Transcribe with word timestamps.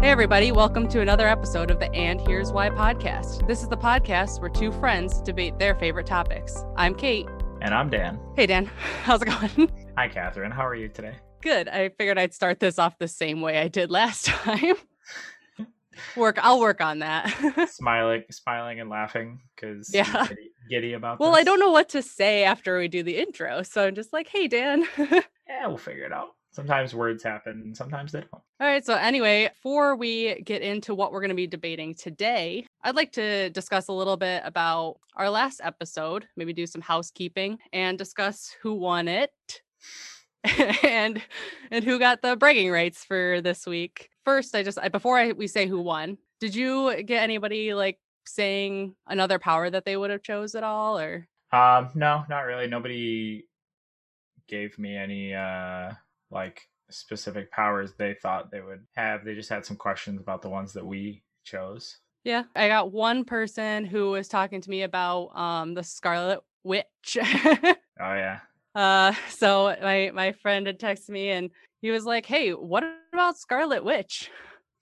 Hey, 0.00 0.08
everybody, 0.08 0.50
welcome 0.50 0.88
to 0.88 1.02
another 1.02 1.28
episode 1.28 1.70
of 1.70 1.78
the 1.78 1.92
And 1.94 2.22
Here's 2.22 2.52
Why 2.52 2.70
podcast. 2.70 3.46
This 3.46 3.60
is 3.62 3.68
the 3.68 3.76
podcast 3.76 4.40
where 4.40 4.48
two 4.48 4.72
friends 4.72 5.20
debate 5.20 5.58
their 5.58 5.74
favorite 5.74 6.06
topics. 6.06 6.64
I'm 6.78 6.94
Kate. 6.94 7.28
And 7.60 7.74
I'm 7.74 7.90
Dan. 7.90 8.18
Hey, 8.34 8.46
Dan. 8.46 8.64
How's 9.02 9.20
it 9.20 9.26
going? 9.26 9.70
Hi, 9.98 10.08
Catherine. 10.08 10.52
How 10.52 10.66
are 10.66 10.74
you 10.74 10.88
today? 10.88 11.16
Good. 11.42 11.68
I 11.68 11.90
figured 11.90 12.18
I'd 12.18 12.32
start 12.32 12.60
this 12.60 12.78
off 12.78 12.96
the 12.96 13.08
same 13.08 13.42
way 13.42 13.58
I 13.58 13.68
did 13.68 13.90
last 13.90 14.24
time. 14.28 14.76
work. 16.16 16.38
I'll 16.40 16.60
work 16.60 16.80
on 16.80 17.00
that. 17.00 17.68
smiling, 17.70 18.24
smiling, 18.30 18.80
and 18.80 18.88
laughing 18.88 19.42
because 19.54 19.92
yeah, 19.92 20.28
giddy, 20.28 20.50
giddy, 20.70 20.92
about. 20.94 21.20
Well, 21.20 21.32
this. 21.32 21.40
I 21.40 21.44
don't 21.44 21.60
know 21.60 21.72
what 21.72 21.90
to 21.90 22.00
say 22.00 22.44
after 22.44 22.78
we 22.78 22.88
do 22.88 23.02
the 23.02 23.18
intro, 23.18 23.62
so 23.62 23.86
I'm 23.86 23.94
just 23.94 24.14
like, 24.14 24.28
"Hey, 24.28 24.48
Dan." 24.48 24.86
yeah, 24.96 25.66
we'll 25.66 25.76
figure 25.76 26.04
it 26.04 26.12
out 26.12 26.30
sometimes 26.52 26.94
words 26.94 27.22
happen 27.22 27.60
and 27.64 27.76
sometimes 27.76 28.12
they 28.12 28.20
don't. 28.20 28.32
All 28.32 28.42
right. 28.60 28.84
So, 28.84 28.94
anyway, 28.94 29.48
before 29.48 29.96
we 29.96 30.40
get 30.42 30.62
into 30.62 30.94
what 30.94 31.12
we're 31.12 31.20
going 31.20 31.30
to 31.30 31.34
be 31.34 31.46
debating 31.46 31.94
today, 31.94 32.66
I'd 32.82 32.96
like 32.96 33.12
to 33.12 33.50
discuss 33.50 33.88
a 33.88 33.92
little 33.92 34.16
bit 34.16 34.42
about 34.44 34.98
our 35.16 35.30
last 35.30 35.60
episode, 35.62 36.26
maybe 36.36 36.52
do 36.52 36.66
some 36.66 36.82
housekeeping 36.82 37.58
and 37.72 37.96
discuss 37.96 38.54
who 38.62 38.74
won 38.74 39.08
it. 39.08 39.32
and 40.82 41.22
and 41.70 41.84
who 41.84 41.98
got 41.98 42.22
the 42.22 42.34
bragging 42.34 42.70
rights 42.70 43.04
for 43.04 43.42
this 43.42 43.66
week. 43.66 44.08
First, 44.24 44.54
I 44.54 44.62
just 44.62 44.78
I, 44.78 44.88
before 44.88 45.18
I 45.18 45.32
we 45.32 45.46
say 45.46 45.66
who 45.66 45.82
won, 45.82 46.16
did 46.40 46.54
you 46.54 47.02
get 47.02 47.22
anybody 47.22 47.74
like 47.74 47.98
saying 48.24 48.94
another 49.06 49.38
power 49.38 49.68
that 49.68 49.84
they 49.84 49.96
would 49.96 50.10
have 50.10 50.22
chose 50.22 50.54
at 50.54 50.62
all 50.62 50.98
or 50.98 51.26
um 51.52 51.90
no 51.94 52.24
not 52.28 52.42
really 52.42 52.66
nobody 52.66 53.42
gave 54.46 54.78
me 54.78 54.96
any 54.96 55.34
uh 55.34 55.90
like 56.30 56.62
specific 56.90 57.50
powers 57.50 57.94
they 57.96 58.14
thought 58.14 58.50
they 58.50 58.60
would 58.60 58.84
have. 58.96 59.24
They 59.24 59.34
just 59.34 59.50
had 59.50 59.64
some 59.64 59.76
questions 59.76 60.20
about 60.20 60.42
the 60.42 60.48
ones 60.48 60.72
that 60.74 60.86
we 60.86 61.22
chose. 61.44 61.98
Yeah, 62.24 62.44
I 62.54 62.68
got 62.68 62.92
one 62.92 63.24
person 63.24 63.84
who 63.84 64.10
was 64.10 64.28
talking 64.28 64.60
to 64.60 64.70
me 64.70 64.82
about 64.82 65.28
um 65.36 65.74
the 65.74 65.82
Scarlet 65.82 66.40
Witch. 66.64 66.84
oh 67.16 67.74
yeah. 67.98 68.40
Uh 68.74 69.12
so 69.28 69.76
my 69.82 70.10
my 70.14 70.32
friend 70.32 70.66
had 70.66 70.78
texted 70.78 71.10
me 71.10 71.30
and 71.30 71.50
he 71.80 71.90
was 71.90 72.04
like, 72.04 72.26
"Hey, 72.26 72.50
what 72.50 72.84
about 73.12 73.38
Scarlet 73.38 73.84
Witch?" 73.84 74.30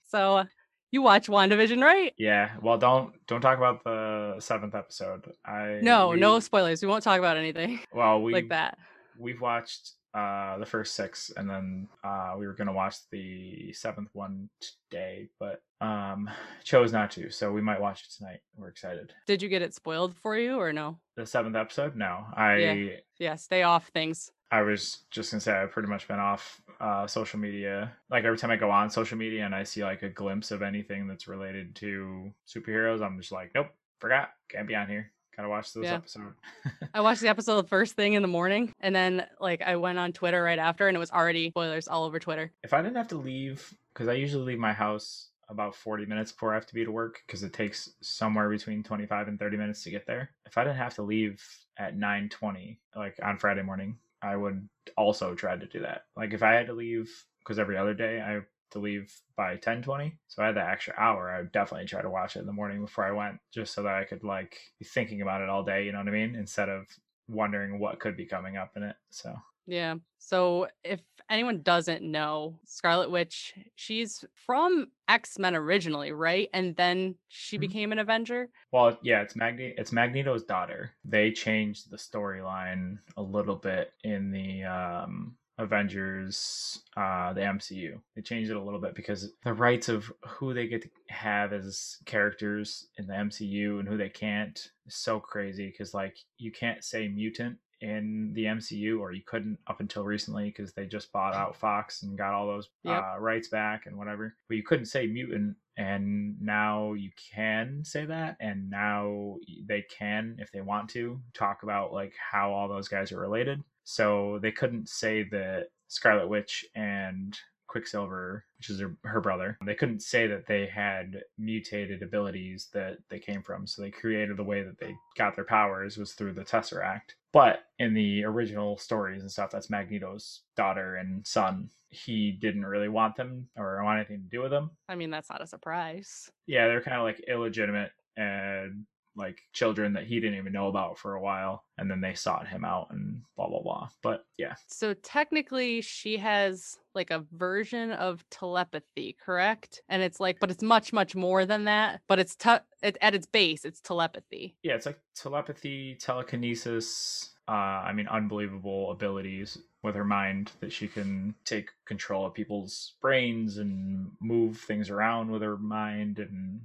So 0.08 0.44
you 0.90 1.02
watch 1.02 1.28
WandaVision, 1.28 1.82
right? 1.82 2.14
Yeah. 2.18 2.50
Well, 2.62 2.78
don't 2.78 3.12
don't 3.26 3.40
talk 3.40 3.58
about 3.58 3.84
the 3.84 4.36
seventh 4.40 4.74
episode. 4.74 5.30
I 5.44 5.78
no 5.82 6.10
we, 6.10 6.20
no 6.20 6.40
spoilers. 6.40 6.82
We 6.82 6.88
won't 6.88 7.04
talk 7.04 7.18
about 7.18 7.36
anything. 7.36 7.80
Well, 7.92 8.22
we 8.22 8.32
like 8.38 8.48
that. 8.48 8.78
We've 9.18 9.40
watched 9.40 9.92
uh 10.14 10.56
the 10.58 10.66
first 10.66 10.94
six 10.94 11.30
and 11.36 11.48
then 11.48 11.86
uh 12.02 12.34
we 12.38 12.46
were 12.46 12.54
gonna 12.54 12.72
watch 12.72 12.96
the 13.10 13.72
seventh 13.74 14.08
one 14.14 14.48
today 14.60 15.28
but 15.38 15.62
um 15.80 16.30
chose 16.64 16.92
not 16.92 17.10
to 17.10 17.30
so 17.30 17.52
we 17.52 17.60
might 17.60 17.80
watch 17.80 18.02
it 18.02 18.16
tonight. 18.16 18.40
We're 18.56 18.68
excited. 18.68 19.12
Did 19.26 19.42
you 19.42 19.48
get 19.48 19.62
it 19.62 19.74
spoiled 19.74 20.16
for 20.16 20.36
you 20.36 20.58
or 20.58 20.72
no? 20.72 20.98
The 21.16 21.26
seventh 21.26 21.56
episode? 21.56 21.94
No. 21.94 22.24
I 22.34 22.56
yeah, 22.56 22.88
yeah 23.18 23.34
stay 23.36 23.62
off 23.62 23.88
things. 23.88 24.30
I 24.50 24.62
was 24.62 25.04
just 25.10 25.30
gonna 25.30 25.42
say 25.42 25.52
i've 25.52 25.72
pretty 25.72 25.88
much 25.88 26.08
been 26.08 26.18
off 26.18 26.60
uh 26.80 27.06
social 27.06 27.38
media. 27.38 27.92
Like 28.10 28.24
every 28.24 28.38
time 28.38 28.50
i 28.50 28.56
go 28.56 28.70
on 28.70 28.90
social 28.90 29.18
media 29.18 29.44
and 29.44 29.54
i 29.54 29.62
see 29.62 29.84
like 29.84 30.02
a 30.02 30.08
glimpse 30.08 30.50
of 30.50 30.62
anything 30.62 31.06
that's 31.06 31.28
related 31.28 31.74
to 31.76 32.32
superheroes 32.46 33.02
i'm 33.02 33.18
just 33.18 33.32
like 33.32 33.52
nope 33.54 33.68
forgot. 33.98 34.30
Can't 34.48 34.66
be 34.66 34.74
on 34.74 34.88
here 34.88 35.12
Gotta 35.38 35.50
watch 35.50 35.72
those 35.72 35.84
yeah. 35.84 35.94
episodes. 35.94 36.34
I 36.94 37.00
watched 37.00 37.20
the 37.20 37.28
episode 37.28 37.68
first 37.68 37.94
thing 37.94 38.14
in 38.14 38.22
the 38.22 38.28
morning, 38.28 38.74
and 38.80 38.92
then 38.92 39.24
like 39.38 39.62
I 39.62 39.76
went 39.76 39.96
on 39.96 40.12
Twitter 40.12 40.42
right 40.42 40.58
after, 40.58 40.88
and 40.88 40.96
it 40.96 40.98
was 40.98 41.12
already 41.12 41.50
spoilers 41.50 41.86
all 41.86 42.02
over 42.02 42.18
Twitter. 42.18 42.50
If 42.64 42.74
I 42.74 42.82
didn't 42.82 42.96
have 42.96 43.06
to 43.08 43.18
leave, 43.18 43.72
because 43.94 44.08
I 44.08 44.14
usually 44.14 44.44
leave 44.44 44.58
my 44.58 44.72
house 44.72 45.30
about 45.48 45.76
40 45.76 46.06
minutes 46.06 46.32
before 46.32 46.50
I 46.50 46.54
have 46.56 46.66
to 46.66 46.74
be 46.74 46.84
to 46.84 46.90
work, 46.90 47.20
because 47.24 47.44
it 47.44 47.52
takes 47.52 47.88
somewhere 48.02 48.50
between 48.50 48.82
25 48.82 49.28
and 49.28 49.38
30 49.38 49.56
minutes 49.56 49.84
to 49.84 49.90
get 49.90 50.08
there. 50.08 50.30
If 50.44 50.58
I 50.58 50.64
didn't 50.64 50.78
have 50.78 50.96
to 50.96 51.02
leave 51.02 51.40
at 51.78 51.96
9:20, 51.96 52.80
like 52.96 53.14
on 53.22 53.38
Friday 53.38 53.62
morning, 53.62 53.96
I 54.20 54.34
would 54.34 54.68
also 54.96 55.36
try 55.36 55.56
to 55.56 55.66
do 55.66 55.82
that. 55.82 56.06
Like 56.16 56.32
if 56.32 56.42
I 56.42 56.54
had 56.54 56.66
to 56.66 56.72
leave, 56.72 57.14
because 57.38 57.60
every 57.60 57.76
other 57.76 57.94
day 57.94 58.20
I 58.20 58.40
to 58.70 58.78
leave 58.78 59.12
by 59.36 59.56
10 59.56 59.82
20 59.82 60.16
so 60.26 60.42
i 60.42 60.46
had 60.46 60.56
that 60.56 60.70
extra 60.70 60.94
hour. 60.98 61.30
I 61.30 61.40
would 61.40 61.52
definitely 61.52 61.86
try 61.86 62.02
to 62.02 62.10
watch 62.10 62.36
it 62.36 62.40
in 62.40 62.46
the 62.46 62.52
morning 62.52 62.80
before 62.80 63.04
i 63.04 63.12
went 63.12 63.38
just 63.52 63.74
so 63.74 63.82
that 63.82 63.94
i 63.94 64.04
could 64.04 64.24
like 64.24 64.58
be 64.78 64.84
thinking 64.84 65.22
about 65.22 65.42
it 65.42 65.48
all 65.48 65.62
day 65.64 65.84
you 65.84 65.92
know 65.92 65.98
what 65.98 66.08
i 66.08 66.12
mean? 66.12 66.34
Instead 66.34 66.68
of 66.68 66.86
wondering 67.28 67.78
what 67.78 68.00
could 68.00 68.16
be 68.16 68.26
coming 68.26 68.56
up 68.56 68.72
in 68.76 68.82
it 68.82 68.96
so. 69.10 69.34
Yeah. 69.66 69.96
So 70.18 70.68
if 70.82 71.00
anyone 71.28 71.60
doesn't 71.60 72.02
know 72.02 72.58
scarlet 72.64 73.10
witch 73.10 73.52
she's 73.74 74.24
from 74.34 74.86
x-men 75.08 75.54
originally 75.54 76.12
right? 76.12 76.48
And 76.54 76.74
then 76.76 77.16
she 77.28 77.56
mm-hmm. 77.56 77.60
became 77.60 77.92
an 77.92 77.98
avenger? 77.98 78.48
Well 78.72 78.98
yeah 79.02 79.20
it's 79.20 79.36
magneto 79.36 79.74
it's 79.78 79.92
magneto's 79.92 80.44
daughter. 80.44 80.92
They 81.04 81.30
changed 81.32 81.90
the 81.90 81.98
storyline 81.98 82.98
a 83.16 83.22
little 83.22 83.56
bit 83.56 83.92
in 84.04 84.30
the 84.30 84.64
um 84.64 85.36
Avengers, 85.58 86.82
uh, 86.96 87.32
the 87.32 87.40
MCU. 87.40 88.00
They 88.14 88.22
changed 88.22 88.50
it 88.50 88.56
a 88.56 88.62
little 88.62 88.80
bit 88.80 88.94
because 88.94 89.32
the 89.44 89.52
rights 89.52 89.88
of 89.88 90.10
who 90.26 90.54
they 90.54 90.68
get 90.68 90.82
to 90.82 90.90
have 91.08 91.52
as 91.52 91.98
characters 92.06 92.86
in 92.96 93.06
the 93.06 93.14
MCU 93.14 93.80
and 93.80 93.88
who 93.88 93.96
they 93.96 94.08
can't 94.08 94.70
is 94.86 94.94
so 94.94 95.18
crazy. 95.18 95.66
Because 95.66 95.94
like 95.94 96.16
you 96.38 96.52
can't 96.52 96.84
say 96.84 97.08
mutant 97.08 97.58
in 97.80 98.32
the 98.34 98.44
MCU, 98.44 98.98
or 98.98 99.12
you 99.12 99.22
couldn't 99.24 99.58
up 99.66 99.80
until 99.80 100.04
recently 100.04 100.46
because 100.46 100.72
they 100.72 100.86
just 100.86 101.12
bought 101.12 101.34
out 101.34 101.56
Fox 101.56 102.02
and 102.02 102.18
got 102.18 102.34
all 102.34 102.46
those 102.46 102.68
yep. 102.82 103.02
uh, 103.02 103.20
rights 103.20 103.48
back 103.48 103.86
and 103.86 103.96
whatever. 103.96 104.34
But 104.48 104.56
you 104.56 104.64
couldn't 104.64 104.86
say 104.86 105.06
mutant, 105.06 105.56
and 105.76 106.40
now 106.40 106.94
you 106.94 107.10
can 107.32 107.84
say 107.84 108.04
that, 108.04 108.36
and 108.40 108.68
now 108.68 109.36
they 109.66 109.84
can, 109.96 110.36
if 110.38 110.50
they 110.50 110.60
want 110.60 110.88
to, 110.90 111.20
talk 111.34 111.62
about 111.62 111.92
like 111.92 112.14
how 112.32 112.52
all 112.52 112.68
those 112.68 112.88
guys 112.88 113.12
are 113.12 113.20
related. 113.20 113.62
So 113.88 114.38
they 114.42 114.52
couldn't 114.52 114.86
say 114.90 115.22
that 115.30 115.68
Scarlet 115.86 116.28
Witch 116.28 116.62
and 116.74 117.34
Quicksilver, 117.68 118.44
which 118.58 118.68
is 118.68 118.80
her, 118.80 118.94
her, 119.04 119.22
brother, 119.22 119.56
they 119.64 119.74
couldn't 119.74 120.02
say 120.02 120.26
that 120.26 120.46
they 120.46 120.66
had 120.66 121.22
mutated 121.38 122.02
abilities 122.02 122.68
that 122.74 122.98
they 123.08 123.18
came 123.18 123.42
from. 123.42 123.66
So 123.66 123.80
they 123.80 123.90
created 123.90 124.36
the 124.36 124.44
way 124.44 124.62
that 124.62 124.78
they 124.78 124.94
got 125.16 125.34
their 125.34 125.46
powers 125.46 125.96
was 125.96 126.12
through 126.12 126.34
the 126.34 126.44
Tesseract. 126.44 127.14
But 127.32 127.60
in 127.78 127.94
the 127.94 128.24
original 128.24 128.76
stories 128.76 129.22
and 129.22 129.32
stuff, 129.32 129.50
that's 129.50 129.70
Magneto's 129.70 130.42
daughter 130.54 130.96
and 130.96 131.26
son. 131.26 131.70
He 131.88 132.32
didn't 132.32 132.66
really 132.66 132.90
want 132.90 133.16
them 133.16 133.48
or 133.56 133.82
want 133.82 134.00
anything 134.00 134.22
to 134.22 134.28
do 134.28 134.42
with 134.42 134.50
them. 134.50 134.72
I 134.86 134.96
mean, 134.96 135.08
that's 135.08 135.30
not 135.30 135.42
a 135.42 135.46
surprise. 135.46 136.30
Yeah, 136.46 136.66
they're 136.66 136.82
kind 136.82 136.98
of 136.98 137.04
like 137.04 137.24
illegitimate 137.26 137.92
and 138.18 138.84
like 139.18 139.40
children 139.52 139.92
that 139.92 140.06
he 140.06 140.20
didn't 140.20 140.38
even 140.38 140.52
know 140.52 140.68
about 140.68 140.98
for 140.98 141.14
a 141.14 141.20
while 141.20 141.64
and 141.76 141.90
then 141.90 142.00
they 142.00 142.14
sought 142.14 142.46
him 142.46 142.64
out 142.64 142.88
and 142.90 143.20
blah 143.36 143.48
blah 143.48 143.60
blah 143.60 143.88
but 144.02 144.24
yeah 144.38 144.54
so 144.68 144.94
technically 144.94 145.80
she 145.80 146.16
has 146.16 146.78
like 146.94 147.10
a 147.10 147.24
version 147.32 147.90
of 147.92 148.24
telepathy 148.30 149.16
correct 149.22 149.82
and 149.88 150.02
it's 150.02 150.20
like 150.20 150.38
but 150.40 150.50
it's 150.50 150.62
much 150.62 150.92
much 150.92 151.14
more 151.14 151.44
than 151.44 151.64
that 151.64 152.00
but 152.08 152.18
it's 152.18 152.36
te- 152.36 152.56
it, 152.82 152.96
at 153.00 153.14
its 153.14 153.26
base 153.26 153.64
it's 153.64 153.80
telepathy 153.80 154.56
yeah 154.62 154.74
it's 154.74 154.86
like 154.86 155.00
telepathy 155.14 155.96
telekinesis 156.00 157.30
uh, 157.48 157.82
I 157.86 157.94
mean, 157.94 158.06
unbelievable 158.08 158.90
abilities 158.90 159.56
with 159.82 159.94
her 159.94 160.04
mind 160.04 160.52
that 160.60 160.70
she 160.70 160.86
can 160.86 161.34
take 161.46 161.70
control 161.86 162.26
of 162.26 162.34
people's 162.34 162.92
brains 163.00 163.56
and 163.56 164.10
move 164.20 164.58
things 164.58 164.90
around 164.90 165.30
with 165.30 165.40
her 165.40 165.56
mind 165.56 166.18
and 166.18 166.60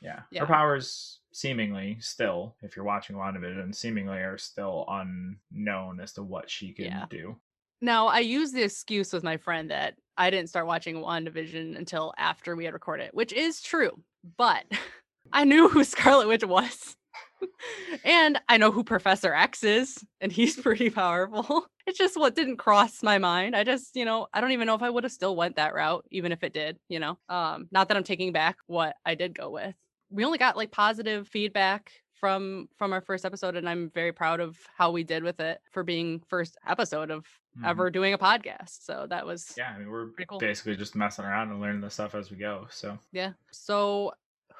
yeah. 0.00 0.20
yeah. 0.30 0.40
Her 0.40 0.46
powers 0.46 1.18
seemingly 1.38 1.96
still, 2.00 2.56
if 2.62 2.74
you're 2.74 2.84
watching 2.84 3.14
WandaVision, 3.14 3.72
seemingly 3.74 4.18
are 4.18 4.38
still 4.38 4.84
unknown 4.88 6.00
as 6.00 6.12
to 6.14 6.22
what 6.22 6.50
she 6.50 6.72
can 6.72 6.86
yeah. 6.86 7.06
do. 7.08 7.36
Now, 7.80 8.08
I 8.08 8.18
use 8.18 8.50
the 8.50 8.64
excuse 8.64 9.12
with 9.12 9.22
my 9.22 9.36
friend 9.36 9.70
that 9.70 9.94
I 10.16 10.30
didn't 10.30 10.48
start 10.48 10.66
watching 10.66 10.96
WandaVision 10.96 11.78
until 11.78 12.12
after 12.18 12.56
we 12.56 12.64
had 12.64 12.74
recorded, 12.74 13.10
which 13.12 13.32
is 13.32 13.62
true. 13.62 13.92
But 14.36 14.64
I 15.32 15.44
knew 15.44 15.68
who 15.68 15.84
Scarlet 15.84 16.26
Witch 16.26 16.44
was. 16.44 16.96
and 18.04 18.40
I 18.48 18.56
know 18.56 18.72
who 18.72 18.82
Professor 18.82 19.32
X 19.32 19.62
is, 19.62 20.04
and 20.20 20.32
he's 20.32 20.56
pretty 20.56 20.90
powerful. 20.90 21.66
It's 21.86 21.96
just 21.96 22.18
what 22.18 22.34
didn't 22.34 22.56
cross 22.56 23.00
my 23.02 23.18
mind. 23.18 23.54
I 23.54 23.62
just, 23.62 23.94
you 23.94 24.04
know, 24.04 24.26
I 24.34 24.40
don't 24.40 24.50
even 24.50 24.66
know 24.66 24.74
if 24.74 24.82
I 24.82 24.90
would 24.90 25.04
have 25.04 25.12
still 25.12 25.36
went 25.36 25.56
that 25.56 25.72
route, 25.72 26.04
even 26.10 26.32
if 26.32 26.42
it 26.42 26.52
did, 26.52 26.78
you 26.88 26.98
know. 26.98 27.16
Um, 27.28 27.68
not 27.70 27.88
that 27.88 27.96
I'm 27.96 28.04
taking 28.04 28.32
back 28.32 28.56
what 28.66 28.96
I 29.06 29.14
did 29.14 29.38
go 29.38 29.50
with 29.50 29.74
we 30.10 30.24
only 30.24 30.38
got 30.38 30.56
like 30.56 30.70
positive 30.70 31.28
feedback 31.28 31.92
from 32.18 32.68
from 32.76 32.92
our 32.92 33.00
first 33.00 33.24
episode 33.24 33.56
and 33.56 33.68
i'm 33.68 33.90
very 33.90 34.12
proud 34.12 34.40
of 34.40 34.56
how 34.76 34.90
we 34.90 35.04
did 35.04 35.22
with 35.22 35.40
it 35.40 35.60
for 35.70 35.82
being 35.82 36.20
first 36.28 36.56
episode 36.66 37.10
of 37.10 37.24
mm-hmm. 37.56 37.64
ever 37.64 37.90
doing 37.90 38.12
a 38.12 38.18
podcast 38.18 38.84
so 38.84 39.06
that 39.08 39.24
was 39.24 39.54
yeah 39.56 39.72
i 39.74 39.78
mean 39.78 39.88
we're 39.88 40.08
cool. 40.28 40.38
basically 40.38 40.76
just 40.76 40.96
messing 40.96 41.24
around 41.24 41.50
and 41.50 41.60
learning 41.60 41.80
the 41.80 41.90
stuff 41.90 42.14
as 42.14 42.30
we 42.30 42.36
go 42.36 42.66
so 42.70 42.98
yeah 43.12 43.32
so 43.52 44.12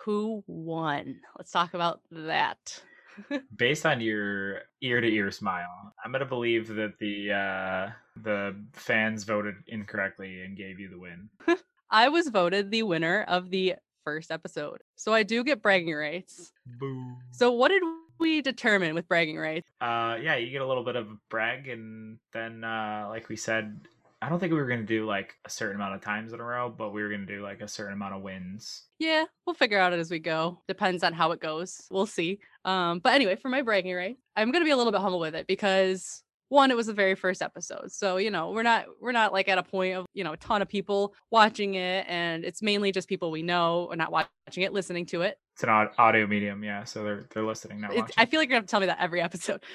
who 0.04 0.42
won 0.46 1.16
let's 1.36 1.50
talk 1.50 1.74
about 1.74 2.00
that 2.10 2.80
based 3.56 3.84
on 3.84 4.00
your 4.00 4.60
ear 4.80 5.00
to 5.00 5.08
ear 5.08 5.30
smile 5.30 5.92
i'm 6.04 6.12
gonna 6.12 6.24
believe 6.24 6.68
that 6.68 6.96
the 7.00 7.32
uh 7.32 7.90
the 8.22 8.54
fans 8.72 9.24
voted 9.24 9.56
incorrectly 9.66 10.42
and 10.42 10.56
gave 10.56 10.78
you 10.78 10.88
the 10.88 10.98
win 10.98 11.28
I 11.90 12.10
was 12.10 12.28
voted 12.28 12.70
the 12.70 12.82
winner 12.82 13.24
of 13.28 13.48
the 13.48 13.76
first 14.08 14.30
episode. 14.30 14.78
So 14.96 15.12
I 15.12 15.22
do 15.22 15.44
get 15.44 15.60
bragging 15.60 15.94
rights. 15.94 16.52
Boo. 16.64 17.14
So 17.30 17.52
what 17.52 17.68
did 17.68 17.82
we 18.18 18.40
determine 18.40 18.94
with 18.94 19.06
bragging 19.06 19.36
rights? 19.36 19.68
Uh, 19.82 20.16
yeah, 20.22 20.36
you 20.36 20.50
get 20.50 20.62
a 20.62 20.66
little 20.66 20.82
bit 20.82 20.96
of 20.96 21.08
brag, 21.28 21.68
and 21.68 22.18
then, 22.32 22.64
uh, 22.64 23.06
like 23.10 23.28
we 23.28 23.36
said, 23.36 23.86
I 24.22 24.30
don't 24.30 24.40
think 24.40 24.52
we 24.52 24.58
were 24.58 24.66
gonna 24.66 24.82
do 24.82 25.06
like 25.06 25.36
a 25.44 25.50
certain 25.50 25.76
amount 25.76 25.94
of 25.94 26.00
times 26.00 26.32
in 26.32 26.40
a 26.40 26.42
row, 26.42 26.74
but 26.76 26.92
we 26.92 27.02
were 27.02 27.10
gonna 27.10 27.26
do 27.26 27.42
like 27.42 27.60
a 27.60 27.68
certain 27.68 27.92
amount 27.92 28.14
of 28.14 28.22
wins. 28.22 28.86
Yeah, 28.98 29.24
we'll 29.46 29.54
figure 29.54 29.78
out 29.78 29.92
it 29.92 30.00
as 30.00 30.10
we 30.10 30.18
go. 30.18 30.62
Depends 30.66 31.04
on 31.04 31.12
how 31.12 31.30
it 31.32 31.40
goes. 31.40 31.86
We'll 31.90 32.06
see. 32.06 32.40
Um, 32.64 32.98
but 32.98 33.12
anyway, 33.12 33.36
for 33.36 33.48
my 33.50 33.62
bragging 33.62 33.94
right, 33.94 34.16
I'm 34.34 34.50
gonna 34.50 34.64
be 34.64 34.72
a 34.72 34.76
little 34.76 34.90
bit 34.90 35.02
humble 35.02 35.20
with 35.20 35.34
it 35.34 35.46
because 35.46 36.24
one, 36.48 36.70
it 36.70 36.76
was 36.76 36.86
the 36.86 36.94
very 36.94 37.14
first 37.14 37.42
episode. 37.42 37.92
So, 37.92 38.16
you 38.16 38.30
know, 38.30 38.50
we're 38.50 38.62
not 38.62 38.86
we're 39.00 39.12
not 39.12 39.32
like 39.32 39.48
at 39.48 39.58
a 39.58 39.62
point 39.62 39.96
of, 39.96 40.06
you 40.14 40.24
know, 40.24 40.32
a 40.32 40.36
ton 40.36 40.62
of 40.62 40.68
people 40.68 41.14
watching 41.30 41.74
it 41.74 42.06
and 42.08 42.44
it's 42.44 42.62
mainly 42.62 42.92
just 42.92 43.08
people 43.08 43.30
we 43.30 43.42
know 43.42 43.86
or 43.90 43.96
not 43.96 44.10
watching 44.10 44.62
it, 44.62 44.72
listening 44.72 45.06
to 45.06 45.22
it. 45.22 45.38
It's 45.54 45.64
an 45.64 45.70
audio 45.98 46.26
medium, 46.26 46.62
yeah. 46.64 46.84
So 46.84 47.02
they're 47.04 47.26
they're 47.34 47.44
listening, 47.44 47.80
now 47.80 47.88
I 48.16 48.26
feel 48.26 48.40
like 48.40 48.48
you're 48.48 48.54
gonna 48.54 48.54
have 48.56 48.66
to 48.66 48.70
tell 48.70 48.80
me 48.80 48.86
that 48.86 48.98
every 49.00 49.20
episode. 49.28 49.62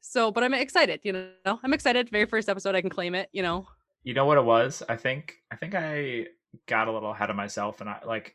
So, 0.00 0.30
but 0.30 0.44
I'm 0.44 0.54
excited, 0.54 1.00
you 1.02 1.12
know. 1.12 1.58
I'm 1.62 1.74
excited. 1.74 2.08
Very 2.10 2.26
first 2.26 2.48
episode, 2.48 2.74
I 2.74 2.80
can 2.80 2.88
claim 2.88 3.14
it, 3.14 3.28
you 3.32 3.42
know. 3.42 3.66
you 4.02 4.14
know 4.14 4.24
what 4.24 4.38
it 4.38 4.44
was? 4.44 4.82
I 4.88 4.96
think 4.96 5.34
I 5.50 5.56
think 5.56 5.74
I 5.74 6.28
got 6.66 6.88
a 6.88 6.92
little 6.92 7.10
ahead 7.10 7.28
of 7.28 7.36
myself, 7.36 7.80
and 7.80 7.90
I 7.90 7.98
like 8.06 8.34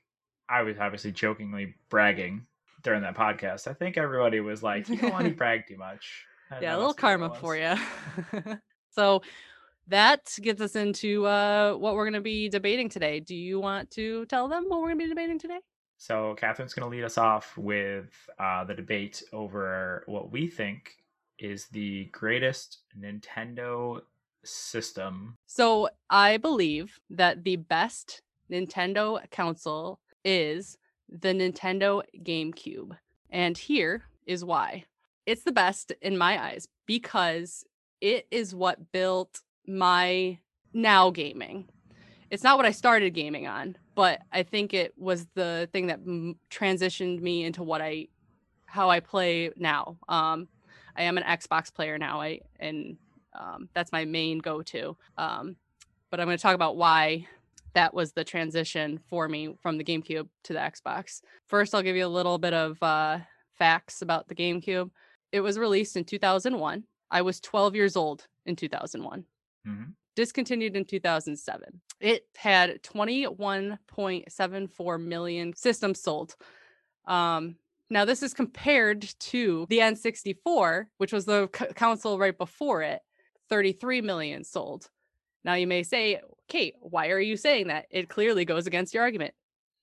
I 0.49 0.61
was 0.63 0.77
obviously 0.77 1.11
jokingly 1.11 1.73
bragging 1.89 2.45
during 2.83 3.01
that 3.01 3.15
podcast. 3.15 3.67
I 3.67 3.73
think 3.73 3.97
everybody 3.97 4.41
was 4.41 4.61
like, 4.61 4.89
"You 4.89 4.97
don't 4.97 5.13
want 5.13 5.25
to 5.25 5.33
brag 5.33 5.65
too 5.67 5.77
much." 5.77 6.25
Yeah, 6.59 6.75
a 6.75 6.77
little 6.77 6.88
must 6.88 6.98
be 6.98 7.03
what 7.03 7.13
it 7.13 7.19
karma 7.19 7.36
for 7.36 7.56
you. 7.56 8.57
so 8.92 9.21
that 9.88 10.36
gets 10.42 10.62
us 10.62 10.75
into 10.75 11.25
uh, 11.25 11.74
what 11.74 11.95
we're 11.95 12.06
going 12.06 12.13
to 12.13 12.21
be 12.21 12.50
debating 12.50 12.89
today. 12.89 13.19
Do 13.19 13.36
you 13.36 13.59
want 13.59 13.92
to 13.92 14.25
tell 14.25 14.48
them 14.48 14.65
what 14.68 14.81
we're 14.81 14.88
going 14.88 15.00
to 15.00 15.06
be 15.06 15.09
debating 15.09 15.39
today? 15.39 15.59
So 15.98 16.36
Catherine's 16.36 16.74
going 16.74 16.89
to 16.89 16.95
lead 16.95 17.03
us 17.03 17.18
off 17.18 17.56
with 17.57 18.12
uh, 18.39 18.63
the 18.63 18.74
debate 18.74 19.21
over 19.33 20.03
what 20.07 20.31
we 20.31 20.48
think 20.48 20.95
is 21.38 21.68
the 21.68 22.06
greatest 22.06 22.80
Nintendo 23.00 24.01
system. 24.44 25.38
So 25.45 25.89
I 26.09 26.38
believe 26.38 27.00
that 27.09 27.44
the 27.44 27.57
best 27.57 28.21
Nintendo 28.51 29.19
console 29.30 30.00
is 30.25 30.77
the 31.07 31.33
Nintendo 31.33 32.01
GameCube. 32.24 32.97
And 33.30 33.57
here 33.57 34.04
is 34.25 34.44
why. 34.44 34.86
It's 35.25 35.44
the 35.44 35.51
best 35.51 35.94
in 36.01 36.18
my 36.18 36.41
eyes 36.41 36.68
because 36.85 37.65
it 38.00 38.27
is 38.31 38.56
what 38.56 38.91
built 38.91 39.41
my 39.68 40.39
now 40.73 41.12
gaming. 41.12 41.69
It's 42.29 42.44
not 42.44 42.57
what 42.57 42.65
I 42.65 42.71
started 42.71 43.13
gaming 43.13 43.45
on, 43.47 43.77
but 43.94 44.21
I 44.31 44.44
think 44.44 44.73
it 44.73 44.94
was 44.97 45.27
the 45.35 45.69
thing 45.73 45.88
that 45.88 46.00
m- 46.06 46.38
transitioned 46.50 47.21
me 47.21 47.44
into 47.44 47.62
what 47.63 47.81
I 47.81 48.07
how 48.65 48.89
I 48.89 49.01
play 49.01 49.51
now. 49.57 49.97
Um 50.07 50.47
I 50.95 51.03
am 51.03 51.18
an 51.18 51.23
Xbox 51.23 51.73
player 51.73 51.97
now. 51.97 52.21
I 52.21 52.41
and 52.59 52.97
um, 53.33 53.69
that's 53.73 53.91
my 53.91 54.06
main 54.06 54.39
go-to. 54.39 54.97
Um, 55.18 55.56
but 56.09 56.19
I'm 56.19 56.27
going 56.27 56.38
to 56.38 56.41
talk 56.41 56.56
about 56.56 56.75
why 56.75 57.27
that 57.73 57.94
was 57.94 58.12
the 58.12 58.23
transition 58.23 59.00
for 59.09 59.29
me 59.29 59.56
from 59.62 59.77
the 59.77 59.83
GameCube 59.83 60.27
to 60.44 60.53
the 60.53 60.59
Xbox. 60.59 61.21
First, 61.47 61.73
I'll 61.73 61.81
give 61.81 61.95
you 61.95 62.06
a 62.06 62.07
little 62.07 62.38
bit 62.38 62.53
of 62.53 62.81
uh, 62.83 63.19
facts 63.57 64.01
about 64.01 64.27
the 64.27 64.35
GameCube. 64.35 64.89
It 65.31 65.42
was 65.42 65.57
released 65.57 65.98
in 65.98 66.04
2001. 66.04 66.83
I 67.10 67.22
was 67.22 67.39
12 67.39 67.75
years 67.75 67.95
old 67.95 68.28
in 68.45 68.56
2001. 68.56 69.25
hmm 69.66 69.83
Discontinued 70.13 70.75
in 70.75 70.83
2007. 70.83 71.81
It 72.01 72.25
had 72.36 72.83
21.74 72.83 75.01
million 75.01 75.56
systems 75.56 76.01
sold. 76.01 76.36
Um, 77.06 77.56
now, 77.89 78.06
this 78.06 78.24
is 78.24 78.33
compared 78.33 79.01
to 79.19 79.66
the 79.69 79.80
N64, 79.80 80.86
which 80.98 81.13
was 81.13 81.25
the 81.25 81.50
c- 81.56 81.66
console 81.75 82.18
right 82.18 82.38
before 82.38 82.81
it, 82.81 83.01
33 83.50 84.01
million 84.01 84.44
sold. 84.44 84.89
Now, 85.44 85.54
you 85.56 85.68
may 85.68 85.83
say, 85.83 86.22
Kate, 86.48 86.75
why 86.81 87.10
are 87.10 87.19
you 87.19 87.38
saying 87.38 87.68
that? 87.68 87.86
It 87.89 88.10
clearly 88.10 88.45
goes 88.45 88.68
against 88.68 88.94
your 88.94 89.04
argument. 89.04 89.33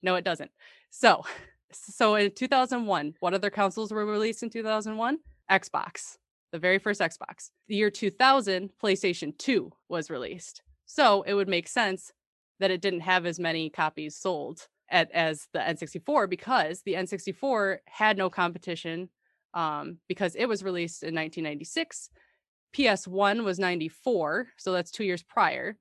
No, 0.03 0.15
it 0.15 0.25
doesn't. 0.25 0.51
So, 0.91 1.25
so 1.73 2.15
in 2.15 2.31
2001, 2.33 3.15
what 3.21 3.35
other 3.35 3.51
consoles 3.51 3.93
were 3.93 4.07
released 4.07 4.43
in 4.43 4.51
2001? 4.51 5.19
Xbox, 5.51 6.17
the 6.53 6.59
very 6.59 6.79
first 6.79 7.01
Xbox. 7.01 7.51
The 7.69 7.77
year 7.77 7.91
2000, 7.91 8.71
PlayStation 8.83 9.37
2 9.37 9.71
was 9.89 10.11
released. 10.11 10.63
So 10.87 11.23
it 11.23 11.35
would 11.35 11.49
make 11.49 11.69
sense 11.69 12.13
that 12.61 12.71
it 12.71 12.81
didn't 12.81 13.01
have 13.01 13.27
as 13.27 13.39
many 13.39 13.71
copies 13.71 14.17
sold 14.17 14.67
at, 14.91 15.11
as 15.13 15.49
the 15.53 15.61
N64 15.61 16.29
because 16.29 16.83
the 16.83 16.95
N64 16.95 17.79
had 17.87 18.17
no 18.17 18.31
competition 18.31 19.09
um, 19.55 19.99
because 20.09 20.35
it 20.35 20.47
was 20.47 20.63
released 20.63 21.03
in 21.03 21.15
1996. 21.15 22.11
PS1 22.77 23.45
was 23.45 23.59
94, 23.59 24.49
so 24.57 24.73
that's 24.73 24.91
two 24.91 25.05
years 25.05 25.23
prior. 25.23 25.77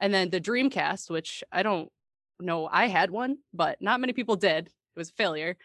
And 0.00 0.14
then 0.14 0.30
the 0.30 0.40
Dreamcast, 0.40 1.10
which 1.10 1.42
I 1.50 1.62
don't 1.62 1.90
know, 2.38 2.68
I 2.70 2.86
had 2.86 3.10
one, 3.10 3.38
but 3.52 3.80
not 3.80 4.00
many 4.00 4.12
people 4.12 4.36
did. 4.36 4.66
It 4.66 4.72
was 4.98 5.10
a 5.10 5.14
failure. 5.14 5.56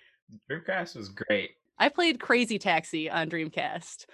Dreamcast 0.50 0.96
was 0.96 1.10
great. 1.10 1.52
I 1.78 1.90
played 1.90 2.20
Crazy 2.20 2.60
Taxi 2.60 3.10
on 3.10 3.30
Dreamcast. 3.30 4.06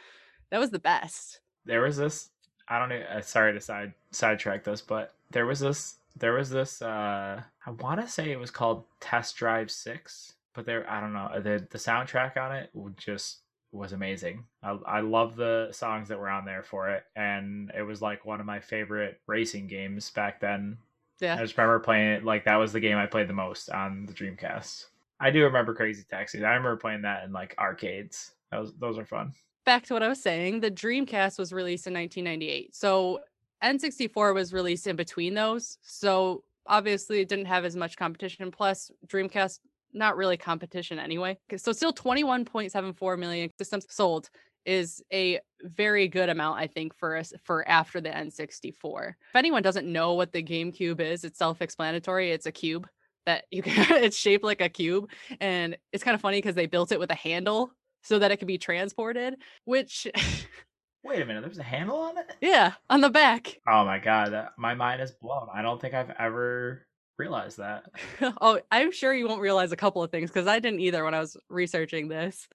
That 0.49 0.59
was 0.59 0.69
the 0.71 0.79
best. 0.79 1.41
There 1.65 1.81
was 1.81 1.97
this. 1.97 2.29
I 2.67 2.79
don't 2.79 2.89
know. 2.89 3.01
Uh, 3.01 3.21
sorry 3.21 3.53
to 3.53 3.61
side 3.61 3.93
sidetrack 4.11 4.63
this, 4.63 4.81
but 4.81 5.13
there 5.31 5.45
was 5.45 5.59
this. 5.59 5.95
There 6.15 6.33
was 6.33 6.49
this. 6.49 6.81
uh 6.81 7.41
I 7.65 7.69
want 7.71 8.01
to 8.01 8.07
say 8.07 8.31
it 8.31 8.39
was 8.39 8.51
called 8.51 8.85
Test 8.99 9.35
Drive 9.37 9.69
Six, 9.71 10.33
but 10.53 10.65
there. 10.65 10.89
I 10.89 10.99
don't 10.99 11.13
know. 11.13 11.29
The 11.35 11.67
the 11.69 11.77
soundtrack 11.77 12.37
on 12.37 12.55
it 12.55 12.71
just 12.97 13.39
was 13.71 13.93
amazing. 13.93 14.45
I 14.63 14.77
I 14.85 14.99
love 15.01 15.35
the 15.35 15.69
songs 15.71 16.07
that 16.07 16.19
were 16.19 16.29
on 16.29 16.45
there 16.45 16.63
for 16.63 16.89
it, 16.89 17.03
and 17.15 17.71
it 17.77 17.83
was 17.83 18.01
like 18.01 18.25
one 18.25 18.39
of 18.39 18.45
my 18.45 18.59
favorite 18.59 19.19
racing 19.27 19.67
games 19.67 20.09
back 20.09 20.39
then. 20.39 20.77
I 21.21 21.25
Yeah. 21.25 21.37
just 21.41 21.57
remember 21.57 21.79
playing 21.79 22.13
it 22.13 22.23
like 22.23 22.45
that 22.45 22.55
was 22.55 22.71
the 22.73 22.79
game 22.79 22.97
I 22.97 23.05
played 23.05 23.27
the 23.27 23.33
most 23.33 23.69
on 23.69 24.05
the 24.05 24.13
Dreamcast. 24.13 24.85
I 25.19 25.31
do 25.31 25.43
remember 25.43 25.73
Crazy 25.73 26.03
Taxi. 26.09 26.43
I 26.43 26.49
remember 26.49 26.77
playing 26.77 27.01
that 27.01 27.23
in 27.23 27.31
like 27.31 27.55
arcades. 27.57 28.31
Was 28.51 28.73
those 28.79 28.97
are 28.97 29.05
fun. 29.05 29.33
Back 29.65 29.85
to 29.85 29.93
what 29.93 30.01
I 30.01 30.07
was 30.07 30.21
saying, 30.21 30.61
the 30.61 30.71
Dreamcast 30.71 31.37
was 31.37 31.53
released 31.53 31.85
in 31.87 31.93
1998. 31.93 32.75
So 32.75 33.19
N64 33.63 34.33
was 34.33 34.53
released 34.53 34.87
in 34.87 34.95
between 34.95 35.33
those. 35.33 35.77
So 35.81 36.43
obviously 36.65 37.19
it 37.19 37.27
didn't 37.27 37.45
have 37.45 37.65
as 37.65 37.75
much 37.75 37.97
competition. 37.97 38.49
Plus, 38.49 38.89
Dreamcast, 39.07 39.59
not 39.93 40.17
really 40.17 40.37
competition 40.37 40.97
anyway. 40.97 41.37
So 41.57 41.71
still 41.73 41.93
21.74 41.93 43.19
million 43.19 43.51
systems 43.57 43.85
sold 43.89 44.29
is 44.65 45.03
a 45.11 45.39
very 45.63 46.07
good 46.07 46.29
amount, 46.29 46.59
I 46.59 46.67
think, 46.67 46.95
for 46.95 47.17
us 47.17 47.33
for 47.43 47.67
after 47.67 47.99
the 48.01 48.09
N64. 48.09 49.09
If 49.09 49.35
anyone 49.35 49.63
doesn't 49.63 49.91
know 49.91 50.13
what 50.13 50.31
the 50.31 50.43
GameCube 50.43 50.99
is, 50.99 51.23
it's 51.23 51.37
self-explanatory. 51.37 52.31
It's 52.31 52.45
a 52.45 52.51
cube 52.51 52.87
that 53.29 53.45
you 53.51 53.61
can 53.61 53.73
it's 54.03 54.17
shaped 54.17 54.43
like 54.43 54.61
a 54.61 54.69
cube. 54.69 55.09
And 55.39 55.77
it's 55.93 56.03
kind 56.03 56.15
of 56.15 56.21
funny 56.21 56.37
because 56.37 56.55
they 56.55 56.65
built 56.65 56.91
it 56.91 56.99
with 56.99 57.11
a 57.11 57.15
handle 57.15 57.71
so 58.01 58.19
that 58.19 58.31
it 58.31 58.37
could 58.37 58.47
be 58.47 58.57
transported, 58.57 59.35
which 59.65 60.07
Wait 61.03 61.21
a 61.21 61.25
minute, 61.25 61.43
there's 61.43 61.59
a 61.59 61.63
handle 61.63 61.97
on 61.97 62.17
it? 62.17 62.35
yeah, 62.41 62.73
on 62.89 62.99
the 63.01 63.09
back. 63.09 63.57
Oh 63.67 63.85
my 63.85 63.99
god, 63.99 64.33
that, 64.33 64.51
my 64.57 64.73
mind 64.73 65.01
is 65.01 65.11
blown. 65.11 65.47
I 65.53 65.61
don't 65.61 65.79
think 65.79 65.93
I've 65.93 66.11
ever 66.19 66.85
realized 67.17 67.57
that. 67.57 67.85
oh, 68.41 68.59
I'm 68.71 68.91
sure 68.91 69.13
you 69.13 69.27
won't 69.27 69.41
realize 69.41 69.71
a 69.71 69.77
couple 69.77 70.03
of 70.03 70.11
things 70.11 70.29
because 70.29 70.47
I 70.47 70.59
didn't 70.59 70.81
either 70.81 71.05
when 71.05 71.13
I 71.13 71.19
was 71.19 71.37
researching 71.49 72.09
this. 72.09 72.47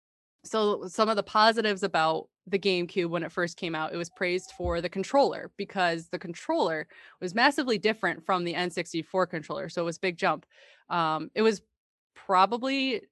So, 0.45 0.88
some 0.88 1.09
of 1.09 1.16
the 1.16 1.23
positives 1.23 1.83
about 1.83 2.28
the 2.47 2.59
GameCube 2.59 3.09
when 3.09 3.23
it 3.23 3.33
first 3.33 3.57
came 3.57 3.75
out, 3.75 3.95
it 3.95 3.97
was 3.97 4.11
praised 4.11 4.53
for 4.57 4.81
the 4.81 4.89
controller 4.89 5.51
because 5.57 6.09
the 6.09 6.19
controller 6.19 6.87
was 7.21 7.35
massively 7.35 7.79
different 7.79 8.25
from 8.25 8.45
the 8.45 8.55
N64 8.55 9.31
controller. 9.31 9.69
So, 9.69 9.83
it 9.83 9.87
was 9.87 9.99
big 9.99 10.19
jump. 10.19 10.45
Um, 10.91 11.31
it 11.35 11.43
was 11.43 11.63
probably 12.15 13.03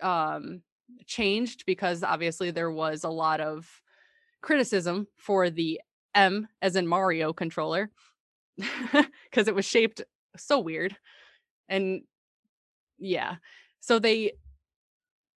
um, 0.00 0.62
changed 1.06 1.64
because 1.66 2.02
obviously 2.02 2.50
there 2.50 2.70
was 2.70 3.04
a 3.04 3.08
lot 3.08 3.40
of 3.40 3.68
criticism 4.40 5.06
for 5.16 5.50
the 5.50 5.80
M 6.14 6.48
as 6.60 6.76
in 6.76 6.86
Mario 6.86 7.32
controller 7.32 7.90
because 9.30 9.48
it 9.48 9.54
was 9.54 9.64
shaped 9.64 10.02
so 10.36 10.58
weird. 10.58 10.96
And 11.68 12.02
yeah, 12.98 13.36
so 13.80 13.98
they 13.98 14.32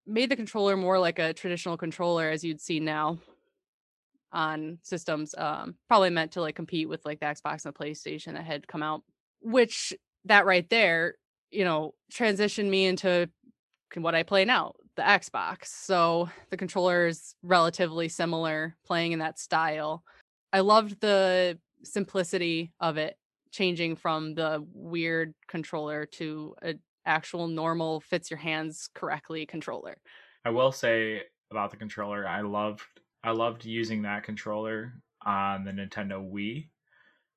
made 0.06 0.30
the 0.30 0.36
controller 0.36 0.78
more 0.78 1.00
like 1.00 1.20
a 1.20 1.34
traditional 1.34 1.78
controller 1.78 2.30
as 2.30 2.44
you'd 2.44 2.62
see 2.62 2.80
now 2.80 3.18
on 4.36 4.78
systems 4.84 5.34
um 5.38 5.76
probably 5.88 6.10
meant 6.10 6.32
to 6.34 6.42
like 6.42 6.56
compete 6.56 6.88
with 6.88 7.04
like 7.06 7.20
the 7.20 7.26
Xbox 7.26 7.66
and 7.66 7.74
the 7.74 7.80
PlayStation 7.80 8.34
that 8.34 8.46
had 8.46 8.68
come 8.68 8.84
out 8.84 9.02
which 9.42 9.94
that 10.26 10.46
right 10.46 10.70
there 10.70 11.16
you 11.52 11.64
know 11.64 11.94
transitioned 12.14 12.70
me 12.70 12.86
into 12.86 13.30
what 13.96 14.16
I 14.16 14.24
play 14.24 14.46
now 14.46 14.74
the 14.98 15.02
Xbox 15.02 15.66
so 15.68 16.30
the 16.50 16.58
controller 16.58 17.08
is 17.08 17.36
relatively 17.42 18.10
similar 18.10 18.76
playing 18.86 19.14
in 19.14 19.20
that 19.20 19.40
style 19.40 20.04
I 20.52 20.60
loved 20.60 21.00
the 21.02 21.58
simplicity 21.84 22.74
of 22.80 22.98
it 22.98 23.18
changing 23.52 23.96
from 23.96 24.36
the 24.36 24.66
weird 24.74 25.34
controller 25.48 26.06
to 26.06 26.56
a 26.62 26.76
actual 27.06 27.48
normal 27.48 28.02
fits 28.02 28.30
your 28.30 28.40
hands 28.40 28.90
correctly 28.94 29.46
controller. 29.46 29.98
I 30.44 30.50
will 30.50 30.72
say 30.72 31.24
about 31.52 31.72
the 31.72 31.78
controller, 31.78 32.28
I 32.28 32.42
loved 32.42 32.82
I 33.26 33.32
loved 33.32 33.66
using 33.66 34.04
that 34.04 34.24
controller 34.24 34.94
on 35.26 35.66
the 35.66 35.72
Nintendo 35.72 36.24
Wii 36.32 36.68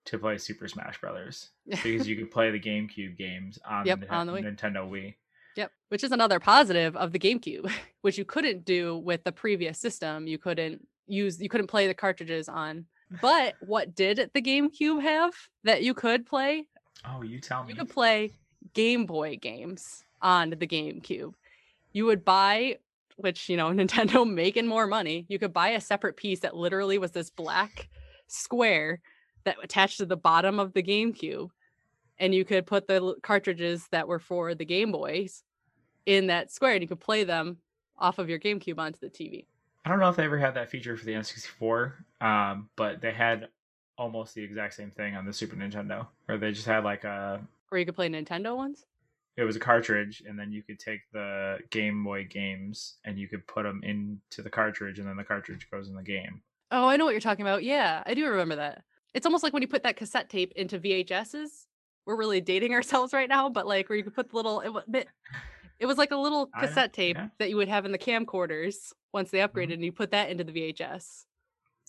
to 0.05 0.19
play 0.19 0.37
Super 0.37 0.69
Smash 0.69 1.01
Brothers 1.01 1.49
because 1.67 2.07
you 2.07 2.17
could 2.17 2.31
play 2.31 2.51
the 2.51 2.61
GameCube 2.61 3.17
games 3.17 3.59
on, 3.69 3.87
Yep, 3.87 4.01
the, 4.01 4.15
on 4.15 4.27
the 4.27 4.35
Wii. 4.35 4.45
Nintendo 4.45 4.89
Wii. 4.89 5.15
Yep, 5.57 5.73
which 5.89 6.05
is 6.05 6.13
another 6.13 6.39
positive 6.39 6.95
of 6.97 7.13
the 7.13 7.19
GameCube, 7.19 7.71
which 8.03 8.19
you 8.19 8.25
couldn't 8.25 8.65
do 8.65 8.99
with 8.99 9.25
the 9.25 9.33
previous 9.33 9.79
system. 9.79 10.27
You 10.27 10.39
couldn't 10.39 10.87
use 11.07 11.41
you 11.41 11.49
couldn't 11.49 11.67
play 11.69 11.87
the 11.87 11.95
cartridges 11.95 12.49
on. 12.49 12.85
But 13.23 13.55
what 13.61 13.95
did 13.95 14.31
the 14.35 14.43
GameCube 14.43 15.01
have 15.03 15.33
that 15.65 15.83
you 15.83 15.95
could 15.95 16.27
play? 16.27 16.67
Oh, 17.07 17.23
you 17.23 17.41
tell 17.41 17.65
me. 17.65 17.71
You 17.71 17.79
could 17.79 17.89
play 17.89 18.33
Game 18.75 19.07
Boy 19.07 19.37
games 19.37 20.05
on 20.21 20.51
the 20.51 20.67
GameCube. 20.67 21.33
You 21.93 22.05
would 22.05 22.25
buy 22.25 22.77
which, 23.19 23.49
you 23.49 23.57
know, 23.57 23.67
Nintendo 23.69 24.29
making 24.29 24.67
more 24.67 24.87
money. 24.87 25.27
You 25.29 25.39
could 25.39 25.53
buy 25.53 25.71
a 25.71 25.81
separate 25.81 26.17
piece 26.17 26.41
that 26.41 26.57
literally 26.57 26.99
was 26.99 27.13
this 27.13 27.31
black 27.31 27.89
square 28.27 29.01
that 29.45 29.57
attached 29.63 29.99
to 29.99 30.07
the 30.07 30.17
bottom 30.17 30.59
of 30.59 30.73
the 30.73 30.83
GameCube 30.83 31.51
and 32.19 32.35
you 32.35 32.45
could 32.45 32.67
put 32.67 32.87
the 32.87 33.15
cartridges 33.23 33.87
that 33.91 34.09
were 34.09 34.19
for 34.19 34.55
the 34.55 34.65
Game 34.65 34.93
Boys 34.93 35.45
in 36.07 36.27
that 36.29 36.51
square 36.51 36.73
and 36.73 36.83
you 36.83 36.89
could 36.89 37.01
play 37.01 37.25
them 37.25 37.59
off 37.99 38.19
of 38.19 38.29
your 38.29 38.39
GameCube 38.39 38.79
onto 38.79 38.99
the 38.99 39.09
TV. 39.09 39.47
I 39.85 39.91
don't 39.91 40.01
know 40.01 40.09
if 40.09 40.17
they 40.17 40.25
ever 40.25 40.39
had 40.39 40.55
that 40.55 40.71
feature 40.71 40.97
for 40.97 41.05
the 41.05 41.13
N64, 41.13 41.93
um, 42.21 42.69
but 42.77 43.01
they 43.01 43.13
had 43.13 43.49
almost 43.97 44.35
the 44.35 44.43
exact 44.43 44.75
same 44.75 44.91
thing 44.91 45.17
on 45.17 45.25
the 45.25 45.33
Super 45.33 45.57
Nintendo, 45.57 46.07
where 46.27 46.39
they 46.39 46.53
just 46.53 46.67
had 46.67 46.85
like 46.85 47.05
a 47.05 47.41
Where 47.69 47.79
you 47.79 47.87
could 47.87 47.95
play 47.95 48.09
Nintendo 48.09 48.57
ones. 48.57 48.85
It 49.39 49.45
was 49.45 49.57
a 49.57 49.61
cartridge, 49.61 50.23
and 50.27 50.39
then 50.39 50.51
you 50.53 50.63
could 50.63 50.79
take 50.81 51.01
the 51.13 51.59
Game 51.71 52.03
Boy 52.05 52.27
games 52.29 52.97
and 53.05 53.19
you 53.19 53.29
could 53.29 53.47
put 53.47 53.63
them 53.63 53.81
into 53.85 54.43
the 54.43 54.51
cartridge, 54.51 54.99
and 54.99 55.09
then 55.09 55.17
the 55.17 55.25
cartridge 55.25 55.69
goes 55.71 55.89
in 55.89 55.95
the 55.95 56.03
game. 56.03 56.43
Oh, 56.71 56.87
I 56.87 56.97
know 56.97 57.05
what 57.05 57.13
you're 57.13 57.21
talking 57.21 57.47
about. 57.47 57.63
Yeah, 57.63 58.03
I 58.05 58.15
do 58.15 58.27
remember 58.29 58.57
that. 58.57 58.83
It's 59.15 59.25
almost 59.25 59.43
like 59.45 59.53
when 59.53 59.63
you 59.63 59.69
put 59.69 59.85
that 59.85 59.97
cassette 59.97 60.29
tape 60.29 60.53
into 60.57 60.79
VHSs. 60.79 61.67
We're 62.05 62.17
really 62.17 62.41
dating 62.41 62.75
ourselves 62.79 63.13
right 63.13 63.29
now, 63.29 63.49
but 63.49 63.67
like 63.67 63.89
where 63.89 63.97
you 63.97 64.05
could 64.05 64.15
put 64.15 64.31
the 64.31 64.37
little 64.37 64.61
it, 64.61 64.73
bit- 64.91 65.09
it 65.79 65.87
was 65.87 65.97
like 65.99 66.11
a 66.11 66.17
little 66.17 66.47
cassette 66.59 66.93
tape 66.93 67.17
yeah. 67.17 67.29
that 67.39 67.49
you 67.49 67.57
would 67.57 67.69
have 67.69 67.85
in 67.85 67.93
the 67.93 67.99
camcorders 67.99 68.93
once 69.15 69.31
they 69.31 69.39
upgraded 69.39 69.69
Mhm. 69.69 69.75
and 69.75 69.85
you 69.85 69.93
put 69.93 70.11
that 70.11 70.29
into 70.31 70.43
the 70.43 70.53
VHS. 70.53 71.27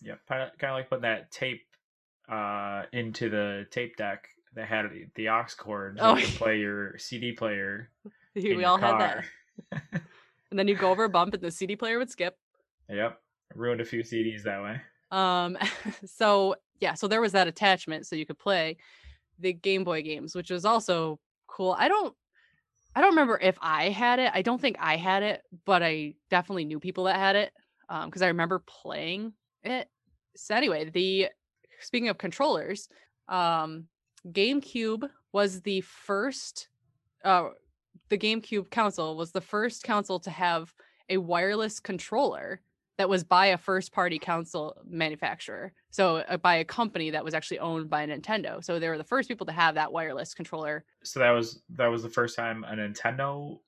Yeah, 0.03 0.15
kind 0.27 0.43
of 0.43 0.51
like 0.61 0.87
putting 0.89 1.01
that 1.01 1.31
tape 1.31 1.63
uh, 2.29 2.83
into 2.93 3.29
the 3.29 3.65
tape 3.71 3.97
deck 3.97 4.29
that 4.55 4.67
had 4.67 4.85
the 5.15 5.29
aux 5.29 5.45
cord 5.57 5.97
so 5.99 6.05
Oh, 6.05 6.15
you 6.15 6.25
could 6.25 6.35
play 6.35 6.59
your 6.59 6.97
CD 6.97 7.31
player. 7.33 7.89
we 8.35 8.63
all 8.63 8.77
had 8.77 8.99
that. 8.99 9.25
And 10.51 10.57
then 10.57 10.67
you 10.67 10.75
go 10.75 10.89
over 10.89 11.03
a 11.03 11.09
bump 11.09 11.35
and 11.35 11.43
the 11.43 11.51
CD 11.51 11.75
player 11.75 11.99
would 11.99 12.09
skip. 12.09 12.35
yep, 12.89 13.21
ruined 13.53 13.81
a 13.81 13.85
few 13.85 14.01
CDs 14.01 14.41
that 14.43 14.63
way. 14.63 14.81
Um, 15.11 15.57
so 16.05 16.55
yeah, 16.79 16.95
so 16.95 17.07
there 17.07 17.21
was 17.21 17.33
that 17.33 17.47
attachment, 17.47 18.07
so 18.07 18.15
you 18.15 18.25
could 18.25 18.39
play 18.39 18.77
the 19.37 19.53
Game 19.53 19.83
Boy 19.83 20.01
games, 20.01 20.33
which 20.33 20.49
was 20.49 20.65
also 20.65 21.19
cool. 21.45 21.75
I 21.77 21.87
don't, 21.87 22.15
I 22.95 23.01
don't 23.01 23.11
remember 23.11 23.37
if 23.39 23.57
I 23.61 23.89
had 23.89 24.17
it. 24.17 24.31
I 24.33 24.41
don't 24.41 24.59
think 24.59 24.77
I 24.79 24.95
had 24.95 25.21
it, 25.21 25.43
but 25.65 25.83
I 25.83 26.15
definitely 26.31 26.65
knew 26.65 26.79
people 26.79 27.03
that 27.03 27.17
had 27.17 27.35
it, 27.35 27.51
um, 27.87 28.05
because 28.09 28.23
I 28.23 28.27
remember 28.27 28.63
playing 28.65 29.33
it. 29.63 29.87
So 30.35 30.55
anyway, 30.55 30.89
the 30.89 31.27
speaking 31.79 32.09
of 32.09 32.17
controllers, 32.17 32.89
um, 33.27 33.85
GameCube 34.27 35.09
was 35.31 35.61
the 35.61 35.81
first, 35.81 36.69
uh, 37.23 37.49
the 38.09 38.17
GameCube 38.17 38.71
console 38.71 39.15
was 39.15 39.31
the 39.31 39.41
first 39.41 39.83
console 39.83 40.19
to 40.21 40.29
have 40.29 40.73
a 41.09 41.17
wireless 41.17 41.79
controller 41.79 42.61
that 42.97 43.07
was 43.09 43.23
by 43.23 43.47
a 43.47 43.57
first 43.57 43.93
party 43.93 44.19
console 44.19 44.75
manufacturer. 44.85 45.71
So 45.89 46.17
uh, 46.17 46.37
by 46.37 46.55
a 46.55 46.65
company 46.65 47.11
that 47.11 47.23
was 47.23 47.33
actually 47.33 47.59
owned 47.59 47.89
by 47.89 48.05
Nintendo. 48.05 48.63
So 48.63 48.77
they 48.77 48.89
were 48.89 48.97
the 48.97 49.03
first 49.05 49.29
people 49.29 49.45
to 49.45 49.53
have 49.53 49.75
that 49.75 49.91
wireless 49.91 50.33
controller. 50.33 50.83
So 51.03 51.19
that 51.21 51.31
was 51.31 51.61
that 51.75 51.87
was 51.87 52.03
the 52.03 52.09
first 52.09 52.35
time 52.35 52.65
a 52.65 52.73
Nintendo 52.75 53.59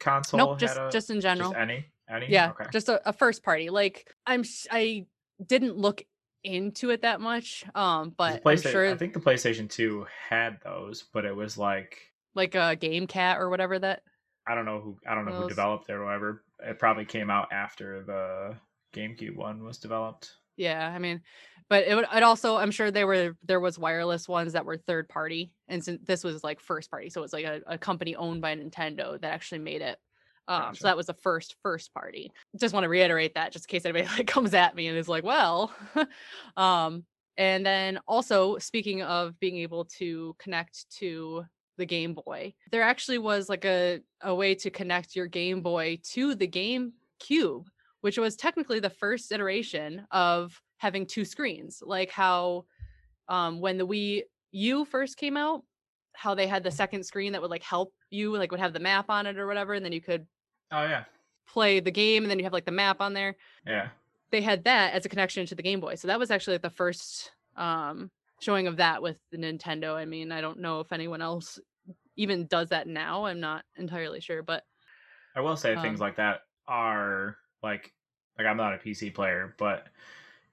console. 0.00 0.38
nope, 0.38 0.50
had 0.52 0.58
just 0.60 0.76
a- 0.78 0.88
just 0.90 1.10
in 1.10 1.20
general. 1.20 1.50
Just 1.50 1.60
any, 1.60 1.86
any. 2.10 2.26
yeah, 2.28 2.50
Okay. 2.50 2.64
just 2.72 2.88
a, 2.88 3.08
a 3.08 3.12
first 3.12 3.44
party. 3.44 3.70
Like 3.70 4.12
I'm 4.26 4.42
I 4.70 5.06
didn't 5.46 5.76
look 5.76 6.02
into 6.46 6.90
it 6.90 7.02
that 7.02 7.20
much. 7.20 7.64
Um, 7.74 8.14
but 8.16 8.42
I'm 8.44 8.56
sure 8.56 8.90
I 8.90 8.96
think 8.96 9.12
the 9.12 9.20
PlayStation 9.20 9.68
Two 9.68 10.06
had 10.28 10.58
those, 10.64 11.04
but 11.12 11.24
it 11.24 11.34
was 11.34 11.58
like 11.58 11.98
like 12.34 12.54
a 12.54 12.76
Game 12.76 13.06
Cat 13.06 13.38
or 13.38 13.50
whatever 13.50 13.78
that 13.78 14.02
I 14.46 14.54
don't 14.54 14.64
know 14.64 14.80
who 14.80 14.96
I 15.06 15.14
don't 15.14 15.26
know 15.26 15.42
who 15.42 15.48
developed 15.48 15.88
it 15.88 15.94
or 15.94 16.04
whatever. 16.04 16.44
It 16.60 16.78
probably 16.78 17.04
came 17.04 17.30
out 17.30 17.48
after 17.52 18.02
the 18.04 18.56
GameCube 18.98 19.36
one 19.36 19.64
was 19.64 19.78
developed. 19.78 20.32
Yeah, 20.56 20.90
I 20.94 20.98
mean, 20.98 21.20
but 21.68 21.86
it 21.86 21.94
would. 21.94 22.06
It 22.14 22.22
also, 22.22 22.56
I'm 22.56 22.70
sure 22.70 22.90
there 22.90 23.06
were 23.06 23.36
there 23.44 23.60
was 23.60 23.78
wireless 23.78 24.28
ones 24.28 24.54
that 24.54 24.64
were 24.64 24.78
third 24.78 25.08
party, 25.08 25.52
and 25.68 25.84
since 25.84 26.00
this 26.04 26.24
was 26.24 26.42
like 26.42 26.60
first 26.60 26.90
party, 26.90 27.10
so 27.10 27.22
it's 27.22 27.32
like 27.32 27.44
a, 27.44 27.60
a 27.66 27.78
company 27.78 28.16
owned 28.16 28.40
by 28.40 28.56
Nintendo 28.56 29.20
that 29.20 29.32
actually 29.32 29.58
made 29.58 29.82
it. 29.82 29.98
Um, 30.48 30.60
Gotcha. 30.60 30.80
so 30.80 30.88
that 30.88 30.96
was 30.96 31.06
the 31.06 31.14
first 31.14 31.56
first 31.62 31.92
party. 31.92 32.32
Just 32.58 32.74
want 32.74 32.84
to 32.84 32.88
reiterate 32.88 33.34
that, 33.34 33.52
just 33.52 33.66
in 33.66 33.68
case 33.70 33.84
anybody 33.84 34.06
like 34.18 34.26
comes 34.26 34.54
at 34.54 34.74
me 34.74 34.88
and 34.88 34.96
is 34.96 35.08
like, 35.08 35.24
well, 35.24 35.72
um, 36.56 37.04
and 37.36 37.64
then 37.64 37.98
also 38.06 38.58
speaking 38.58 39.02
of 39.02 39.38
being 39.40 39.58
able 39.58 39.84
to 39.98 40.34
connect 40.38 40.90
to 40.98 41.44
the 41.78 41.86
Game 41.86 42.14
Boy, 42.14 42.54
there 42.70 42.82
actually 42.82 43.18
was 43.18 43.48
like 43.48 43.64
a 43.64 44.00
a 44.22 44.34
way 44.34 44.54
to 44.56 44.70
connect 44.70 45.16
your 45.16 45.26
Game 45.26 45.62
Boy 45.62 45.98
to 46.12 46.34
the 46.34 46.46
Game 46.46 46.92
Cube 47.18 47.68
which 48.06 48.18
was 48.18 48.36
technically 48.36 48.78
the 48.78 48.88
first 48.88 49.32
iteration 49.32 50.06
of 50.12 50.62
having 50.76 51.06
two 51.06 51.24
screens, 51.24 51.82
like 51.84 52.08
how 52.08 52.64
um, 53.28 53.60
when 53.60 53.78
the 53.78 53.86
Wii 53.86 54.22
U 54.52 54.84
first 54.84 55.16
came 55.16 55.36
out, 55.36 55.64
how 56.14 56.32
they 56.32 56.46
had 56.46 56.62
the 56.62 56.70
second 56.70 57.04
screen 57.04 57.32
that 57.32 57.42
would 57.42 57.50
like 57.50 57.64
help 57.64 57.92
you, 58.10 58.36
like 58.36 58.52
would 58.52 58.60
have 58.60 58.72
the 58.72 58.78
map 58.78 59.06
on 59.08 59.26
it 59.26 59.38
or 59.38 59.48
whatever, 59.48 59.74
and 59.74 59.84
then 59.84 59.92
you 59.92 60.00
could 60.00 60.24
Oh 60.70 60.82
yeah, 60.84 61.04
play 61.46 61.80
the 61.80 61.90
game, 61.90 62.24
and 62.24 62.30
then 62.30 62.38
you 62.38 62.44
have 62.44 62.52
like 62.52 62.64
the 62.64 62.70
map 62.72 63.00
on 63.00 63.12
there. 63.12 63.36
yeah. 63.66 63.90
They 64.30 64.42
had 64.42 64.64
that 64.64 64.94
as 64.94 65.06
a 65.06 65.08
connection 65.08 65.46
to 65.46 65.54
the 65.54 65.62
Game 65.62 65.80
Boy, 65.80 65.96
so 65.96 66.08
that 66.08 66.18
was 66.18 66.30
actually 66.30 66.54
like 66.56 66.62
the 66.62 66.70
first 66.70 67.32
um, 67.56 68.10
showing 68.40 68.66
of 68.66 68.78
that 68.78 69.02
with 69.02 69.20
the 69.30 69.38
Nintendo. 69.38 69.94
I 69.94 70.04
mean, 70.04 70.32
I 70.32 70.40
don't 70.40 70.60
know 70.60 70.80
if 70.80 70.92
anyone 70.92 71.22
else 71.22 71.58
even 72.16 72.46
does 72.46 72.70
that 72.70 72.88
now. 72.88 73.26
I'm 73.26 73.40
not 73.40 73.64
entirely 73.76 74.20
sure, 74.20 74.42
but 74.42 74.64
I 75.34 75.40
will 75.40 75.56
say 75.56 75.76
things 75.76 76.00
Um, 76.00 76.00
like 76.00 76.16
that 76.16 76.42
are 76.66 77.36
like 77.62 77.92
like 78.38 78.46
I'm 78.46 78.56
not 78.56 78.74
a 78.74 78.78
PC 78.78 79.10
player, 79.10 79.54
but 79.58 79.88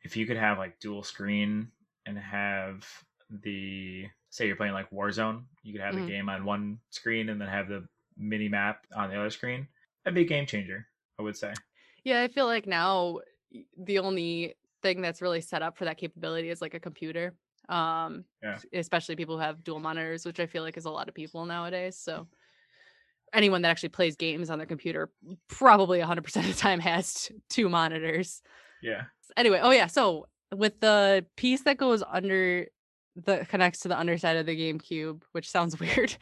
if 0.03 0.17
you 0.17 0.25
could 0.25 0.37
have 0.37 0.57
like 0.57 0.79
dual 0.79 1.03
screen 1.03 1.71
and 2.05 2.17
have 2.17 2.87
the 3.29 4.09
say 4.29 4.47
you're 4.47 4.55
playing 4.55 4.73
like 4.73 4.89
Warzone, 4.91 5.45
you 5.63 5.73
could 5.73 5.81
have 5.81 5.95
Mhm. 5.95 6.05
the 6.05 6.11
game 6.11 6.29
on 6.29 6.45
one 6.45 6.79
screen 6.89 7.29
and 7.29 7.39
then 7.41 7.47
have 7.49 7.67
the 7.67 7.87
mini 8.17 8.49
map 8.49 8.85
on 8.95 9.09
the 9.09 9.17
other 9.19 9.29
screen. 9.29 9.67
That'd 10.03 10.15
be 10.15 10.21
a 10.21 10.25
game 10.25 10.45
changer, 10.45 10.87
I 11.19 11.23
would 11.23 11.37
say. 11.37 11.53
Yeah, 12.03 12.21
I 12.21 12.27
feel 12.27 12.45
like 12.45 12.67
now 12.67 13.19
the 13.77 13.99
only 13.99 14.55
thing 14.81 15.01
that's 15.01 15.21
really 15.21 15.41
set 15.41 15.61
up 15.61 15.77
for 15.77 15.85
that 15.85 15.97
capability 15.97 16.49
is 16.49 16.61
like 16.61 16.73
a 16.73 16.79
computer. 16.79 17.33
Um 17.69 18.25
Yeah. 18.41 18.59
especially 18.73 19.15
people 19.15 19.37
who 19.37 19.41
have 19.43 19.63
dual 19.63 19.79
monitors, 19.79 20.25
which 20.25 20.39
I 20.41 20.45
feel 20.47 20.63
like 20.63 20.75
is 20.75 20.85
a 20.85 20.91
lot 20.91 21.07
of 21.07 21.15
people 21.15 21.45
nowadays. 21.45 21.97
So 21.97 22.27
anyone 23.33 23.61
that 23.61 23.69
actually 23.69 23.89
plays 23.89 24.15
games 24.15 24.49
on 24.49 24.57
their 24.59 24.67
computer 24.67 25.09
probably 25.47 25.99
100% 25.99 26.17
of 26.37 26.47
the 26.47 26.53
time 26.53 26.79
has 26.79 27.31
two 27.49 27.69
monitors. 27.69 28.41
Yeah. 28.81 29.03
Anyway, 29.37 29.59
oh 29.63 29.71
yeah, 29.71 29.87
so 29.87 30.27
with 30.53 30.79
the 30.81 31.25
piece 31.37 31.61
that 31.63 31.77
goes 31.77 32.03
under 32.07 32.67
the 33.15 33.45
connects 33.49 33.79
to 33.81 33.87
the 33.87 33.97
underside 33.97 34.37
of 34.37 34.45
the 34.45 34.55
GameCube, 34.57 35.23
which 35.31 35.49
sounds 35.49 35.79
weird, 35.79 36.15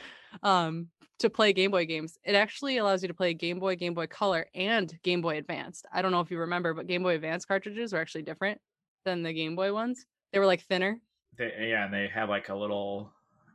um, 0.44 0.88
to 1.20 1.30
play 1.30 1.54
Game 1.54 1.72
Boy 1.72 1.86
games, 1.86 2.18
it 2.24 2.36
actually 2.36 2.78
allows 2.78 3.02
you 3.02 3.08
to 3.08 3.14
play 3.14 3.34
Game 3.34 3.60
Boy, 3.60 3.76
Game 3.76 3.94
Boy 3.94 4.08
Color, 4.08 4.48
and 4.56 4.92
Game 5.04 5.22
Boy 5.22 5.38
Advanced. 5.38 5.86
I 5.94 6.02
don't 6.02 6.12
know 6.12 6.20
if 6.22 6.32
you 6.32 6.40
remember, 6.40 6.74
but 6.74 6.88
Game 6.88 7.04
Boy 7.04 7.16
Advance 7.16 7.46
cartridges 7.46 7.94
were 7.94 8.00
actually 8.00 8.24
different 8.24 8.60
than 9.06 9.24
the 9.24 9.34
Game 9.34 9.56
Boy 9.56 9.74
ones. 9.74 10.06
They 10.34 10.40
were 10.40 10.46
like 10.46 10.62
thinner 10.64 11.00
They, 11.38 11.70
yeah, 11.70 11.86
and 11.86 11.94
they 11.94 12.08
have 12.08 12.30
like 12.30 12.50
a 12.50 12.56
little 12.56 13.12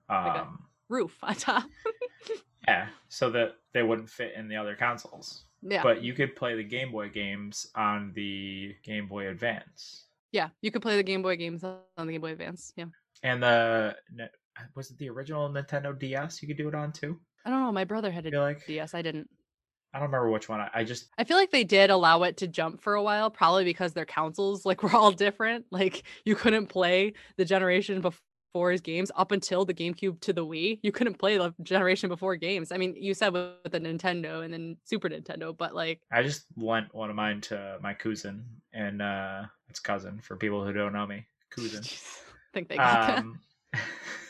Like 0.09 0.37
a- 0.37 0.41
um 0.43 0.63
roof 0.89 1.17
on 1.23 1.35
top. 1.35 1.65
yeah, 2.69 2.89
so 3.09 3.31
that 3.31 3.57
they 3.75 3.83
wouldn't 3.83 4.09
fit 4.11 4.33
in 4.37 4.47
the 4.49 4.57
other 4.57 4.77
consoles. 4.77 5.45
yeah. 5.63 5.83
But 5.83 6.03
you 6.03 6.13
could 6.15 6.37
play 6.37 6.55
the 6.57 6.63
Game 6.65 6.93
Boy 6.93 7.09
games 7.09 7.67
on 7.75 8.13
the 8.15 8.75
Game 8.85 9.07
Boy 9.09 9.29
Advance. 9.29 10.05
yeah. 10.33 10.49
You 10.63 10.71
could 10.71 10.83
play 10.83 10.97
the 10.97 11.03
Game 11.03 11.23
Boy 11.23 11.37
games 11.37 11.65
on 11.65 12.07
the 12.07 12.13
Game 12.13 12.21
Boy 12.21 12.33
Advance. 12.33 12.73
Yeah. 12.77 12.87
And 13.23 13.43
the 13.43 13.97
was 14.75 14.91
it 14.91 14.99
the 14.99 15.09
original 15.09 15.49
Nintendo 15.49 15.99
DS 15.99 16.43
you 16.43 16.49
could 16.49 16.57
do 16.57 16.69
it 16.69 16.75
on 16.75 16.93
too? 16.93 17.19
I 17.45 17.51
don't 17.51 17.61
know. 17.63 17.73
My 17.73 17.85
brother 17.85 18.11
had 18.11 18.27
a 18.27 18.41
like 18.41 18.67
DS. 18.67 18.95
I 18.95 19.03
didn't. 19.03 19.29
I 19.95 19.99
don't 19.99 20.09
remember 20.09 20.31
which 20.31 20.49
one. 20.49 20.61
I, 20.61 20.71
I 20.75 20.85
just 20.85 21.09
I 21.17 21.25
feel 21.25 21.37
like 21.37 21.51
they 21.51 21.65
did 21.65 21.91
allow 21.91 22.23
it 22.25 22.39
to 22.39 22.49
jump 22.49 22.83
for 22.83 22.95
a 22.95 23.03
while, 23.03 23.31
probably 23.31 23.65
because 23.65 23.93
their 23.93 24.05
consoles 24.05 24.67
like 24.67 24.83
were 24.83 24.95
all 24.95 25.13
different. 25.13 25.67
Like 25.71 26.05
you 26.25 26.35
couldn't 26.35 26.67
play 26.67 27.15
the 27.37 27.45
generation 27.45 28.01
before 28.01 28.21
N64's 28.57 28.81
games 28.81 29.11
up 29.17 29.33
until 29.33 29.65
the 29.65 29.75
GameCube 29.75 30.21
to 30.21 30.33
the 30.33 30.45
Wii. 30.45 30.81
You 30.83 30.93
couldn't 30.93 31.19
play 31.19 31.37
the 31.39 31.55
generation 31.63 32.09
before 32.09 32.37
games. 32.37 32.73
I 32.73 32.79
mean, 32.79 32.95
you 32.97 33.15
said 33.15 33.33
with, 33.33 33.53
with 33.63 33.73
the 33.73 33.81
Nintendo 33.81 34.45
and 34.45 34.53
then 34.53 34.77
Super 34.85 35.09
Nintendo, 35.09 35.57
but 35.57 35.75
like 35.75 36.01
I 36.13 36.23
just 36.23 36.47
lent 36.57 36.95
one 36.95 37.11
of 37.11 37.17
mine 37.17 37.41
to 37.43 37.79
my 37.83 37.95
cousin 37.95 38.45
and 38.73 39.03
uh 39.03 39.43
it's 39.69 39.81
cousin 39.81 40.21
for 40.21 40.37
people 40.37 40.65
who 40.65 40.73
don't 40.73 40.93
know 40.93 41.07
me. 41.07 41.27
Cousin. 41.51 41.83
I 41.85 42.53
think 42.55 42.69
they 42.69 42.77
got 42.77 43.19
Um, 43.19 43.41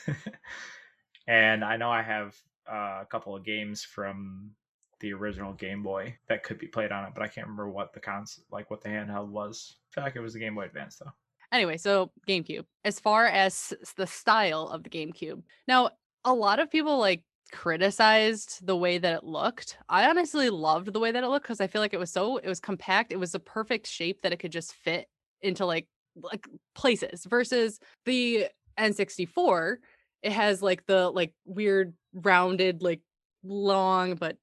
and 1.28 1.64
I 1.64 1.76
know 1.76 1.90
I 1.90 2.02
have 2.02 2.34
uh, 2.70 3.00
a 3.02 3.06
couple 3.10 3.34
of 3.34 3.44
games 3.44 3.82
from 3.82 4.50
the 5.00 5.12
original 5.12 5.52
Game 5.52 5.82
Boy 5.82 6.16
that 6.28 6.42
could 6.42 6.58
be 6.58 6.66
played 6.66 6.92
on 6.92 7.04
it, 7.04 7.12
but 7.14 7.22
I 7.22 7.28
can't 7.28 7.46
remember 7.46 7.68
what 7.68 7.92
the 7.92 8.00
cons 8.00 8.40
like 8.50 8.70
what 8.70 8.82
the 8.82 8.88
handheld 8.88 9.28
was. 9.28 9.76
I 9.90 9.94
feel 9.94 10.04
like 10.04 10.16
it 10.16 10.20
was 10.20 10.32
the 10.32 10.40
Game 10.40 10.54
Boy 10.54 10.64
Advance 10.64 10.96
though. 10.96 11.12
Anyway, 11.52 11.76
so 11.76 12.10
GameCube. 12.26 12.64
As 12.84 12.98
far 12.98 13.26
as 13.26 13.72
the 13.96 14.06
style 14.06 14.68
of 14.68 14.82
the 14.82 14.90
GameCube. 14.90 15.42
Now, 15.68 15.90
a 16.24 16.34
lot 16.34 16.58
of 16.58 16.70
people 16.70 16.98
like 16.98 17.22
criticized 17.52 18.66
the 18.66 18.76
way 18.76 18.98
that 18.98 19.14
it 19.14 19.24
looked. 19.24 19.78
I 19.88 20.08
honestly 20.08 20.50
loved 20.50 20.92
the 20.92 20.98
way 20.98 21.12
that 21.12 21.22
it 21.22 21.28
looked 21.28 21.44
because 21.44 21.60
I 21.60 21.66
feel 21.66 21.80
like 21.80 21.94
it 21.94 22.00
was 22.00 22.10
so 22.10 22.38
it 22.38 22.48
was 22.48 22.60
compact. 22.60 23.12
It 23.12 23.20
was 23.20 23.34
a 23.34 23.40
perfect 23.40 23.86
shape 23.86 24.22
that 24.22 24.32
it 24.32 24.38
could 24.38 24.52
just 24.52 24.74
fit 24.74 25.06
into 25.42 25.66
like 25.66 25.86
like 26.22 26.46
places 26.74 27.24
versus 27.26 27.78
the 28.04 28.48
N64. 28.78 29.76
It 30.26 30.32
has 30.32 30.60
like 30.60 30.84
the 30.86 31.10
like 31.10 31.32
weird 31.44 31.94
rounded 32.12 32.82
like 32.82 33.00
long 33.44 34.16
but 34.16 34.36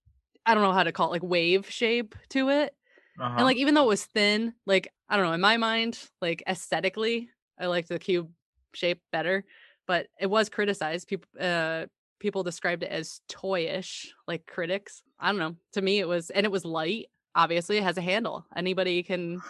I 0.46 0.54
don't 0.54 0.64
know 0.64 0.72
how 0.72 0.84
to 0.84 0.92
call 0.92 1.08
it 1.10 1.12
like 1.12 1.24
wave 1.24 1.70
shape 1.70 2.16
to 2.30 2.50
it. 2.50 2.74
Uh-huh. 3.20 3.36
And 3.36 3.46
like 3.46 3.58
even 3.58 3.74
though 3.74 3.84
it 3.84 3.88
was 3.88 4.06
thin, 4.06 4.54
like 4.66 4.92
I 5.10 5.18
don't 5.18 5.26
know, 5.26 5.34
in 5.34 5.42
my 5.42 5.58
mind, 5.58 6.00
like 6.22 6.42
aesthetically, 6.48 7.30
I 7.60 7.68
liked 7.68 7.90
the 7.90 8.00
cube 8.00 8.30
shape 8.74 9.02
better, 9.12 9.44
but 9.88 10.08
it 10.20 10.28
was 10.28 10.50
criticized. 10.50 11.08
People 11.08 11.30
uh 11.40 11.86
people 12.20 12.44
described 12.44 12.84
it 12.84 12.92
as 12.92 13.20
toyish, 13.30 14.08
like 14.28 14.46
critics. 14.46 15.04
I 15.20 15.28
don't 15.32 15.40
know. 15.40 15.56
To 15.74 15.82
me 15.82 16.00
it 16.00 16.08
was 16.08 16.30
and 16.30 16.46
it 16.46 16.52
was 16.52 16.66
light. 16.66 17.08
Obviously, 17.36 17.78
it 17.78 17.84
has 17.84 17.98
a 17.98 18.02
handle. 18.02 18.46
Anybody 18.56 19.04
can 19.04 19.42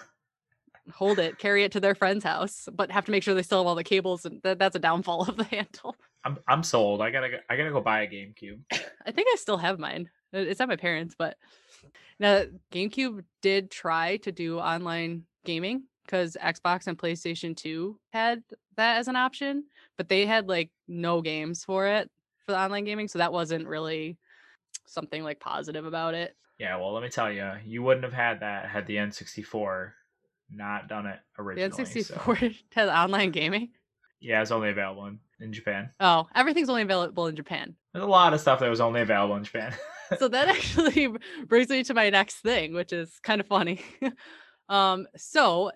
hold 0.93 1.19
it, 1.19 1.37
carry 1.37 1.63
it 1.63 1.71
to 1.73 1.79
their 1.79 1.95
friend's 1.95 2.23
house, 2.23 2.67
but 2.73 2.91
have 2.91 3.05
to 3.05 3.11
make 3.11 3.23
sure 3.23 3.33
they 3.33 3.43
still 3.43 3.59
have 3.59 3.67
all 3.67 3.75
the 3.75 3.83
cables 3.83 4.25
and 4.25 4.41
that, 4.43 4.59
that's 4.59 4.75
a 4.75 4.79
downfall 4.79 5.27
of 5.27 5.37
the 5.37 5.43
handle. 5.51 5.95
I'm 6.25 6.37
I'm 6.47 6.63
sold. 6.63 7.01
I 7.01 7.11
gotta 7.11 7.29
go, 7.29 7.37
I 7.49 7.57
gotta 7.57 7.71
go 7.71 7.81
buy 7.81 8.01
a 8.01 8.07
GameCube. 8.07 8.59
I 9.05 9.11
think 9.11 9.27
I 9.31 9.35
still 9.37 9.57
have 9.57 9.79
mine. 9.79 10.09
It's 10.31 10.61
at 10.61 10.67
my 10.67 10.75
parents, 10.75 11.15
but 11.17 11.37
now 12.19 12.43
GameCube 12.71 13.23
did 13.41 13.69
try 13.69 14.17
to 14.17 14.31
do 14.31 14.59
online 14.59 15.23
gaming 15.45 15.83
because 16.05 16.37
Xbox 16.41 16.87
and 16.87 16.97
PlayStation 16.97 17.55
2 17.55 17.99
had 18.11 18.43
that 18.77 18.97
as 18.97 19.07
an 19.07 19.15
option, 19.15 19.65
but 19.97 20.09
they 20.09 20.25
had 20.25 20.47
like 20.47 20.71
no 20.87 21.21
games 21.21 21.63
for 21.63 21.87
it 21.87 22.09
for 22.45 22.51
the 22.53 22.59
online 22.59 22.83
gaming, 22.83 23.07
so 23.07 23.19
that 23.19 23.31
wasn't 23.33 23.67
really 23.67 24.17
something 24.85 25.23
like 25.23 25.39
positive 25.39 25.85
about 25.85 26.13
it. 26.13 26.35
Yeah, 26.59 26.77
well, 26.77 26.93
let 26.93 27.03
me 27.03 27.09
tell 27.09 27.31
you, 27.31 27.49
you 27.65 27.81
wouldn't 27.83 28.03
have 28.03 28.13
had 28.13 28.39
that 28.41 28.69
had 28.69 28.85
the 28.87 28.95
N64 28.97 29.91
not 30.49 30.87
done 30.87 31.05
it 31.05 31.19
originally. 31.37 32.01
so- 32.01 32.15
N64 32.15 32.55
had 32.73 32.89
online 32.89 33.31
gaming. 33.31 33.69
Yeah, 34.19 34.41
it's 34.41 34.51
only 34.51 34.69
available 34.69 35.05
in, 35.07 35.19
in 35.43 35.53
Japan. 35.53 35.91
Oh, 35.99 36.27
everything's 36.33 36.69
only 36.69 36.81
available 36.81 37.27
in 37.27 37.35
Japan. 37.35 37.75
There's 37.93 38.05
a 38.05 38.07
lot 38.07 38.33
of 38.33 38.39
stuff 38.39 38.59
that 38.61 38.69
was 38.69 38.81
only 38.81 39.01
available 39.01 39.35
in 39.35 39.43
Japan. 39.43 39.73
so 40.19 40.27
that 40.27 40.47
actually 40.47 41.09
brings 41.47 41.69
me 41.69 41.83
to 41.83 41.93
my 41.93 42.09
next 42.09 42.37
thing, 42.37 42.73
which 42.73 42.93
is 42.93 43.19
kind 43.21 43.41
of 43.41 43.47
funny. 43.47 43.81
um, 44.69 45.05
so 45.17 45.71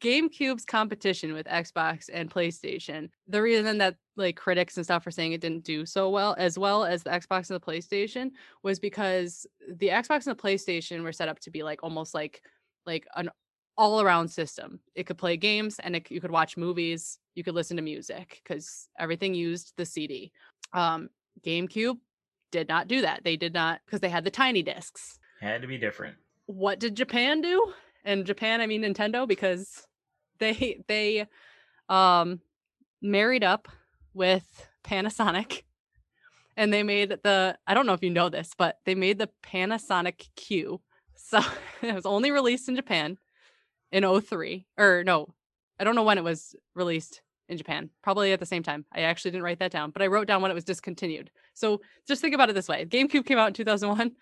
GameCube's 0.00 0.64
competition 0.64 1.32
with 1.32 1.46
Xbox 1.46 2.08
and 2.12 2.30
PlayStation, 2.30 3.10
the 3.26 3.42
reason 3.42 3.78
that 3.78 3.96
like 4.16 4.36
critics 4.36 4.76
and 4.76 4.86
stuff 4.86 5.06
are 5.06 5.10
saying 5.10 5.32
it 5.32 5.40
didn't 5.40 5.64
do 5.64 5.84
so 5.84 6.10
well, 6.10 6.34
as 6.38 6.58
well 6.58 6.84
as 6.84 7.02
the 7.02 7.10
Xbox 7.10 7.50
and 7.50 7.60
the 7.60 7.64
PlayStation, 7.64 8.30
was 8.62 8.78
because 8.78 9.46
the 9.68 9.88
Xbox 9.88 10.26
and 10.26 10.36
the 10.36 10.42
PlayStation 10.42 11.02
were 11.02 11.12
set 11.12 11.28
up 11.28 11.40
to 11.40 11.50
be 11.50 11.62
like 11.62 11.82
almost 11.82 12.14
like 12.14 12.42
like 12.86 13.06
an 13.16 13.28
all 13.78 14.00
around 14.00 14.28
system. 14.28 14.80
It 14.96 15.06
could 15.06 15.16
play 15.16 15.36
games 15.36 15.78
and 15.78 15.96
it, 15.96 16.10
you 16.10 16.20
could 16.20 16.32
watch 16.32 16.56
movies, 16.56 17.18
you 17.36 17.44
could 17.44 17.54
listen 17.54 17.76
to 17.76 17.82
music 17.82 18.40
because 18.42 18.88
everything 18.98 19.32
used 19.34 19.72
the 19.76 19.86
CD. 19.86 20.32
Um, 20.72 21.08
GameCube 21.46 21.98
did 22.50 22.68
not 22.68 22.88
do 22.88 23.02
that. 23.02 23.22
They 23.22 23.36
did 23.36 23.54
not 23.54 23.80
because 23.86 24.00
they 24.00 24.08
had 24.08 24.24
the 24.24 24.30
tiny 24.30 24.64
discs. 24.64 25.20
had 25.40 25.62
to 25.62 25.68
be 25.68 25.78
different. 25.78 26.16
What 26.46 26.80
did 26.80 26.96
Japan 26.96 27.40
do? 27.40 27.72
And 28.04 28.26
Japan, 28.26 28.60
I 28.60 28.66
mean 28.66 28.82
Nintendo, 28.82 29.28
because 29.28 29.86
they 30.38 30.82
they 30.88 31.26
um 31.88 32.40
married 33.00 33.44
up 33.44 33.68
with 34.12 34.68
Panasonic 34.82 35.62
and 36.56 36.72
they 36.72 36.82
made 36.82 37.10
the 37.22 37.56
I 37.64 37.74
don't 37.74 37.86
know 37.86 37.92
if 37.92 38.02
you 38.02 38.10
know 38.10 38.28
this, 38.28 38.50
but 38.58 38.78
they 38.84 38.96
made 38.96 39.18
the 39.18 39.30
Panasonic 39.44 40.26
Q. 40.34 40.80
So 41.14 41.40
it 41.82 41.94
was 41.94 42.06
only 42.06 42.32
released 42.32 42.68
in 42.68 42.74
Japan 42.74 43.18
in 43.92 44.20
03 44.20 44.66
or 44.76 45.02
no, 45.04 45.28
I 45.78 45.84
don't 45.84 45.94
know 45.94 46.02
when 46.02 46.18
it 46.18 46.24
was 46.24 46.54
released 46.74 47.22
in 47.48 47.56
Japan. 47.56 47.90
Probably 48.02 48.32
at 48.32 48.40
the 48.40 48.46
same 48.46 48.62
time. 48.62 48.84
I 48.92 49.02
actually 49.02 49.32
didn't 49.32 49.44
write 49.44 49.60
that 49.60 49.72
down, 49.72 49.90
but 49.90 50.02
I 50.02 50.06
wrote 50.06 50.26
down 50.26 50.42
when 50.42 50.50
it 50.50 50.54
was 50.54 50.64
discontinued. 50.64 51.30
So 51.54 51.80
just 52.06 52.20
think 52.20 52.34
about 52.34 52.50
it 52.50 52.54
this 52.54 52.68
way. 52.68 52.84
GameCube 52.84 53.26
came 53.26 53.38
out 53.38 53.48
in 53.48 53.54
2001. 53.54 54.12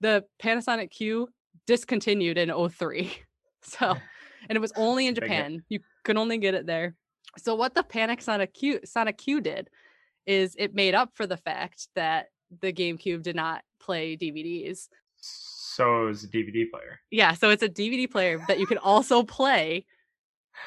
The 0.00 0.24
Panasonic 0.42 0.90
Q 0.90 1.28
discontinued 1.66 2.38
in 2.38 2.52
03. 2.68 3.12
So, 3.62 3.96
and 4.48 4.54
it 4.54 4.60
was 4.60 4.72
only 4.76 5.08
in 5.08 5.16
Japan. 5.16 5.64
You 5.68 5.80
could 6.04 6.16
only 6.16 6.38
get 6.38 6.54
it 6.54 6.66
there. 6.66 6.94
So 7.36 7.56
what 7.56 7.74
the 7.74 7.82
Panasonic 7.82 8.54
Q 8.54 8.78
Sonic 8.84 9.18
Q 9.18 9.40
did 9.40 9.70
is 10.24 10.54
it 10.56 10.72
made 10.72 10.94
up 10.94 11.10
for 11.14 11.26
the 11.26 11.36
fact 11.36 11.88
that 11.96 12.26
the 12.60 12.72
GameCube 12.72 13.22
did 13.22 13.34
not 13.34 13.62
play 13.80 14.16
DVDs. 14.16 14.86
So 15.76 16.04
it 16.04 16.06
was 16.06 16.24
a 16.24 16.28
DVD 16.28 16.70
player. 16.70 17.00
Yeah, 17.10 17.34
so 17.34 17.50
it's 17.50 17.62
a 17.62 17.68
DVD 17.68 18.10
player 18.10 18.42
that 18.48 18.58
you 18.58 18.66
can 18.66 18.78
also 18.78 19.22
play. 19.22 19.84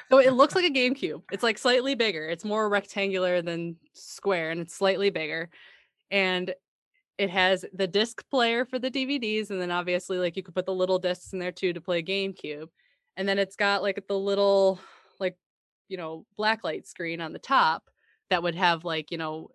So 0.10 0.20
it 0.20 0.34
looks 0.34 0.54
like 0.54 0.66
a 0.66 0.70
GameCube. 0.70 1.24
It's 1.32 1.42
like 1.42 1.58
slightly 1.58 1.96
bigger. 1.96 2.28
It's 2.28 2.46
more 2.46 2.70
rectangular 2.70 3.42
than 3.42 3.78
square 3.94 4.52
and 4.52 4.62
it's 4.62 4.76
slightly 4.76 5.10
bigger. 5.10 5.50
And 6.12 6.54
it 7.18 7.32
has 7.32 7.66
the 7.74 7.88
disc 7.88 8.24
player 8.30 8.66
for 8.66 8.78
the 8.78 8.92
DVDs 8.92 9.50
and 9.50 9.60
then 9.60 9.72
obviously 9.72 10.20
like 10.20 10.38
you 10.38 10.44
could 10.44 10.54
put 10.54 10.68
the 10.68 10.76
little 10.76 11.00
discs 11.00 11.34
in 11.34 11.40
there 11.40 11.52
too 11.52 11.74
to 11.74 11.82
play 11.82 12.04
GameCube. 12.04 12.68
And 13.18 13.28
then 13.28 13.40
it's 13.40 13.56
got 13.56 13.82
like 13.82 14.06
the 14.08 14.18
little 14.18 14.80
like 15.20 15.38
you 15.88 15.98
know 15.98 16.28
blacklight 16.38 16.86
screen 16.86 17.20
on 17.20 17.34
the 17.34 17.40
top 17.40 17.90
that 18.30 18.44
would 18.44 18.54
have 18.54 18.86
like, 18.86 19.10
you 19.10 19.18
know, 19.18 19.50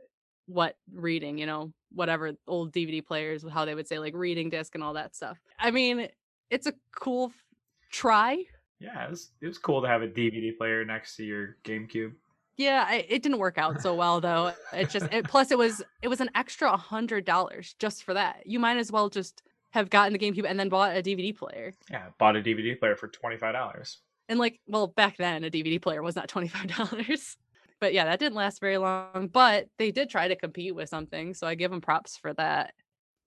what 0.46 0.74
reading, 0.92 1.38
you 1.38 1.46
know, 1.46 1.72
whatever 1.94 2.32
old 2.46 2.72
DVD 2.72 3.04
players 3.04 3.44
how 3.48 3.64
they 3.64 3.74
would 3.74 3.88
say 3.88 3.98
like 3.98 4.14
reading 4.14 4.50
disc 4.50 4.74
and 4.74 4.82
all 4.84 4.94
that 4.94 5.14
stuff. 5.14 5.40
I 5.58 5.70
mean, 5.70 6.08
it's 6.50 6.66
a 6.66 6.74
cool 6.94 7.28
f- 7.28 7.44
try. 7.90 8.44
Yeah, 8.80 9.04
it 9.04 9.10
was, 9.10 9.30
it 9.40 9.46
was 9.46 9.58
cool 9.58 9.80
to 9.82 9.88
have 9.88 10.02
a 10.02 10.08
DVD 10.08 10.56
player 10.56 10.84
next 10.84 11.16
to 11.16 11.24
your 11.24 11.56
GameCube. 11.64 12.12
Yeah, 12.56 12.84
I, 12.86 13.06
it 13.08 13.22
didn't 13.22 13.38
work 13.38 13.58
out 13.58 13.80
so 13.80 13.94
well 13.94 14.20
though. 14.20 14.52
It 14.72 14.90
just 14.90 15.12
it, 15.12 15.26
plus 15.26 15.50
it 15.50 15.58
was 15.58 15.82
it 16.02 16.08
was 16.08 16.20
an 16.20 16.30
extra 16.34 16.72
a 16.72 16.76
hundred 16.76 17.24
dollars 17.24 17.74
just 17.78 18.04
for 18.04 18.14
that. 18.14 18.46
You 18.46 18.60
might 18.60 18.76
as 18.76 18.92
well 18.92 19.08
just 19.08 19.42
have 19.70 19.90
gotten 19.90 20.12
the 20.12 20.18
GameCube 20.18 20.46
and 20.48 20.58
then 20.58 20.68
bought 20.68 20.96
a 20.96 21.02
DVD 21.02 21.36
player. 21.36 21.72
Yeah, 21.90 22.06
bought 22.18 22.36
a 22.36 22.40
DVD 22.42 22.78
player 22.78 22.94
for 22.94 23.08
twenty 23.08 23.36
five 23.36 23.54
dollars. 23.54 23.98
And 24.28 24.38
like, 24.38 24.60
well, 24.68 24.86
back 24.86 25.16
then 25.16 25.42
a 25.44 25.50
DVD 25.50 25.82
player 25.82 26.02
was 26.02 26.14
not 26.14 26.28
twenty 26.28 26.48
five 26.48 26.68
dollars. 26.68 27.36
But 27.84 27.92
yeah, 27.92 28.06
that 28.06 28.18
didn't 28.18 28.34
last 28.34 28.62
very 28.62 28.78
long. 28.78 29.28
But 29.30 29.68
they 29.76 29.90
did 29.90 30.08
try 30.08 30.26
to 30.26 30.36
compete 30.36 30.74
with 30.74 30.88
something, 30.88 31.34
so 31.34 31.46
I 31.46 31.54
give 31.54 31.70
them 31.70 31.82
props 31.82 32.16
for 32.16 32.32
that. 32.32 32.72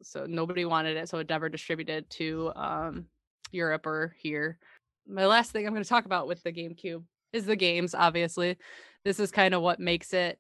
So 0.02 0.26
nobody 0.28 0.66
wanted 0.66 0.98
it, 0.98 1.10
so 1.10 1.20
it 1.20 1.30
never 1.30 1.48
distributed 1.48 2.10
to 2.10 2.52
um, 2.56 3.06
Europe 3.52 3.86
or 3.86 4.16
here. 4.18 4.58
My 5.08 5.28
last 5.28 5.52
thing 5.52 5.68
I'm 5.68 5.74
going 5.74 5.84
to 5.84 5.88
talk 5.88 6.06
about 6.06 6.28
with 6.28 6.42
the 6.42 6.52
GameCube 6.52 7.04
is 7.34 7.46
the 7.46 7.56
games. 7.56 7.94
Obviously, 7.94 8.58
this 9.06 9.20
is 9.20 9.30
kind 9.30 9.54
of 9.54 9.62
what 9.62 9.80
makes 9.80 10.12
it 10.12 10.40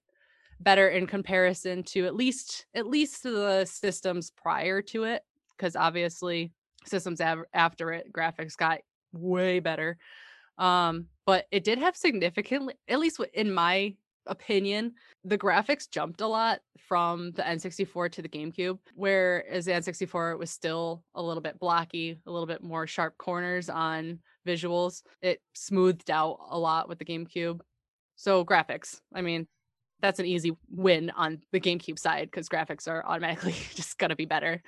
better 0.62 0.89
in 0.89 1.06
comparison 1.06 1.84
to 1.84 2.08
at 2.08 2.15
least 2.15 2.65
at 2.73 2.88
least 2.88 3.21
the 3.21 3.65
systems 3.65 4.32
prior 4.32 4.82
to 4.82 5.03
it, 5.03 5.21
because 5.56 5.75
obviously 5.75 6.51
systems 6.86 7.21
av- 7.21 7.45
after 7.53 7.91
it 7.91 8.12
graphics 8.12 8.58
got 8.58 8.80
way 9.13 9.60
better 9.60 9.95
um 10.58 11.06
but 11.27 11.45
it 11.51 11.63
did 11.63 11.77
have 11.77 11.95
significantly 11.95 12.73
at 12.88 12.97
least 12.97 13.21
in 13.36 13.53
my 13.53 13.93
opinion 14.27 14.93
the 15.23 15.37
graphics 15.37 15.89
jumped 15.89 16.21
a 16.21 16.27
lot 16.27 16.59
from 16.77 17.31
the 17.31 17.41
n64 17.41 18.11
to 18.11 18.21
the 18.21 18.29
gamecube 18.29 18.79
whereas 18.95 19.65
the 19.65 19.71
n64 19.71 20.33
it 20.33 20.39
was 20.39 20.49
still 20.49 21.03
a 21.15 21.21
little 21.21 21.41
bit 21.41 21.59
blocky 21.59 22.19
a 22.25 22.31
little 22.31 22.47
bit 22.47 22.63
more 22.63 22.87
sharp 22.87 23.17
corners 23.17 23.69
on 23.69 24.19
visuals 24.45 25.01
it 25.21 25.41
smoothed 25.53 26.09
out 26.09 26.37
a 26.49 26.57
lot 26.57 26.87
with 26.87 26.99
the 26.99 27.05
gamecube 27.05 27.59
so 28.15 28.45
graphics 28.45 28.99
i 29.13 29.21
mean 29.21 29.47
that's 29.99 30.19
an 30.19 30.25
easy 30.25 30.55
win 30.69 31.09
on 31.11 31.39
the 31.51 31.59
gamecube 31.59 31.99
side 31.99 32.29
because 32.29 32.49
graphics 32.49 32.87
are 32.87 33.05
automatically 33.05 33.55
just 33.75 33.97
gonna 33.97 34.15
be 34.15 34.25
better 34.25 34.61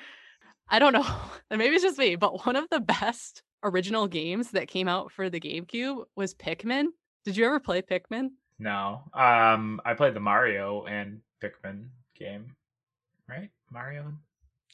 i 0.69 0.79
don't 0.79 0.93
know 0.93 1.05
maybe 1.51 1.75
it's 1.75 1.83
just 1.83 1.97
me 1.97 2.15
but 2.15 2.45
one 2.45 2.55
of 2.55 2.65
the 2.69 2.79
best 2.79 3.43
original 3.63 4.07
games 4.07 4.51
that 4.51 4.67
came 4.67 4.87
out 4.87 5.11
for 5.11 5.29
the 5.29 5.39
GameCube 5.39 6.03
was 6.15 6.33
Pikmin. 6.33 6.85
Did 7.25 7.37
you 7.37 7.45
ever 7.45 7.59
play 7.59 7.81
Pikmin? 7.81 8.29
No. 8.59 9.01
Um, 9.13 9.81
I 9.85 9.93
played 9.93 10.13
the 10.13 10.19
Mario 10.19 10.85
and 10.85 11.21
Pikmin 11.41 11.85
game, 12.17 12.55
right? 13.27 13.49
Mario. 13.71 14.01
and- 14.03 14.17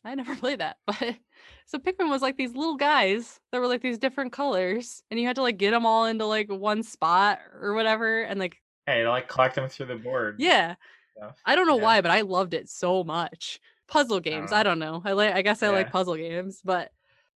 I 0.04 0.14
never 0.16 0.36
played 0.44 0.60
that, 0.60 0.78
but 0.86 0.98
so 1.66 1.80
Pikmin 1.80 2.10
was 2.10 2.22
like 2.22 2.38
these 2.38 2.56
little 2.56 2.76
guys 2.78 3.40
that 3.52 3.60
were 3.60 3.68
like 3.68 3.82
these 3.82 3.98
different 3.98 4.32
colors, 4.34 5.02
and 5.10 5.20
you 5.20 5.26
had 5.28 5.36
to 5.38 5.42
like 5.42 5.58
get 5.58 5.72
them 5.72 5.86
all 5.86 6.06
into 6.06 6.26
like 6.26 6.48
one 6.52 6.84
spot 6.84 7.40
or 7.60 7.74
whatever, 7.74 8.22
and 8.22 8.40
like 8.40 8.58
Hey, 8.86 9.08
like 9.08 9.28
collect 9.28 9.56
them 9.56 9.68
through 9.68 9.88
the 9.88 9.96
board. 9.96 10.36
yeah, 10.40 10.76
stuff. 11.18 11.38
I 11.46 11.56
don't 11.56 11.66
know 11.68 11.78
Yeah. 11.78 11.84
why, 11.84 12.02
but 12.02 12.12
I 12.12 12.22
loved 12.22 12.54
it 12.54 12.70
so 12.70 13.04
much. 13.04 13.60
Puzzle 13.88 14.20
games, 14.20 14.52
know. 14.52 14.58
I 14.58 14.64
don't 14.64 14.80
know. 14.80 15.02
I 15.06 15.14
like 15.14 15.34
I 15.34 15.42
guess 15.42 15.64
I 15.64 15.70
like 15.70 15.92
puzzle 15.92 16.16
games, 16.16 16.60
but 16.64 16.92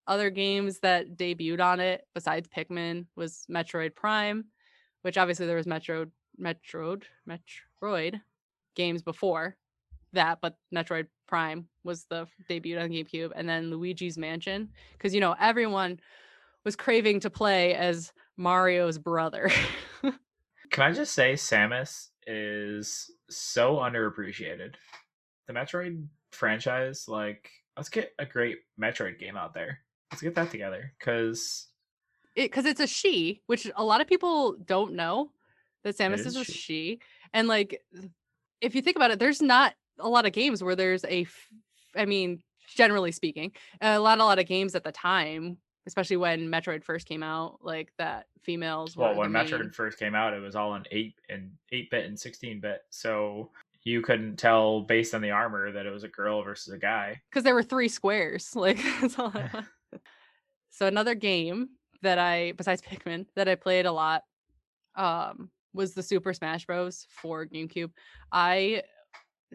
other 0.07 0.29
games 0.29 0.79
that 0.79 1.15
debuted 1.17 1.63
on 1.63 1.79
it 1.79 2.03
besides 2.15 2.47
Pikmin 2.47 3.05
was 3.15 3.45
Metroid 3.51 3.95
Prime, 3.95 4.45
which 5.03 5.17
obviously 5.17 5.45
there 5.47 5.55
was 5.57 5.67
Metroid 5.67 6.12
Metroid 6.39 7.04
Metroid 7.28 8.21
games 8.75 9.02
before 9.02 9.58
that, 10.13 10.39
but 10.41 10.58
Metroid 10.73 11.08
Prime 11.28 11.67
was 11.84 12.06
the 12.06 12.28
debut 12.47 12.80
on 12.80 12.89
GameCube, 12.89 13.32
and 13.36 13.47
then 13.47 13.69
Luigi's 13.69 14.17
Mansion, 14.17 14.69
because 14.93 15.13
you 15.13 15.21
know 15.21 15.36
everyone 15.39 15.99
was 16.65 16.75
craving 16.75 17.19
to 17.21 17.30
play 17.30 17.75
as 17.75 18.12
Mario's 18.38 18.97
brother. 18.97 19.52
Can 20.71 20.84
I 20.84 20.91
just 20.91 21.13
say 21.13 21.34
Samus 21.34 22.10
is 22.28 23.12
so 23.30 23.78
underappreciated. 23.78 24.75
The 25.47 25.54
Metroid 25.54 26.06
franchise, 26.32 27.08
like, 27.08 27.49
let's 27.75 27.89
get 27.89 28.13
a 28.19 28.25
great 28.25 28.58
Metroid 28.80 29.19
game 29.19 29.36
out 29.36 29.54
there. 29.54 29.80
Let's 30.12 30.21
get 30.21 30.36
that 30.36 30.52
together. 30.52 30.93
Cause 30.99 31.67
it 32.36 32.52
because 32.52 32.65
it's 32.65 32.80
a 32.80 32.88
she, 32.88 33.41
which 33.47 33.69
a 33.75 33.84
lot 33.84 34.02
of 34.02 34.08
people 34.08 34.56
don't 34.65 34.93
know 34.93 35.32
that 35.83 35.97
Samus 35.97 36.19
is 36.19 36.25
is 36.27 36.35
a 36.37 36.43
she. 36.43 36.51
she. 36.51 36.99
And 37.33 37.47
like, 37.47 37.81
if 38.61 38.75
you 38.75 38.81
think 38.81 38.95
about 38.95 39.11
it, 39.11 39.19
there's 39.19 39.41
not 39.41 39.73
a 39.99 40.07
lot 40.09 40.25
of 40.25 40.31
games 40.33 40.63
where 40.63 40.75
there's 40.75 41.03
a, 41.05 41.21
f- 41.21 41.47
I 41.95 42.05
mean, 42.05 42.41
generally 42.75 43.11
speaking, 43.11 43.51
a 43.81 43.99
lot, 43.99 44.19
a 44.19 44.25
lot 44.25 44.39
of 44.39 44.45
games 44.45 44.75
at 44.75 44.83
the 44.83 44.91
time, 44.91 45.57
especially 45.87 46.17
when 46.17 46.47
Metroid 46.49 46.83
first 46.83 47.07
came 47.07 47.23
out, 47.23 47.59
like 47.61 47.91
that 47.97 48.27
females 48.43 48.95
well, 48.97 49.15
when 49.15 49.31
the 49.31 49.39
Metroid 49.39 49.59
main- 49.59 49.71
first 49.71 49.97
came 49.99 50.15
out, 50.15 50.33
it 50.33 50.39
was 50.41 50.55
all 50.55 50.75
in 50.75 50.83
eight 50.91 51.15
and 51.29 51.51
eight 51.71 51.89
bit 51.89 52.05
and 52.05 52.19
sixteen 52.19 52.59
bit. 52.59 52.81
So 52.89 53.51
you 53.83 54.01
couldn't 54.01 54.35
tell 54.35 54.81
based 54.81 55.15
on 55.15 55.21
the 55.21 55.31
armor 55.31 55.71
that 55.71 55.85
it 55.85 55.89
was 55.91 56.03
a 56.03 56.07
girl 56.09 56.43
versus 56.43 56.73
a 56.73 56.77
guy. 56.77 57.21
because 57.29 57.43
there 57.43 57.55
were 57.55 57.63
three 57.63 57.87
squares. 57.87 58.51
Like 58.55 58.77
that's 59.01 59.17
all. 59.17 59.31
I. 59.33 59.63
So 60.71 60.85
another 60.85 61.15
game 61.15 61.69
that 62.03 62.19
I, 62.19 62.53
besides 62.53 62.81
Pikmin, 62.81 63.25
that 63.35 63.49
I 63.49 63.55
played 63.55 63.85
a 63.85 63.91
lot, 63.91 64.23
um, 64.95 65.49
was 65.73 65.93
the 65.93 66.03
Super 66.03 66.34
Smash 66.34 66.65
Bros. 66.65 67.05
for 67.10 67.45
GameCube. 67.45 67.91
I 68.32 68.84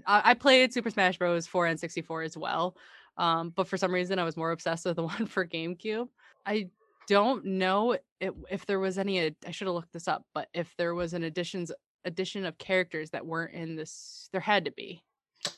I 0.07 0.35
played 0.35 0.73
Super 0.73 0.91
Smash 0.91 1.19
Bros. 1.19 1.47
for 1.47 1.67
N64 1.67 2.25
as 2.25 2.37
well, 2.37 2.77
um, 3.17 3.51
but 3.51 3.69
for 3.69 3.77
some 3.77 3.93
reason 3.93 4.19
I 4.19 4.25
was 4.25 4.37
more 4.37 4.51
obsessed 4.51 4.85
with 4.85 4.97
the 4.97 5.03
one 5.05 5.27
for 5.27 5.47
GameCube. 5.47 6.09
I 6.47 6.71
don't 7.07 7.45
know 7.45 7.97
if, 8.21 8.35
if 8.51 8.67
there 8.67 8.81
was 8.81 8.99
any. 8.99 9.35
I 9.47 9.51
should 9.51 9.67
have 9.67 9.75
looked 9.75 9.93
this 9.93 10.09
up, 10.09 10.25
but 10.35 10.49
if 10.55 10.75
there 10.77 10.95
was 10.95 11.15
an 11.15 11.25
additions 11.25 11.71
addition 12.05 12.45
of 12.45 12.59
characters 12.59 13.11
that 13.11 13.25
weren't 13.25 13.55
in 13.55 13.77
this, 13.77 14.29
there 14.33 14.41
had 14.41 14.65
to 14.67 14.73
be. 14.73 15.03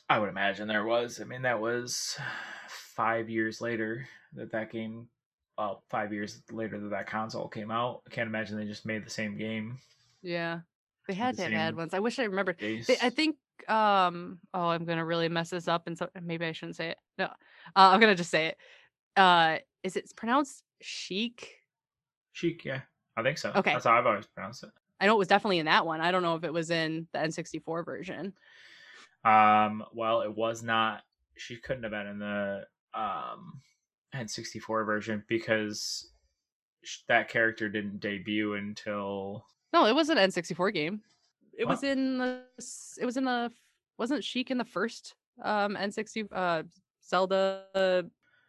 I 0.09 0.19
would 0.19 0.29
imagine 0.29 0.67
there 0.67 0.85
was. 0.85 1.19
I 1.21 1.25
mean, 1.25 1.41
that 1.43 1.59
was 1.59 2.17
five 2.67 3.29
years 3.29 3.61
later 3.61 4.07
that 4.33 4.51
that 4.51 4.71
game. 4.71 5.07
Well, 5.57 5.83
five 5.89 6.13
years 6.13 6.43
later 6.51 6.79
that 6.79 6.91
that 6.91 7.07
console 7.07 7.47
came 7.47 7.71
out. 7.71 8.01
I 8.05 8.11
can't 8.11 8.27
imagine 8.27 8.57
they 8.57 8.65
just 8.65 8.85
made 8.85 9.03
the 9.03 9.09
same 9.09 9.37
game. 9.37 9.79
Yeah, 10.27 10.59
they 11.07 11.13
had 11.13 11.37
the 11.37 11.43
to 11.43 11.49
have 11.49 11.53
had 11.53 11.75
ones. 11.77 11.93
I 11.93 11.99
wish 11.99 12.19
I 12.19 12.23
remembered. 12.23 12.57
They, 12.59 12.97
I 13.01 13.09
think. 13.09 13.37
Um. 13.67 14.39
Oh, 14.53 14.67
I'm 14.67 14.85
gonna 14.85 15.05
really 15.05 15.29
mess 15.29 15.49
this 15.49 15.67
up, 15.67 15.87
and 15.87 15.97
so 15.97 16.09
maybe 16.21 16.45
I 16.45 16.51
shouldn't 16.51 16.75
say 16.75 16.89
it. 16.89 16.97
No, 17.17 17.25
uh, 17.25 17.29
I'm 17.75 17.99
gonna 17.99 18.13
just 18.13 18.29
say 18.29 18.47
it. 18.47 18.57
Uh, 19.15 19.57
is 19.83 19.95
it 19.95 20.11
pronounced 20.15 20.63
Sheik? 20.81 21.55
Sheik, 22.33 22.65
yeah, 22.65 22.81
I 23.15 23.23
think 23.23 23.37
so. 23.37 23.51
Okay. 23.55 23.71
that's 23.71 23.85
how 23.85 23.97
I've 23.97 24.05
always 24.05 24.27
pronounced 24.27 24.63
it. 24.63 24.69
I 24.99 25.05
know 25.05 25.15
it 25.15 25.19
was 25.19 25.27
definitely 25.29 25.59
in 25.59 25.65
that 25.65 25.85
one. 25.85 26.01
I 26.01 26.11
don't 26.11 26.23
know 26.23 26.35
if 26.35 26.43
it 26.43 26.53
was 26.53 26.71
in 26.71 27.07
the 27.13 27.19
N64 27.19 27.85
version. 27.85 28.33
Um, 29.23 29.83
well, 29.93 30.21
it 30.21 30.35
was 30.35 30.61
not. 30.61 31.03
She 31.37 31.55
couldn't 31.55 31.83
have 31.83 31.91
been 31.91 32.07
in 32.07 32.19
the 32.19 32.65
um 32.93 33.61
N64 34.13 34.85
version 34.85 35.23
because 35.27 36.11
that 37.07 37.29
character 37.29 37.69
didn't 37.69 38.01
debut 38.01 38.53
until 38.55 39.45
No, 39.77 39.85
it 39.85 39.93
was 39.93 40.09
an 40.09 40.17
N64 40.17 40.73
game. 40.73 41.01
It 41.55 41.67
was 41.67 41.83
in 41.83 42.17
the. 42.17 42.41
It 42.99 43.05
was 43.05 43.15
in 43.15 43.25
the. 43.25 43.51
Wasn't 43.99 44.23
Sheik 44.23 44.49
in 44.49 44.57
the 44.57 44.65
first 44.65 45.13
um 45.43 45.75
N60 45.75 46.27
uh 46.31 46.63
Zelda 47.07 47.63
uh, 47.75 48.01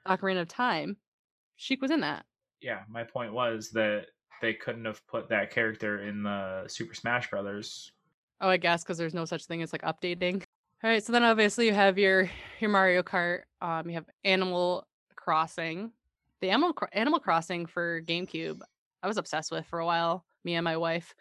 Ocarina 0.06 0.40
of 0.40 0.48
Time? 0.48 0.96
Sheik 1.56 1.82
was 1.82 1.90
in 1.90 2.00
that. 2.00 2.24
yeah. 2.62 2.80
My 2.88 3.04
point 3.04 3.32
was 3.34 3.70
that 3.72 4.06
they 4.40 4.54
couldn't 4.54 4.86
have 4.86 5.06
put 5.06 5.28
that 5.28 5.50
character 5.50 6.02
in 6.02 6.22
the 6.22 6.64
Super 6.66 6.94
Smash 6.94 7.28
Brothers. 7.28 7.92
Oh, 8.40 8.48
I 8.48 8.56
guess 8.56 8.82
because 8.82 8.96
there's 8.96 9.14
no 9.14 9.26
such 9.26 9.44
thing 9.44 9.62
as 9.62 9.72
like 9.72 9.82
updating. 9.82 10.42
All 10.82 10.88
right, 10.90 11.04
so 11.04 11.12
then 11.12 11.24
obviously 11.24 11.66
you 11.66 11.74
have 11.74 11.98
your 11.98 12.30
your 12.58 12.70
Mario 12.70 13.02
Kart. 13.02 13.40
Um, 13.60 13.88
you 13.88 13.94
have 13.96 14.06
Animal 14.24 14.86
Crossing, 15.14 15.92
the 16.40 16.48
Animal 16.48 16.72
Animal 16.92 17.20
Crossing 17.20 17.66
for 17.66 18.00
GameCube. 18.00 18.60
I 19.02 19.06
was 19.06 19.18
obsessed 19.18 19.50
with 19.50 19.66
for 19.66 19.80
a 19.80 19.86
while. 19.86 20.24
Me 20.44 20.54
and 20.54 20.64
my 20.64 20.76
wife. 20.76 21.14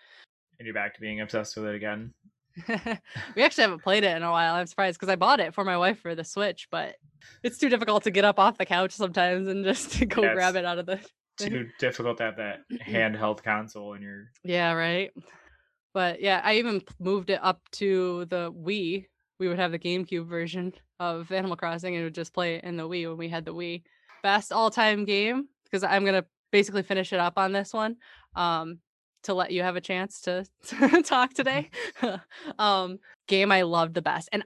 And 0.59 0.65
you're 0.65 0.73
back 0.73 0.93
to 0.95 1.01
being 1.01 1.21
obsessed 1.21 1.55
with 1.55 1.65
it 1.67 1.75
again. 1.75 2.13
we 3.35 3.43
actually 3.43 3.61
haven't 3.63 3.83
played 3.83 4.03
it 4.03 4.15
in 4.17 4.23
a 4.23 4.31
while. 4.31 4.55
I'm 4.55 4.65
surprised 4.65 4.99
because 4.99 5.11
I 5.11 5.15
bought 5.15 5.39
it 5.39 5.53
for 5.53 5.63
my 5.63 5.77
wife 5.77 5.99
for 5.99 6.15
the 6.15 6.23
Switch, 6.23 6.67
but 6.71 6.95
it's 7.43 7.57
too 7.59 7.69
difficult 7.69 8.03
to 8.03 8.11
get 8.11 8.25
up 8.25 8.39
off 8.39 8.57
the 8.57 8.65
couch 8.65 8.91
sometimes 8.93 9.47
and 9.47 9.63
just 9.63 9.91
to 9.93 10.05
go 10.07 10.23
Yeah, 10.23 10.33
grab 10.33 10.55
it 10.55 10.65
out 10.65 10.79
of 10.79 10.85
the. 10.87 10.97
thing. 11.37 11.51
Too 11.51 11.69
difficult 11.77 12.17
to 12.17 12.23
have 12.23 12.37
that 12.37 12.61
handheld 12.87 13.43
console 13.43 13.93
in 13.93 14.01
your. 14.01 14.31
Yeah, 14.43 14.71
right. 14.73 15.11
But 15.93 16.19
yeah, 16.21 16.41
I 16.43 16.55
even 16.55 16.81
moved 16.99 17.29
it 17.29 17.39
up 17.43 17.61
to 17.73 18.25
the 18.25 18.51
Wii. 18.51 19.05
We 19.39 19.47
would 19.47 19.59
have 19.59 19.71
the 19.71 19.77
GameCube 19.79 20.25
version 20.27 20.73
of 20.99 21.31
Animal 21.31 21.57
Crossing 21.57 21.95
and 21.95 22.03
would 22.05 22.15
just 22.15 22.33
play 22.33 22.55
it 22.55 22.63
in 22.63 22.75
the 22.75 22.89
Wii 22.89 23.07
when 23.07 23.17
we 23.17 23.29
had 23.29 23.45
the 23.45 23.53
Wii. 23.53 23.83
Best 24.23 24.51
all-time 24.51 25.05
game 25.05 25.47
because 25.65 25.83
I'm 25.83 26.03
gonna 26.05 26.25
basically 26.51 26.81
finish 26.81 27.13
it 27.13 27.19
up 27.19 27.37
on 27.37 27.51
this 27.51 27.71
one. 27.71 27.97
Um, 28.35 28.79
to 29.27 29.33
let 29.33 29.51
you 29.51 29.61
have 29.61 29.75
a 29.75 29.81
chance 29.81 30.21
to, 30.21 30.45
to 30.67 31.01
talk 31.05 31.33
today. 31.33 31.69
um, 32.59 32.99
game 33.27 33.51
I 33.51 33.61
loved 33.61 33.93
the 33.93 34.01
best 34.01 34.29
and 34.31 34.43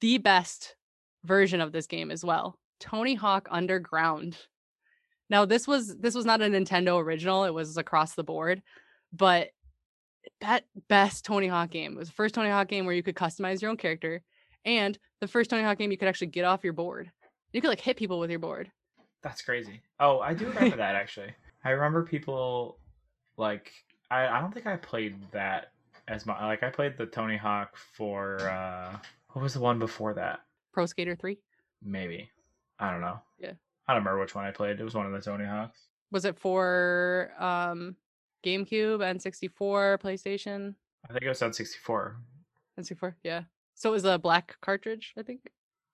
the 0.00 0.18
best 0.18 0.76
version 1.24 1.60
of 1.60 1.72
this 1.72 1.86
game 1.86 2.10
as 2.10 2.24
well. 2.24 2.58
Tony 2.78 3.14
Hawk 3.14 3.48
Underground. 3.50 4.36
Now 5.30 5.44
this 5.44 5.66
was 5.66 5.96
this 5.96 6.14
was 6.14 6.24
not 6.24 6.40
a 6.40 6.44
Nintendo 6.44 7.02
original. 7.02 7.44
It 7.44 7.54
was 7.54 7.76
across 7.76 8.14
the 8.14 8.24
board, 8.24 8.62
but 9.12 9.50
that 10.40 10.64
best 10.88 11.24
Tony 11.24 11.48
Hawk 11.48 11.70
game 11.70 11.92
it 11.92 11.98
was 11.98 12.08
the 12.08 12.14
first 12.14 12.34
Tony 12.34 12.50
Hawk 12.50 12.68
game 12.68 12.84
where 12.86 12.94
you 12.94 13.02
could 13.02 13.16
customize 13.16 13.60
your 13.60 13.70
own 13.70 13.76
character, 13.76 14.22
and 14.64 14.98
the 15.20 15.28
first 15.28 15.50
Tony 15.50 15.62
Hawk 15.62 15.78
game 15.78 15.90
you 15.90 15.98
could 15.98 16.08
actually 16.08 16.28
get 16.28 16.44
off 16.44 16.64
your 16.64 16.72
board. 16.72 17.10
You 17.52 17.60
could 17.60 17.68
like 17.68 17.80
hit 17.80 17.96
people 17.96 18.20
with 18.20 18.30
your 18.30 18.38
board. 18.38 18.70
That's 19.22 19.42
crazy. 19.42 19.80
Oh, 19.98 20.20
I 20.20 20.34
do 20.34 20.46
remember 20.46 20.76
that 20.76 20.94
actually. 20.94 21.34
I 21.64 21.70
remember 21.70 22.04
people 22.04 22.78
like 23.36 23.72
I, 24.10 24.26
I 24.26 24.40
don't 24.40 24.52
think 24.52 24.66
I 24.66 24.76
played 24.76 25.16
that 25.32 25.72
as 26.06 26.26
much. 26.26 26.40
Like 26.40 26.62
I 26.62 26.70
played 26.70 26.96
the 26.96 27.06
Tony 27.06 27.36
Hawk 27.36 27.76
for 27.76 28.40
uh 28.48 28.96
what 29.32 29.42
was 29.42 29.54
the 29.54 29.60
one 29.60 29.78
before 29.78 30.14
that? 30.14 30.40
Pro 30.72 30.86
Skater 30.86 31.14
Three 31.16 31.38
Maybe. 31.82 32.30
I 32.78 32.90
don't 32.90 33.00
know. 33.00 33.20
Yeah. 33.38 33.52
I 33.86 33.94
don't 33.94 34.02
remember 34.02 34.20
which 34.20 34.34
one 34.34 34.44
I 34.44 34.50
played. 34.50 34.80
It 34.80 34.84
was 34.84 34.94
one 34.94 35.06
of 35.06 35.12
the 35.12 35.20
Tony 35.20 35.44
Hawks. 35.44 35.86
was 36.10 36.24
it 36.24 36.38
for 36.38 37.30
um 37.38 37.96
GameCube, 38.44 39.00
N64, 39.00 39.98
PlayStation, 39.98 40.74
I 41.08 41.12
think 41.12 41.24
it 41.24 41.28
was 41.28 41.42
on 41.42 41.52
64. 41.52 42.16
N64? 42.78 43.14
Yeah. 43.24 43.42
So 43.74 43.90
it 43.90 43.92
was 43.92 44.04
a 44.04 44.16
black 44.16 44.56
cartridge, 44.60 45.12
I 45.18 45.22
think. 45.22 45.40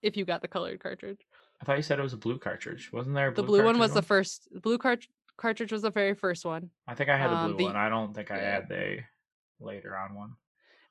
If 0.03 0.14
you 0.16 0.27
got 0.27 0.42
the 0.42 0.48
colored 0.48 0.79
cartridge. 0.81 1.20
I 1.62 1.64
thought 1.64 1.79
you 1.79 1.83
said 1.83 1.98
it 1.98 2.03
was 2.03 2.12
a 2.12 2.18
blue 2.18 2.38
cartridge. 2.38 2.92
Wasn't 2.92 3.14
there 3.14 3.29
a 3.29 3.35
The 3.35 3.42
blue 3.42 3.59
blue 3.61 3.64
one 3.64 3.79
was 3.79 3.92
cartridge 3.92 3.94
the 3.94 4.07
first 4.07 4.48
blue 4.62 4.77
cart- 4.77 5.07
cartridge 5.37 5.73
was 5.73 5.83
the 5.83 5.90
very 5.90 6.14
first 6.14 6.44
one. 6.44 6.70
I 6.87 6.94
think 6.94 7.11
I 7.11 7.16
had 7.16 7.31
the 7.31 7.37
um, 7.37 7.51
blue 7.53 7.59
the- 7.59 7.64
one. 7.64 7.77
I 7.77 7.88
don't 7.88 8.14
think 8.14 8.31
I 8.31 8.37
yeah. 8.37 8.55
had 8.55 8.68
the 8.68 8.99
later 9.61 9.97
on 9.97 10.14
one. 10.14 10.33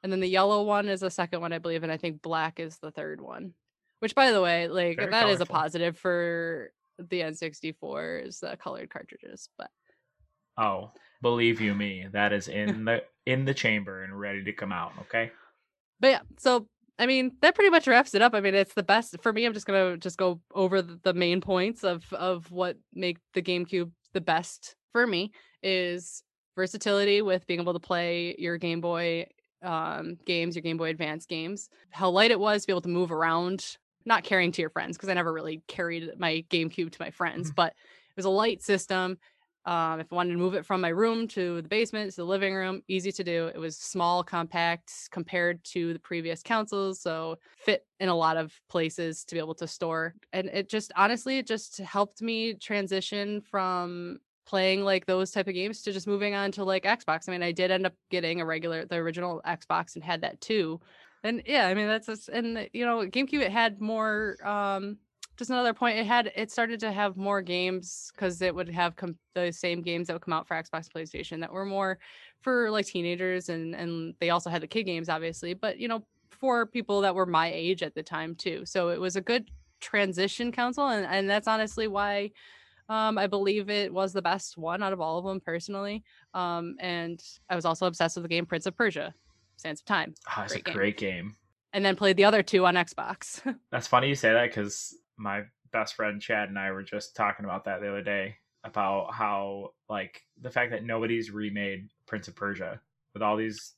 And 0.04 0.12
then 0.12 0.20
the 0.20 0.28
yellow 0.28 0.64
one 0.64 0.90
is 0.90 1.00
the 1.00 1.10
second 1.10 1.40
one, 1.40 1.54
I 1.54 1.60
believe, 1.60 1.84
and 1.84 1.92
I 1.92 1.98
think 1.98 2.22
black 2.22 2.60
is 2.60 2.78
the 2.78 2.92
third 2.92 3.22
one. 3.22 3.54
Which, 4.00 4.16
by 4.16 4.32
the 4.32 4.42
way, 4.42 4.68
like 4.68 4.98
Very 4.98 5.12
that 5.12 5.30
is 5.30 5.40
a 5.40 5.46
positive 5.46 5.98
for 5.98 6.72
the 6.98 7.22
N64 7.22 8.28
is 8.28 8.40
the 8.40 8.58
colored 8.58 8.90
cartridges. 8.90 9.48
But 9.58 9.70
Oh, 10.58 10.92
believe 11.22 11.62
you 11.62 11.74
me, 11.74 12.08
that 12.12 12.34
is 12.34 12.48
in 12.50 12.86
the 12.86 13.04
in 13.26 13.46
the 13.46 13.54
chamber 13.54 14.04
and 14.04 14.20
ready 14.20 14.44
to 14.44 14.52
come 14.54 14.72
out, 14.74 14.92
okay? 15.02 15.32
but 16.02 16.10
yeah, 16.10 16.20
so 16.38 16.68
I 17.00 17.06
mean 17.06 17.32
that 17.42 17.56
pretty 17.56 17.70
much 17.70 17.88
wraps 17.88 18.14
it 18.14 18.22
up. 18.22 18.34
I 18.34 18.42
mean, 18.42 18.56
it's 18.56 18.74
the 18.74 18.84
best 18.84 19.16
for 19.22 19.32
me. 19.32 19.46
I'm 19.46 19.54
just 19.54 19.66
gonna 19.66 19.96
just 19.96 20.18
go 20.18 20.42
over 20.54 20.82
the, 20.82 21.00
the 21.04 21.14
main 21.14 21.40
points 21.40 21.86
of 21.86 22.04
of 22.12 22.52
what 22.52 22.76
make 22.94 23.20
the 23.34 23.42
GameCube 23.42 23.92
the 24.14 24.22
best 24.22 24.76
for 24.92 25.06
me 25.06 25.32
is 25.62 26.24
versatility 26.56 27.22
with 27.22 27.46
being 27.48 27.60
able 27.60 27.74
to 27.74 27.80
play 27.80 28.36
your 28.38 28.58
Game 28.58 28.82
Boy 28.82 29.28
um, 29.62 30.18
games, 30.26 30.56
your 30.56 30.62
Game 30.62 30.78
Boy 30.78 30.90
Advance 30.90 31.26
games, 31.26 31.70
how 31.90 32.10
light 32.10 32.32
it 32.32 32.40
was 32.40 32.62
to 32.64 32.68
be 32.68 32.74
able 32.74 32.82
to 32.82 32.90
move 32.90 33.12
around, 33.12 33.78
not 34.06 34.24
carrying 34.24 34.52
to 34.52 34.62
your 34.62 34.70
friends 34.70 34.98
because 34.98 35.10
I 35.10 35.14
never 35.14 35.32
really 35.32 35.64
carried 35.68 36.12
my 36.20 36.44
GameCube 36.50 36.92
to 36.92 37.02
my 37.02 37.12
friends, 37.12 37.52
Mhm. 37.52 37.56
but 37.56 37.70
it 37.72 38.18
was 38.18 38.26
a 38.26 38.30
light 38.30 38.62
system. 38.62 39.18
Um, 39.66 40.02
if 40.02 40.12
I 40.12 40.16
wanted 40.16 40.34
to 40.34 40.38
move 40.38 40.56
it 40.56 40.66
from 40.66 40.82
my 40.82 40.90
room 40.90 41.28
to 41.30 41.62
the 41.62 41.70
basement 41.70 42.12
to 42.12 42.18
the 42.18 42.26
living 42.26 42.54
room, 42.54 42.82
easy 42.88 43.12
to 43.14 43.24
do. 43.24 43.48
It 43.48 43.58
was 43.58 43.78
small, 43.78 44.24
compact 44.24 44.92
compared 45.12 45.64
to 45.66 45.94
the 45.94 46.00
previous 46.00 46.44
consoles, 46.44 47.02
so 47.02 47.38
fit 47.58 47.86
in 48.00 48.10
a 48.10 48.16
lot 48.16 48.36
of 48.36 48.54
places 48.70 49.24
to 49.26 49.36
be 49.36 49.40
able 49.40 49.56
to 49.56 49.68
store. 49.68 50.16
And 50.34 50.48
it 50.50 50.70
just 50.70 50.92
honestly, 50.98 51.38
it 51.38 51.48
just 51.48 51.78
helped 51.78 52.22
me 52.22 52.56
transition 52.56 53.42
from 53.42 54.20
playing 54.46 54.84
like 54.84 55.06
those 55.06 55.32
type 55.32 55.48
of 55.48 55.54
games 55.54 55.82
to 55.82 55.94
just 55.94 56.08
moving 56.08 56.36
on 56.36 56.52
to 56.52 56.64
like 56.66 56.84
Xbox. 56.84 57.30
I 57.30 57.32
mean, 57.32 57.44
I 57.44 57.54
did 57.54 57.72
end 57.72 57.86
up 57.86 57.94
getting 58.12 58.42
a 58.42 58.46
regular, 58.46 58.86
the 58.86 58.98
original 58.98 59.42
Xbox, 59.46 59.96
and 59.96 60.04
had 60.04 60.22
that 60.22 60.42
too. 60.42 60.82
And 61.24 61.42
yeah, 61.46 61.68
I 61.68 61.74
mean 61.74 61.88
that's 61.88 62.08
just, 62.08 62.28
and 62.28 62.70
you 62.74 62.86
know, 62.86 63.00
GameCube 63.06 63.42
it 63.42 63.52
had 63.52 63.80
more 63.80 64.36
um 64.46 64.98
just 65.38 65.50
another 65.50 65.74
point 65.74 65.98
it 65.98 66.06
had 66.06 66.32
it 66.36 66.52
started 66.52 66.80
to 66.80 66.92
have 66.92 67.18
more 67.18 67.42
games 67.42 68.12
because 68.14 68.42
it 68.42 68.54
would 68.54 68.70
have 68.70 68.96
com- 68.96 69.18
the 69.34 69.52
same 69.52 69.82
games 69.82 70.08
that 70.08 70.14
would 70.14 70.22
come 70.22 70.34
out 70.34 70.48
for 70.48 70.56
xbox 70.56 70.88
playstation 70.90 71.40
that 71.40 71.52
were 71.52 71.66
more 71.66 71.98
for 72.42 72.70
like 72.70 72.86
teenagers 72.86 73.50
and 73.50 73.74
and 73.76 74.14
they 74.20 74.30
also 74.30 74.50
had 74.50 74.62
the 74.62 74.68
kid 74.68 74.84
games 74.84 75.10
obviously 75.10 75.54
but 75.54 75.80
you 75.80 75.88
know 75.88 76.06
for 76.30 76.66
people 76.66 77.02
that 77.02 77.16
were 77.16 77.26
my 77.26 77.52
age 77.52 77.82
at 77.84 77.96
the 77.96 78.04
time 78.04 78.36
too 78.36 78.64
so 78.66 78.90
it 78.90 79.00
was 79.00 79.16
a 79.16 79.22
good 79.22 79.50
transition 79.82 80.52
console 80.52 80.90
and, 80.90 81.06
and 81.06 81.30
that's 81.30 81.48
honestly 81.48 81.88
why 81.88 82.30
um, 82.90 83.18
I 83.18 83.28
believe 83.28 83.70
it 83.70 83.94
was 83.94 84.12
the 84.12 84.22
best 84.22 84.58
one 84.58 84.84
out 84.84 84.92
of 84.92 85.00
all 85.00 85.18
of 85.18 85.24
them 85.24 85.40
personally. 85.40 86.04
Um, 86.34 86.76
and 86.82 87.18
I 87.50 87.56
was 87.56 87.64
also 87.64 87.86
obsessed 87.88 88.18
with 88.18 88.24
the 88.24 88.28
game 88.30 88.46
Prince 88.46 88.66
of 88.66 88.76
Persia, 88.76 89.14
Sands 89.56 89.80
of 89.80 89.86
Time, 89.86 90.14
Ah, 90.28 90.44
it's 90.44 90.52
Great 90.52 90.60
a 90.62 90.64
game. 90.66 90.76
great 90.76 90.98
game. 90.98 91.36
and 91.72 91.84
then 91.86 91.96
played 91.96 92.18
the 92.18 92.26
other 92.26 92.44
two 92.44 92.66
on 92.66 92.76
Xbox. 92.76 93.40
That's 93.72 93.88
funny 93.88 94.10
you 94.10 94.16
say 94.16 94.34
that 94.34 94.50
because 94.50 94.98
my 95.18 95.44
best 95.72 95.96
friend 95.96 96.22
Chad 96.22 96.50
and 96.50 96.58
I 96.60 96.72
were 96.72 96.84
just 96.84 97.16
talking 97.16 97.46
about 97.46 97.66
that 97.66 97.82
the 97.82 97.90
other 97.90 98.02
day 98.04 98.36
about 98.64 99.14
how 99.14 99.74
like 99.90 100.22
the 100.42 100.50
fact 100.50 100.72
that 100.72 100.84
nobody's 100.84 101.32
remade 101.32 101.90
Prince 102.06 102.28
of 102.28 102.36
Persia 102.36 102.80
with 103.14 103.22
all 103.24 103.36
these. 103.36 103.74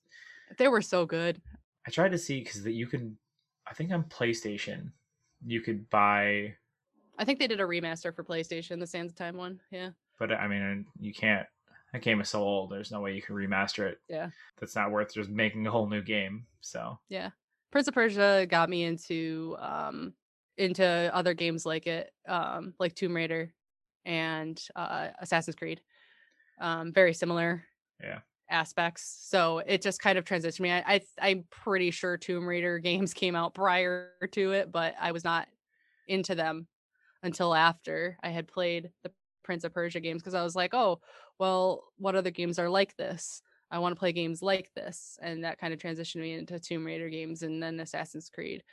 they 0.57 0.67
were 0.67 0.81
so 0.81 1.05
good. 1.05 1.41
I 1.87 1.91
tried 1.91 2.11
to 2.11 2.17
see 2.17 2.39
because 2.39 2.63
that 2.63 2.73
you 2.73 2.87
can, 2.87 3.17
I 3.69 3.73
think 3.73 3.91
on 3.91 4.03
PlayStation, 4.03 4.91
you 5.45 5.61
could 5.61 5.89
buy, 5.89 6.55
I 7.17 7.25
think 7.25 7.39
they 7.39 7.47
did 7.47 7.61
a 7.61 7.65
remaster 7.65 8.13
for 8.15 8.23
PlayStation, 8.23 8.79
the 8.79 8.87
Sands 8.87 9.11
of 9.11 9.17
Time 9.17 9.37
one. 9.37 9.59
Yeah. 9.71 9.89
but 10.19 10.31
I 10.31 10.47
mean 10.47 10.85
you 10.99 11.13
can't. 11.13 11.47
That 11.93 12.01
game 12.01 12.19
is 12.19 12.29
so 12.29 12.41
old. 12.41 12.71
There's 12.71 12.91
no 12.91 12.99
way 12.99 13.13
you 13.15 13.21
can 13.21 13.35
remaster 13.35 13.87
it. 13.89 13.99
Yeah. 14.09 14.29
That's 14.59 14.75
not 14.75 14.91
worth 14.91 15.13
just 15.13 15.29
making 15.29 15.65
a 15.65 15.71
whole 15.71 15.87
new 15.87 16.01
game. 16.01 16.45
So 16.61 16.99
Yeah. 17.09 17.29
Prince 17.71 17.87
of 17.87 17.93
Persia 17.93 18.45
got 18.49 18.69
me 18.69 18.83
into 18.83 19.55
um 19.59 20.13
into 20.57 20.85
other 21.13 21.33
games 21.33 21.65
like 21.65 21.87
it, 21.87 22.11
um, 22.27 22.73
like 22.79 22.95
Tomb 22.95 23.15
Raider 23.15 23.53
and 24.05 24.61
uh 24.75 25.11
Assassin's 25.19 25.55
Creed. 25.55 25.81
Um, 26.59 26.93
very 26.93 27.13
similar 27.13 27.65
Yeah. 27.99 28.21
aspects. 28.49 29.03
So 29.29 29.59
it 29.59 29.81
just 29.81 30.01
kind 30.01 30.17
of 30.17 30.25
transitioned 30.25 30.61
me. 30.61 30.71
I, 30.71 30.83
I 30.95 31.01
I'm 31.19 31.45
pretty 31.49 31.91
sure 31.91 32.17
Tomb 32.17 32.47
Raider 32.47 32.79
games 32.81 33.13
came 33.13 33.35
out 33.35 33.53
prior 33.53 34.13
to 34.31 34.51
it, 34.53 34.71
but 34.71 34.95
I 34.99 35.11
was 35.11 35.23
not 35.23 35.47
into 36.07 36.35
them 36.35 36.67
until 37.23 37.55
after 37.55 38.17
I 38.23 38.29
had 38.29 38.47
played 38.47 38.91
the 39.03 39.13
Prince 39.43 39.63
of 39.63 39.73
Persia 39.73 39.99
games 39.99 40.21
because 40.21 40.33
I 40.35 40.43
was 40.43 40.55
like, 40.55 40.73
oh, 40.73 41.01
well, 41.39 41.85
what 41.97 42.15
other 42.15 42.31
games 42.31 42.59
are 42.59 42.69
like 42.69 42.95
this? 42.97 43.41
I 43.71 43.79
want 43.79 43.95
to 43.95 43.99
play 43.99 44.13
games 44.13 44.41
like 44.41 44.71
this, 44.75 45.19
and 45.21 45.43
that 45.43 45.59
kind 45.59 45.73
of 45.73 45.79
transitioned 45.79 46.21
me 46.21 46.33
into 46.33 46.59
Tomb 46.59 46.85
Raider 46.85 47.09
games 47.09 47.43
and 47.43 47.61
then 47.63 47.79
Assassin's 47.79 48.29
Creed, 48.29 48.63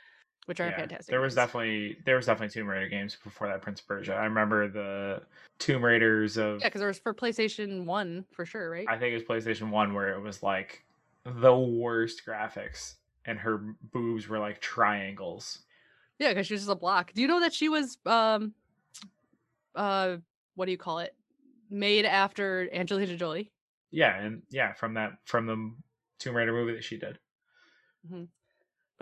which 0.45 0.59
are 0.59 0.67
yeah, 0.67 0.77
fantastic. 0.77 1.07
there 1.07 1.21
was 1.21 1.35
definitely 1.35 1.97
there 2.05 2.15
was 2.15 2.25
definitely 2.25 2.53
Tomb 2.53 2.67
Raider 2.67 2.89
games 2.89 3.17
before 3.23 3.47
that 3.47 3.61
Prince 3.61 3.79
of 3.79 3.87
Persia. 3.87 4.13
I 4.13 4.25
remember 4.25 4.67
the 4.67 5.21
Tomb 5.59 5.83
Raiders 5.83 6.37
of 6.37 6.59
yeah, 6.61 6.67
because 6.67 6.79
there 6.79 6.87
was 6.87 6.99
for 6.99 7.13
PlayStation 7.13 7.85
One 7.85 8.25
for 8.31 8.45
sure, 8.45 8.69
right? 8.69 8.85
I 8.89 8.97
think 8.97 9.13
it 9.13 9.27
was 9.27 9.43
PlayStation 9.43 9.69
One 9.69 9.93
where 9.93 10.13
it 10.13 10.21
was 10.21 10.43
like 10.43 10.83
the 11.25 11.55
worst 11.55 12.23
graphics, 12.27 12.95
and 13.25 13.39
her 13.39 13.75
boobs 13.91 14.27
were 14.27 14.39
like 14.39 14.59
triangles. 14.59 15.59
Yeah, 16.19 16.29
because 16.29 16.47
she 16.47 16.53
was 16.53 16.61
just 16.61 16.71
a 16.71 16.75
block. 16.75 17.13
Do 17.13 17.21
you 17.21 17.27
know 17.27 17.39
that 17.39 17.53
she 17.53 17.69
was 17.69 17.97
um 18.05 18.53
uh 19.75 20.17
what 20.55 20.65
do 20.65 20.71
you 20.71 20.77
call 20.77 20.99
it? 20.99 21.15
Made 21.69 22.05
after 22.05 22.69
Angelina 22.73 23.15
Jolie. 23.15 23.51
Yeah, 23.91 24.15
and 24.15 24.41
yeah, 24.49 24.73
from 24.73 24.95
that 24.95 25.13
from 25.25 25.47
the 25.47 25.71
Tomb 26.19 26.35
Raider 26.35 26.53
movie 26.53 26.73
that 26.73 26.83
she 26.83 26.97
did. 26.97 27.17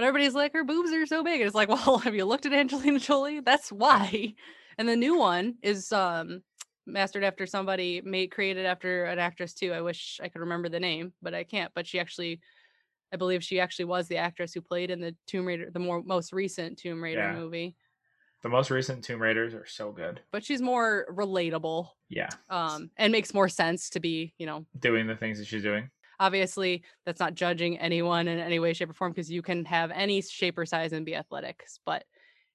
But 0.02 0.08
everybody's 0.08 0.34
like, 0.34 0.54
her 0.54 0.64
boobs 0.64 0.92
are 0.94 1.06
so 1.06 1.24
big. 1.24 1.42
And 1.42 1.48
it's 1.48 1.54
like, 1.54 1.70
well, 1.70 2.00
have 2.00 2.16
you 2.16 2.26
looked 2.26 2.48
at 2.48 2.54
Angelina 2.54 2.98
Jolie? 2.98 3.40
That's 3.40 3.72
why. 3.72 4.34
And 4.80 4.90
the 4.90 4.96
new 4.96 5.16
one 5.16 5.58
is 5.62 5.92
um 5.92 6.42
mastered 6.88 7.24
after 7.24 7.46
somebody 7.46 8.02
made 8.04 8.32
created 8.32 8.66
after 8.66 9.04
an 9.04 9.20
actress 9.20 9.54
too. 9.54 9.72
I 9.72 9.82
wish 9.82 10.20
I 10.24 10.28
could 10.28 10.40
remember 10.40 10.70
the 10.70 10.80
name, 10.80 11.14
but 11.22 11.36
I 11.36 11.44
can't. 11.44 11.72
But 11.76 11.86
she 11.86 12.00
actually 12.00 12.40
I 13.14 13.18
believe 13.18 13.44
she 13.44 13.60
actually 13.60 13.86
was 13.86 14.08
the 14.08 14.18
actress 14.18 14.56
who 14.56 14.62
played 14.62 14.90
in 14.90 15.02
the 15.02 15.16
Tomb 15.28 15.46
Raider, 15.46 15.70
the 15.70 15.78
more 15.78 16.02
most 16.02 16.34
recent 16.34 16.80
Tomb 16.80 17.04
Raider 17.04 17.20
Yeah. 17.20 17.36
movie. 17.36 17.76
The 18.42 18.50
most 18.50 18.72
recent 18.72 19.04
Tomb 19.04 19.22
Raiders 19.22 19.54
are 19.54 19.68
so 19.68 19.92
good. 19.92 20.20
But 20.32 20.44
she's 20.44 20.64
more 20.64 21.06
relatable 21.12 21.90
Yeah, 22.10 22.30
um 22.50 22.90
and 22.98 23.12
makes 23.12 23.36
more 23.36 23.50
sense 23.50 23.92
to 23.92 24.00
be, 24.00 24.34
you 24.40 24.48
know, 24.48 24.66
doing 24.80 25.06
the 25.06 25.16
things 25.16 25.38
that 25.38 25.46
she's 25.46 25.62
doing. 25.62 25.92
Obviously 26.22 26.84
that's 27.06 27.20
not 27.20 27.34
judging 27.34 27.78
anyone 27.80 28.28
in 28.28 28.38
any 28.40 28.60
way 28.60 28.72
shape 28.74 28.90
or 28.90 28.94
form 28.94 29.12
because 29.12 29.30
you 29.30 29.42
can 29.42 29.66
have 29.66 29.90
any 29.92 30.22
shape 30.22 30.58
or 30.58 30.66
size 30.66 30.94
and 30.94 31.06
be 31.06 31.16
athletic 31.16 31.66
but 31.86 32.04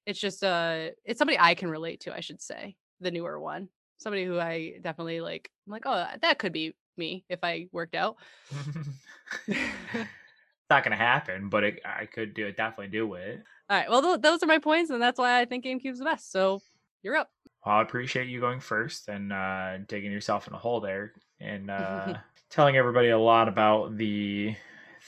it's 0.05 0.19
just 0.19 0.41
uh 0.43 0.87
it's 1.03 1.17
somebody 1.19 1.37
i 1.37 1.53
can 1.53 1.69
relate 1.69 1.99
to 1.99 2.15
i 2.15 2.21
should 2.21 2.41
say 2.41 2.75
the 3.01 3.11
newer 3.11 3.37
one 3.39 3.67
somebody 3.97 4.23
who 4.23 4.39
i 4.39 4.73
definitely 4.81 5.19
like 5.19 5.51
i'm 5.67 5.71
like 5.73 5.83
oh 5.85 6.05
that 6.21 6.39
could 6.39 6.53
be 6.53 6.73
me 6.97 7.25
if 7.29 7.39
i 7.43 7.67
worked 7.73 7.93
out 7.93 8.15
it's 9.47 10.69
not 10.69 10.83
gonna 10.83 10.95
happen, 10.95 11.49
but 11.49 11.63
it, 11.63 11.79
I 11.85 12.05
could 12.05 12.33
do 12.33 12.45
it. 12.47 12.57
Definitely 12.57 12.87
do 12.89 13.13
it. 13.15 13.43
all 13.69 13.77
right 13.77 13.89
well 13.89 14.01
th- 14.01 14.21
those 14.21 14.41
are 14.43 14.47
my 14.47 14.59
points 14.59 14.89
and 14.89 15.01
that's 15.01 15.19
why 15.19 15.39
i 15.41 15.45
think 15.45 15.65
gamecube's 15.65 15.99
the 15.99 16.05
best 16.05 16.31
so 16.31 16.61
you're 17.03 17.15
up 17.15 17.29
Well, 17.65 17.75
I 17.75 17.81
appreciate 17.81 18.27
you 18.27 18.39
going 18.39 18.59
first 18.59 19.07
and 19.09 19.31
uh, 19.31 19.77
digging 19.87 20.11
yourself 20.11 20.47
in 20.47 20.53
a 20.53 20.57
hole 20.57 20.79
there 20.79 21.13
and 21.39 21.69
uh, 21.79 22.15
telling 22.49 22.77
everybody 22.77 23.09
a 23.09 23.19
lot 23.19 23.47
about 23.47 23.97
the 23.97 24.55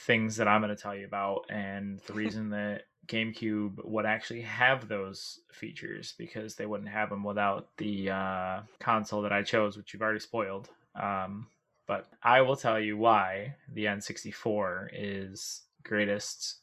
things 0.06 0.36
that 0.36 0.48
I'm 0.48 0.60
going 0.60 0.74
to 0.74 0.80
tell 0.80 0.94
you 0.94 1.06
about 1.06 1.46
and 1.50 2.00
the 2.06 2.12
reason 2.14 2.50
that 2.50 2.84
GameCube 3.06 3.84
would 3.84 4.06
actually 4.06 4.42
have 4.42 4.86
those 4.86 5.40
features 5.52 6.14
because 6.16 6.54
they 6.54 6.66
wouldn't 6.66 6.90
have 6.90 7.10
them 7.10 7.24
without 7.24 7.68
the 7.76 8.10
uh, 8.10 8.60
console 8.78 9.22
that 9.22 9.32
I 9.32 9.42
chose, 9.42 9.76
which 9.76 9.92
you've 9.92 10.02
already 10.02 10.20
spoiled. 10.20 10.68
Um, 10.94 11.48
but 11.88 12.06
I 12.22 12.40
will 12.42 12.56
tell 12.56 12.78
you 12.78 12.96
why 12.96 13.56
the 13.72 13.86
N64 13.86 14.90
is 14.92 15.62
greatest 15.82 16.60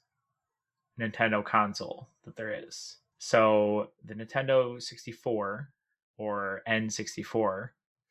Nintendo 0.99 1.43
console 1.43 2.07
that 2.23 2.37
there 2.37 2.53
is. 2.53 2.97
So 3.17 3.89
the 4.05 4.13
Nintendo 4.13 4.81
64 4.81 5.69
or 6.17 6.61
N64 6.67 7.25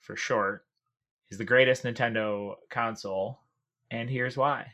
for 0.00 0.16
short 0.16 0.65
is 1.30 1.38
the 1.38 1.44
greatest 1.44 1.84
Nintendo 1.84 2.54
console, 2.70 3.40
and 3.90 4.08
here's 4.08 4.36
why. 4.36 4.66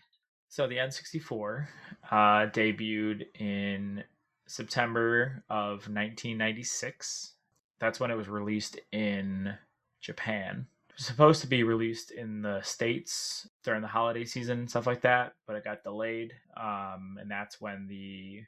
So 0.49 0.67
the 0.67 0.77
N64 0.77 1.67
uh, 2.11 2.15
debuted 2.51 3.27
in 3.41 4.05
September 4.47 5.43
of 5.49 5.89
1996. 5.89 7.33
That's 7.81 7.99
when 7.99 8.11
it 8.11 8.17
was 8.17 8.29
released 8.29 8.79
in 8.93 9.55
Japan. 10.03 10.67
It 10.91 10.97
was 10.97 11.07
supposed 11.07 11.41
to 11.41 11.47
be 11.47 11.63
released 11.63 12.11
in 12.11 12.43
the 12.43 12.61
States 12.61 13.49
during 13.65 13.81
the 13.81 13.89
holiday 13.89 14.27
season 14.27 14.59
and 14.59 14.71
stuff 14.71 14.87
like 14.87 15.01
that, 15.01 15.33
but 15.47 15.57
it 15.57 15.65
got 15.65 15.83
delayed. 15.83 16.35
Um, 16.55 17.17
and 17.19 17.31
that's 17.31 17.61
when 17.63 17.87
the 17.87 18.43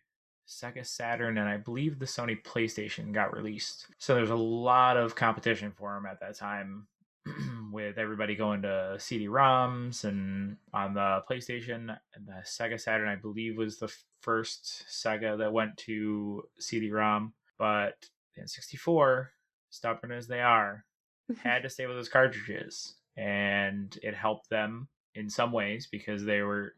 Sega 0.47 0.85
Saturn 0.85 1.39
and 1.39 1.49
I 1.49 1.57
believe 1.57 1.99
the 1.99 2.05
Sony 2.05 2.43
PlayStation 2.43 3.13
got 3.13 3.35
released. 3.35 3.87
So 3.97 4.15
there's 4.15 4.29
a 4.29 4.37
lot 4.37 4.99
of 4.99 5.15
competition 5.15 5.73
for 5.75 5.95
them 5.95 6.05
at 6.05 6.21
that 6.21 6.37
time 6.37 6.87
with 7.73 7.99
everybody 7.99 8.35
going 8.35 8.63
to 8.63 8.97
CD-ROMs 8.99 10.05
and 10.05 10.57
on 10.73 10.95
the 10.95 11.23
PlayStation 11.29 11.97
the 12.27 12.43
Sega 12.45 12.81
Saturn 12.81 13.09
I 13.09 13.17
believe 13.17 13.57
was 13.57 13.79
the 13.79 13.93
first 14.21 14.85
Sega 14.91 15.39
that 15.39 15.53
went 15.53 15.77
to 15.79 16.45
CD-ROM, 16.59 17.33
but 17.59 18.07
the 18.35 18.43
N64 18.43 19.29
stubborn 19.71 20.13
as 20.13 20.27
they 20.27 20.41
are 20.41 20.85
had 21.43 21.63
to 21.63 21.71
stay 21.71 21.87
with 21.87 21.97
those 21.97 22.09
cartridges 22.09 22.95
and 23.17 23.99
it 24.03 24.15
helped 24.15 24.51
them 24.51 24.89
in 25.15 25.31
some 25.31 25.53
ways 25.53 25.89
because 25.91 26.25
they 26.25 26.43
were 26.43 26.75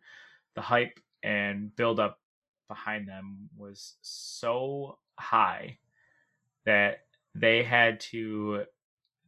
the 0.54 0.60
hype 0.60 1.00
and 1.22 1.74
build 1.76 1.98
up 1.98 2.20
behind 2.68 3.08
them 3.08 3.48
was 3.56 3.94
so 4.02 4.98
high 5.18 5.78
that 6.64 7.04
they 7.34 7.62
had 7.62 8.00
to 8.00 8.64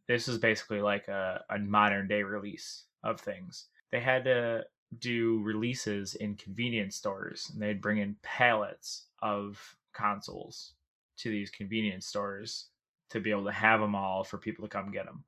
this 0.09 0.27
was 0.27 0.39
basically 0.39 0.81
like 0.81 1.09
a, 1.09 1.45
a 1.51 1.59
modern 1.59 2.09
day 2.09 2.23
release 2.23 2.85
of 3.05 3.21
things 3.21 3.67
they 3.91 4.01
had 4.01 4.25
to 4.25 4.65
do 4.99 5.41
releases 5.43 6.15
in 6.15 6.35
convenience 6.35 6.97
stores 6.97 7.51
and 7.53 7.63
they'd 7.63 7.83
bring 7.83 7.99
in 7.99 8.17
pallets 8.23 9.07
of 9.23 9.77
consoles 9.93 10.73
to 11.19 11.31
these 11.31 11.51
convenience 11.51 12.07
stores 12.07 12.69
to 13.11 13.21
be 13.21 13.31
able 13.31 13.45
to 13.45 13.53
have 13.53 13.81
them 13.81 13.95
all 13.95 14.25
for 14.25 14.39
people 14.39 14.67
to 14.67 14.71
come 14.71 14.91
get 14.91 15.07
them. 15.07 15.25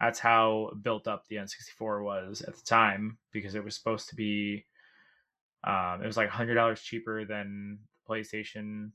That's 0.00 0.18
how 0.18 0.72
built 0.82 1.06
up 1.06 1.26
the 1.28 1.36
N64 1.36 2.02
was 2.02 2.42
at 2.42 2.54
the 2.56 2.62
time 2.62 3.18
because 3.32 3.54
it 3.54 3.64
was 3.64 3.74
supposed 3.74 4.08
to 4.08 4.16
be 4.16 4.64
um, 5.62 6.00
it 6.02 6.06
was 6.06 6.16
like 6.16 6.30
$100 6.30 6.82
cheaper 6.82 7.24
than 7.26 7.78
PlayStation 8.08 8.90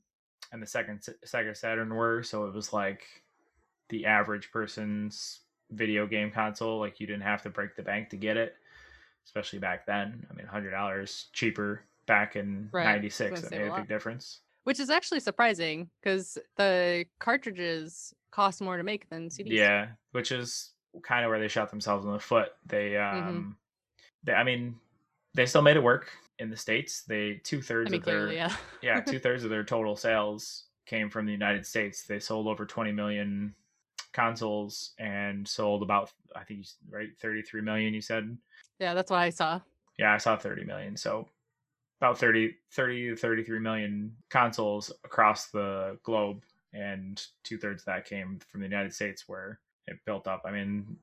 and 0.52 0.62
the 0.62 0.66
second 0.66 1.00
Sega 1.24 1.56
Saturn 1.56 1.94
were, 1.94 2.22
so 2.22 2.46
it 2.46 2.54
was 2.54 2.72
like 2.72 3.04
the 3.88 4.06
average 4.06 4.50
person's 4.50 5.40
video 5.70 6.06
game 6.06 6.30
console 6.30 6.78
like 6.78 7.00
you 7.00 7.06
didn't 7.06 7.22
have 7.22 7.42
to 7.42 7.50
break 7.50 7.74
the 7.76 7.82
bank 7.82 8.08
to 8.10 8.16
get 8.16 8.36
it 8.36 8.54
especially 9.26 9.58
back 9.58 9.84
then. 9.86 10.24
I 10.30 10.34
mean, 10.34 10.46
hundred 10.46 10.70
dollars 10.70 11.26
cheaper 11.32 11.82
back 12.06 12.36
in 12.36 12.70
'96. 12.72 13.30
Gonna 13.30 13.40
That 13.40 13.48
say 13.48 13.56
a 13.56 13.60
made 13.60 13.72
a 13.72 13.76
big 13.80 13.88
difference. 13.88 14.40
Which 14.64 14.80
is 14.80 14.90
actually 14.90 15.20
surprising 15.20 15.90
because 16.00 16.38
the 16.56 17.04
cartridges 17.18 18.14
cost 18.30 18.60
more 18.60 18.76
to 18.76 18.82
make 18.82 19.08
than 19.10 19.28
CDs. 19.28 19.50
Yeah, 19.50 19.88
which 20.12 20.32
is 20.32 20.72
kind 21.02 21.24
of 21.24 21.30
where 21.30 21.38
they 21.38 21.48
shot 21.48 21.70
themselves 21.70 22.04
in 22.04 22.12
the 22.12 22.18
foot. 22.18 22.48
They, 22.66 22.90
Mm-hmm. 22.92 23.28
um, 23.28 23.56
they, 24.24 24.32
I 24.32 24.44
mean, 24.44 24.76
they 25.34 25.46
still 25.46 25.62
made 25.62 25.76
it 25.76 25.82
work 25.82 26.10
in 26.38 26.50
the 26.50 26.56
states. 26.56 27.02
They 27.02 27.40
two 27.44 27.58
I 27.58 27.62
thirds 27.62 27.90
mean, 27.90 28.00
of 28.00 28.04
their 28.06 28.14
clearly, 28.14 28.36
yeah. 28.36 28.56
yeah 28.82 29.00
two 29.06 29.18
thirds 29.18 29.44
of 29.44 29.50
their 29.50 29.64
total 29.64 29.96
sales 29.96 30.64
came 30.86 31.10
from 31.10 31.26
the 31.26 31.32
United 31.32 31.66
States. 31.66 32.04
They 32.04 32.20
sold 32.20 32.46
over 32.46 32.64
20 32.64 32.92
million 32.92 33.54
consoles 34.16 34.94
and 34.98 35.46
sold 35.46 35.82
about 35.82 36.10
I 36.34 36.42
think 36.42 36.66
right 36.90 37.10
33 37.20 37.60
million. 37.60 37.92
You 37.94 38.00
said 38.00 38.36
Yeah, 38.80 38.94
that's 38.94 39.10
what 39.10 39.20
I 39.20 39.30
saw. 39.30 39.60
yeah 39.98 40.12
i 40.14 40.18
saw 40.18 40.36
30 40.36 40.64
million 40.64 40.96
so 40.96 41.28
about 42.00 42.18
30 42.18 42.54
30 42.72 43.10
to 43.10 43.16
33 43.16 43.58
million 43.60 44.16
consoles 44.30 44.90
across 45.04 45.40
the 45.50 45.98
globe 46.02 46.42
and 46.74 47.24
two-thirds 47.44 47.82
of 47.82 47.86
that 47.86 48.04
came 48.04 48.38
from 48.50 48.60
the 48.60 48.66
united 48.66 48.92
states 48.92 49.24
where 49.28 49.58
it 49.86 49.96
built 50.04 50.26
up 50.26 50.42
i 50.44 50.50
mean 50.50 50.96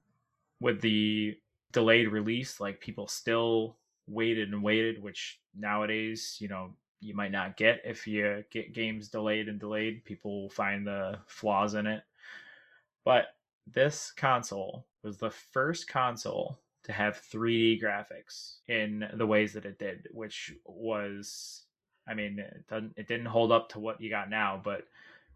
with 0.60 0.80
the 0.82 1.36
delayed 1.72 2.08
release 2.10 2.60
like 2.60 2.80
people 2.88 3.08
still 3.08 3.76
waited 4.08 4.52
and 4.54 4.62
waited 4.62 5.02
which 5.02 5.40
nowadays 5.56 6.38
you 6.40 6.48
know 6.48 6.70
you 7.02 7.16
might 7.16 7.32
not 7.32 7.58
get 7.58 7.82
if 7.84 8.06
you 8.08 8.44
get 8.52 8.74
games 8.74 9.08
delayed 9.10 9.48
and 9.50 9.60
delayed 9.60 10.06
people 10.06 10.50
find 10.50 10.86
the 10.86 11.18
flaws 11.28 11.74
in 11.74 11.88
it 11.88 12.04
but 13.06 13.28
this 13.68 14.12
console 14.16 14.88
was 15.04 15.18
the 15.18 15.30
first 15.30 15.88
console 15.88 16.60
to 16.84 16.92
have 16.92 17.22
3D 17.32 17.82
graphics 17.82 18.58
in 18.68 19.06
the 19.16 19.26
ways 19.26 19.54
that 19.54 19.66
it 19.66 19.80
did, 19.80 20.08
which 20.12 20.54
was, 20.66 21.64
I 22.08 22.14
mean, 22.14 22.40
it 22.40 22.66
doesn't, 22.70 22.94
it 22.98 23.08
didn't 23.08 23.28
hold 23.28 23.52
up 23.52 23.70
to 23.70 23.80
what 23.80 24.02
you 24.02 24.10
got 24.10 24.30
now, 24.30 24.62
but 24.64 24.84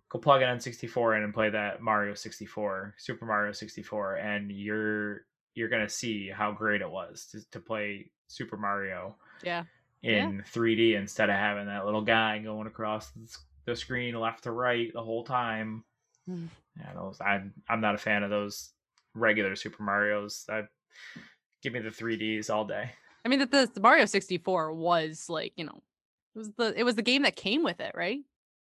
go 0.09 0.19
plug 0.19 0.41
an 0.41 0.49
N64 0.49 1.17
in 1.17 1.23
and 1.23 1.33
play 1.33 1.49
that 1.49 1.81
Mario 1.81 2.13
64, 2.13 2.95
Super 2.97 3.25
Mario 3.25 3.51
64, 3.51 4.15
and 4.15 4.51
you're 4.51 5.25
you're 5.55 5.69
gonna 5.69 5.89
see 5.89 6.29
how 6.29 6.51
great 6.51 6.81
it 6.81 6.89
was 6.89 7.27
to, 7.31 7.49
to 7.51 7.59
play 7.59 8.11
Super 8.27 8.57
Mario 8.57 9.15
Yeah. 9.43 9.63
in 10.03 10.43
3D 10.51 10.95
instead 10.95 11.29
of 11.29 11.35
having 11.35 11.65
that 11.67 11.85
little 11.85 12.03
guy 12.03 12.39
going 12.39 12.67
across 12.67 13.11
the 13.65 13.75
screen 13.75 14.15
left 14.15 14.43
to 14.43 14.51
right 14.51 14.91
the 14.93 15.03
whole 15.03 15.23
time. 15.23 15.83
Mm. 16.29 16.47
Yeah, 16.77 16.93
those 16.93 17.17
I'm 17.21 17.53
I'm 17.69 17.81
not 17.81 17.95
a 17.95 17.99
fan 17.99 18.23
of 18.23 18.29
those 18.29 18.71
regular 19.13 19.55
Super 19.55 19.83
Mario's. 19.83 20.45
I 20.49 20.63
give 21.63 21.73
me 21.73 21.79
the 21.79 21.89
3Ds 21.89 22.49
all 22.49 22.65
day. 22.65 22.91
I 23.25 23.29
mean, 23.29 23.39
that 23.39 23.51
the, 23.51 23.69
the 23.73 23.81
Mario 23.81 24.05
64 24.05 24.73
was 24.73 25.25
like, 25.27 25.53
you 25.55 25.65
know, 25.65 25.81
it 26.35 26.37
was 26.37 26.51
the 26.57 26.73
it 26.77 26.83
was 26.83 26.95
the 26.95 27.01
game 27.01 27.23
that 27.23 27.35
came 27.35 27.63
with 27.63 27.79
it, 27.79 27.93
right? 27.95 28.19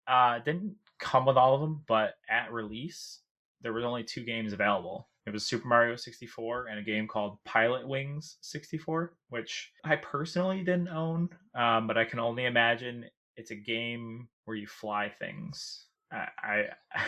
Uh, 0.07 0.37
it 0.39 0.45
didn't 0.45 0.77
come 0.99 1.27
with 1.27 1.37
all 1.37 1.55
of 1.55 1.61
them, 1.61 1.83
but 1.87 2.15
at 2.29 2.53
release 2.53 3.21
there 3.63 3.73
was 3.73 3.85
only 3.85 4.05
two 4.05 4.23
games 4.23 4.53
available. 4.53 5.09
It 5.27 5.33
was 5.33 5.47
Super 5.47 5.67
Mario 5.67 5.97
64 5.97 6.67
and 6.67 6.79
a 6.79 6.83
game 6.83 7.09
called 7.09 7.39
Pilotwings 7.49 8.35
64, 8.43 9.15
which 9.31 9.73
I 9.83 9.97
personally 9.97 10.59
didn't 10.59 10.89
own, 10.89 11.31
um, 11.55 11.87
but 11.87 11.97
I 11.97 12.05
can 12.05 12.19
only 12.19 12.45
imagine 12.45 13.07
it's 13.37 13.51
a 13.51 13.57
game 13.57 14.29
where 14.45 14.57
you 14.57 14.67
fly 14.67 15.11
things. 15.19 15.87
I, 16.13 16.27
I 16.43 16.65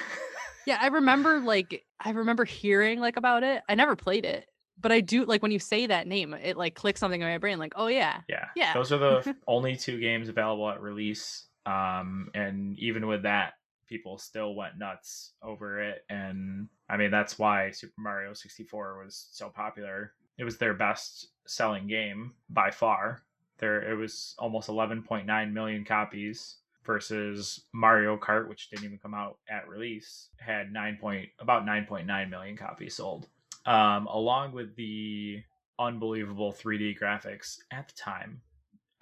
Yeah, 0.66 0.78
I 0.80 0.88
remember 0.88 1.40
like 1.40 1.84
I 2.00 2.10
remember 2.10 2.44
hearing 2.44 3.00
like 3.00 3.16
about 3.16 3.42
it. 3.42 3.62
I 3.68 3.74
never 3.74 3.96
played 3.96 4.24
it, 4.24 4.46
but 4.78 4.92
I 4.92 5.00
do 5.00 5.24
like 5.24 5.42
when 5.42 5.52
you 5.52 5.58
say 5.58 5.86
that 5.86 6.06
name, 6.06 6.34
it 6.34 6.56
like 6.56 6.74
clicks 6.74 7.00
something 7.00 7.20
in 7.20 7.28
my 7.28 7.38
brain. 7.38 7.58
Like, 7.58 7.74
oh 7.76 7.86
yeah, 7.86 8.20
Yeah. 8.28 8.46
Yeah. 8.54 8.74
Those 8.74 8.92
are 8.92 8.98
the 8.98 9.36
only 9.46 9.76
two 9.76 9.98
games 10.00 10.28
available 10.28 10.68
at 10.68 10.82
release. 10.82 11.46
Um, 11.64 12.30
and 12.34 12.78
even 12.78 13.06
with 13.06 13.22
that, 13.22 13.54
people 13.88 14.18
still 14.18 14.54
went 14.54 14.78
nuts 14.78 15.32
over 15.42 15.80
it. 15.80 16.04
And 16.10 16.68
I 16.88 16.96
mean, 16.96 17.10
that's 17.10 17.38
why 17.38 17.70
Super 17.70 17.94
Mario 17.98 18.34
64 18.34 19.04
was 19.04 19.28
so 19.32 19.48
popular. 19.48 20.12
It 20.38 20.44
was 20.44 20.58
their 20.58 20.74
best 20.74 21.28
selling 21.46 21.86
game 21.86 22.34
by 22.50 22.70
far. 22.70 23.22
There, 23.58 23.90
it 23.90 23.94
was 23.94 24.34
almost 24.38 24.68
11.9 24.68 25.52
million 25.52 25.84
copies 25.84 26.56
versus 26.86 27.64
Mario 27.74 28.16
Kart, 28.16 28.48
which 28.48 28.70
didn't 28.70 28.84
even 28.84 28.98
come 28.98 29.14
out 29.14 29.38
at 29.50 29.68
release, 29.68 30.28
had 30.38 30.72
nine 30.72 30.96
point 31.00 31.28
about 31.40 31.66
9.9 31.66 32.30
million 32.30 32.56
copies 32.56 32.96
sold. 32.96 33.28
Um, 33.66 34.06
along 34.06 34.52
with 34.52 34.76
the 34.76 35.42
unbelievable 35.78 36.52
3D 36.52 36.98
graphics 36.98 37.56
at 37.72 37.88
the 37.88 37.94
time. 37.94 38.40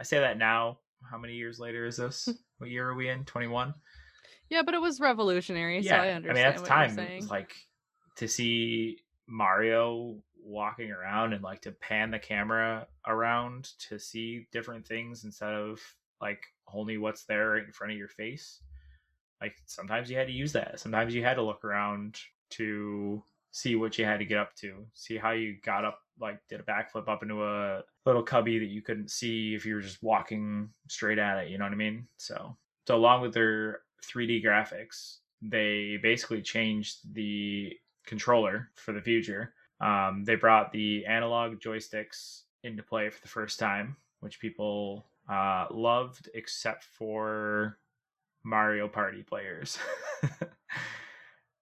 I 0.01 0.03
say 0.05 0.18
that 0.18 0.38
now. 0.38 0.79
How 1.11 1.18
many 1.18 1.35
years 1.35 1.59
later 1.59 1.85
is 1.85 1.99
this? 1.99 2.29
what 2.59 2.70
year 2.70 2.88
are 2.88 2.94
we 2.94 3.09
in? 3.11 3.25
21? 3.25 3.75
yeah, 4.49 4.62
but 4.62 4.75
it 4.75 4.81
was 4.81 5.01
revolutionary. 5.01 5.83
so 5.83 5.94
I 5.94 6.11
understand. 6.11 6.37
mean, 6.37 6.47
at 6.47 6.55
the 6.57 6.62
what 6.62 6.68
time, 6.68 6.90
it 6.90 6.94
saying. 6.94 7.20
was 7.23 7.31
like 7.31 7.55
to 8.16 8.29
see 8.29 8.99
Mario 9.27 10.16
walking 10.42 10.90
around 10.90 11.33
and 11.33 11.42
like 11.42 11.62
to 11.62 11.73
pan 11.73 12.11
the 12.11 12.18
camera 12.18 12.87
around 13.07 13.70
to 13.88 13.99
see 13.99 14.47
different 14.53 14.87
things 14.87 15.25
instead 15.25 15.53
of 15.53 15.81
like 16.20 16.42
only 16.72 16.98
what's 16.98 17.24
there 17.24 17.59
in 17.59 17.72
front 17.72 17.92
of 17.92 17.98
your 17.98 18.09
face. 18.09 18.61
Like 19.40 19.57
sometimes 19.66 20.11
you 20.11 20.16
had 20.16 20.27
to 20.29 20.33
use 20.33 20.53
that. 20.53 20.81
Sometimes 20.81 21.14
you 21.14 21.22
had 21.22 21.35
to 21.35 21.42
look 21.42 21.64
around 21.64 22.18
to 22.50 23.22
see 23.50 23.77
what 23.77 23.98
you 23.98 24.05
had 24.05 24.18
to 24.18 24.24
get 24.24 24.38
up 24.38 24.55
to, 24.57 24.85
see 24.94 25.16
how 25.16 25.31
you 25.31 25.57
got 25.64 25.85
up, 25.85 26.00
like 26.20 26.40
did 26.48 26.61
a 26.61 26.64
backflip 26.64 27.09
up 27.09 27.22
into 27.22 27.44
a 27.44 27.83
little 28.07 28.22
cubby 28.22 28.59
that 28.59 28.66
you 28.66 28.83
couldn't 28.83 29.11
see 29.11 29.55
if 29.55 29.64
you 29.64 29.74
were 29.74 29.81
just 29.81 30.03
walking 30.03 30.68
straight 30.88 31.18
at 31.18 31.38
it. 31.38 31.50
You 31.50 31.59
know 31.59 31.64
what 31.64 31.72
I 31.72 31.77
mean? 31.77 32.07
So, 32.16 32.57
so 32.87 32.96
along 32.96 33.22
with 33.22 33.33
their 33.33 33.81
3D 34.05 34.44
graphics, 34.44 35.18
they 35.40 35.98
basically 36.03 36.42
changed 36.42 37.14
the 37.14 37.77
controller 38.07 38.70
for 38.74 38.92
the 38.92 39.00
future. 39.00 39.55
Um, 39.81 40.24
they 40.24 40.35
brought 40.35 40.72
the 40.72 41.05
analog 41.07 41.61
joysticks 41.61 42.42
into 42.62 42.83
play 42.83 43.11
for 43.11 43.20
the 43.20 43.29
first 43.29 43.59
time, 43.59 43.96
which 44.20 44.40
people 44.40 45.07
uh, 45.29 45.67
loved, 45.71 46.29
except 46.35 46.85
for 46.85 47.79
Mario 48.45 48.89
Party 48.89 49.23
players. 49.23 49.79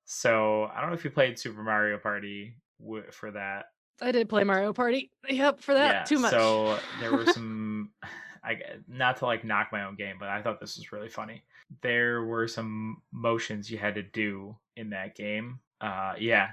so 0.05 0.65
I 0.75 0.81
don't 0.81 0.91
know 0.91 0.97
if 0.97 1.05
you 1.05 1.11
played 1.11 1.39
Super 1.39 1.63
Mario 1.63 1.99
Party 1.99 2.57
w- 2.81 3.11
for 3.11 3.31
that. 3.33 3.67
I 4.01 4.11
did 4.11 4.29
play 4.29 4.45
Mario 4.45 4.73
Party. 4.73 5.11
Yep, 5.29 5.61
for 5.61 5.75
that 5.75 6.07
too 6.07 6.19
much. 6.19 6.33
So 6.33 6.79
there 7.01 7.13
were 7.13 7.27
some, 7.27 7.91
I 8.45 8.57
not 8.89 9.19
to 9.19 9.27
like 9.27 9.45
knock 9.45 9.69
my 9.71 9.85
own 9.85 9.95
game, 9.95 10.17
but 10.19 10.29
I 10.29 10.43
thought 10.43 10.61
this 10.61 10.77
was 10.77 10.91
really 10.93 11.09
funny. 11.09 11.45
There 11.83 12.25
were 12.25 12.49
some 12.49 13.01
motions 13.13 13.71
you 13.71 13.79
had 13.79 13.95
to 13.95 14.03
do 14.03 14.57
in 14.77 14.91
that 14.91 15.15
game. 15.15 15.61
Uh, 15.81 16.15
yeah, 16.19 16.49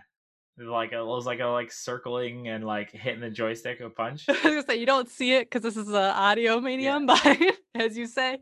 like 0.60 0.92
it 0.92 1.04
was 1.04 1.26
like 1.26 1.40
a 1.40 1.46
like 1.46 1.72
circling 1.72 2.48
and 2.48 2.64
like 2.66 2.92
hitting 2.92 3.22
the 3.22 3.30
joystick 3.30 3.80
a 3.80 3.90
punch. 3.90 4.26
I 4.30 4.34
was 4.34 4.42
gonna 4.42 4.66
say 4.66 4.76
you 4.78 4.86
don't 4.86 5.10
see 5.10 5.34
it 5.34 5.50
because 5.50 5.62
this 5.62 5.78
is 5.78 5.90
an 5.90 5.96
audio 5.96 6.60
medium, 6.60 7.06
but 7.08 7.38
as 7.76 7.98
you 7.98 8.06
say, 8.06 8.40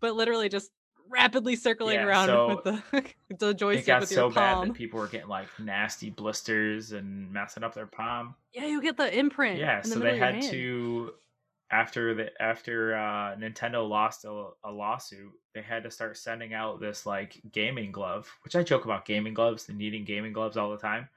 but 0.00 0.14
literally 0.14 0.48
just 0.48 0.70
rapidly 1.10 1.56
circling 1.56 1.96
Yeah, 1.96 2.06
around 2.06 2.28
so 2.28 2.48
with 2.48 2.64
the 2.64 3.04
the 3.36 3.48
It 3.72 3.86
got 3.86 4.00
with 4.00 4.12
so 4.12 4.28
your 4.28 4.34
bad 4.34 4.66
that 4.68 4.74
people 4.74 5.00
were 5.00 5.06
getting 5.06 5.28
like 5.28 5.48
nasty 5.58 6.10
blisters 6.10 6.92
and 6.92 7.32
messing 7.32 7.62
up 7.64 7.74
their 7.74 7.86
palm. 7.86 8.34
Yeah, 8.52 8.66
you 8.66 8.82
get 8.82 8.96
the 8.96 9.16
imprint. 9.16 9.58
Yeah, 9.58 9.80
the 9.82 9.88
so 9.88 10.00
they 10.00 10.16
had 10.16 10.40
to 10.42 11.12
after 11.70 12.14
the 12.14 12.42
after 12.42 12.94
uh, 12.94 13.36
Nintendo 13.36 13.88
lost 13.88 14.24
a, 14.24 14.48
a 14.64 14.70
lawsuit, 14.70 15.32
they 15.54 15.62
had 15.62 15.82
to 15.84 15.90
start 15.90 16.16
sending 16.16 16.54
out 16.54 16.80
this 16.80 17.04
like 17.06 17.40
gaming 17.52 17.92
glove, 17.92 18.30
which 18.42 18.56
I 18.56 18.62
joke 18.62 18.84
about 18.84 19.04
gaming 19.04 19.34
gloves 19.34 19.68
and 19.68 19.78
needing 19.78 20.04
gaming 20.04 20.32
gloves 20.32 20.56
all 20.56 20.70
the 20.70 20.78
time. 20.78 21.08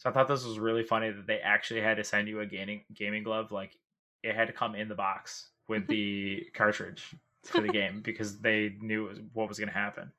So 0.00 0.08
I 0.08 0.14
thought 0.14 0.28
this 0.28 0.46
was 0.46 0.58
really 0.58 0.82
funny 0.82 1.10
that 1.10 1.26
they 1.26 1.40
actually 1.40 1.82
had 1.82 1.98
to 1.98 2.04
send 2.04 2.26
you 2.26 2.40
a 2.40 2.46
gaming 2.46 2.84
gaming 2.94 3.22
glove, 3.22 3.52
like 3.52 3.76
it 4.22 4.34
had 4.34 4.46
to 4.46 4.52
come 4.52 4.74
in 4.74 4.88
the 4.88 4.94
box 4.94 5.50
with 5.68 5.82
mm-hmm. 5.82 5.92
the 5.92 6.46
cartridge 6.54 7.14
for 7.44 7.60
the 7.60 7.68
game 7.68 8.00
because 8.04 8.38
they 8.40 8.74
knew 8.80 9.10
what 9.34 9.48
was 9.48 9.58
going 9.58 9.68
to 9.68 9.74
happen. 9.74 10.10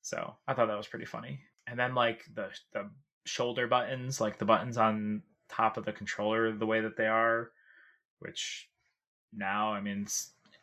So 0.00 0.34
I 0.48 0.54
thought 0.54 0.68
that 0.68 0.76
was 0.76 0.86
pretty 0.86 1.04
funny. 1.04 1.38
And 1.66 1.78
then 1.78 1.94
like 1.94 2.24
the 2.34 2.48
the 2.72 2.88
shoulder 3.26 3.66
buttons, 3.66 4.22
like 4.22 4.38
the 4.38 4.46
buttons 4.46 4.78
on 4.78 5.22
top 5.50 5.76
of 5.76 5.84
the 5.84 5.92
controller, 5.92 6.56
the 6.56 6.64
way 6.64 6.80
that 6.80 6.96
they 6.96 7.06
are, 7.06 7.50
which 8.20 8.70
now. 9.34 9.70
I 9.74 9.82
mean, 9.82 10.06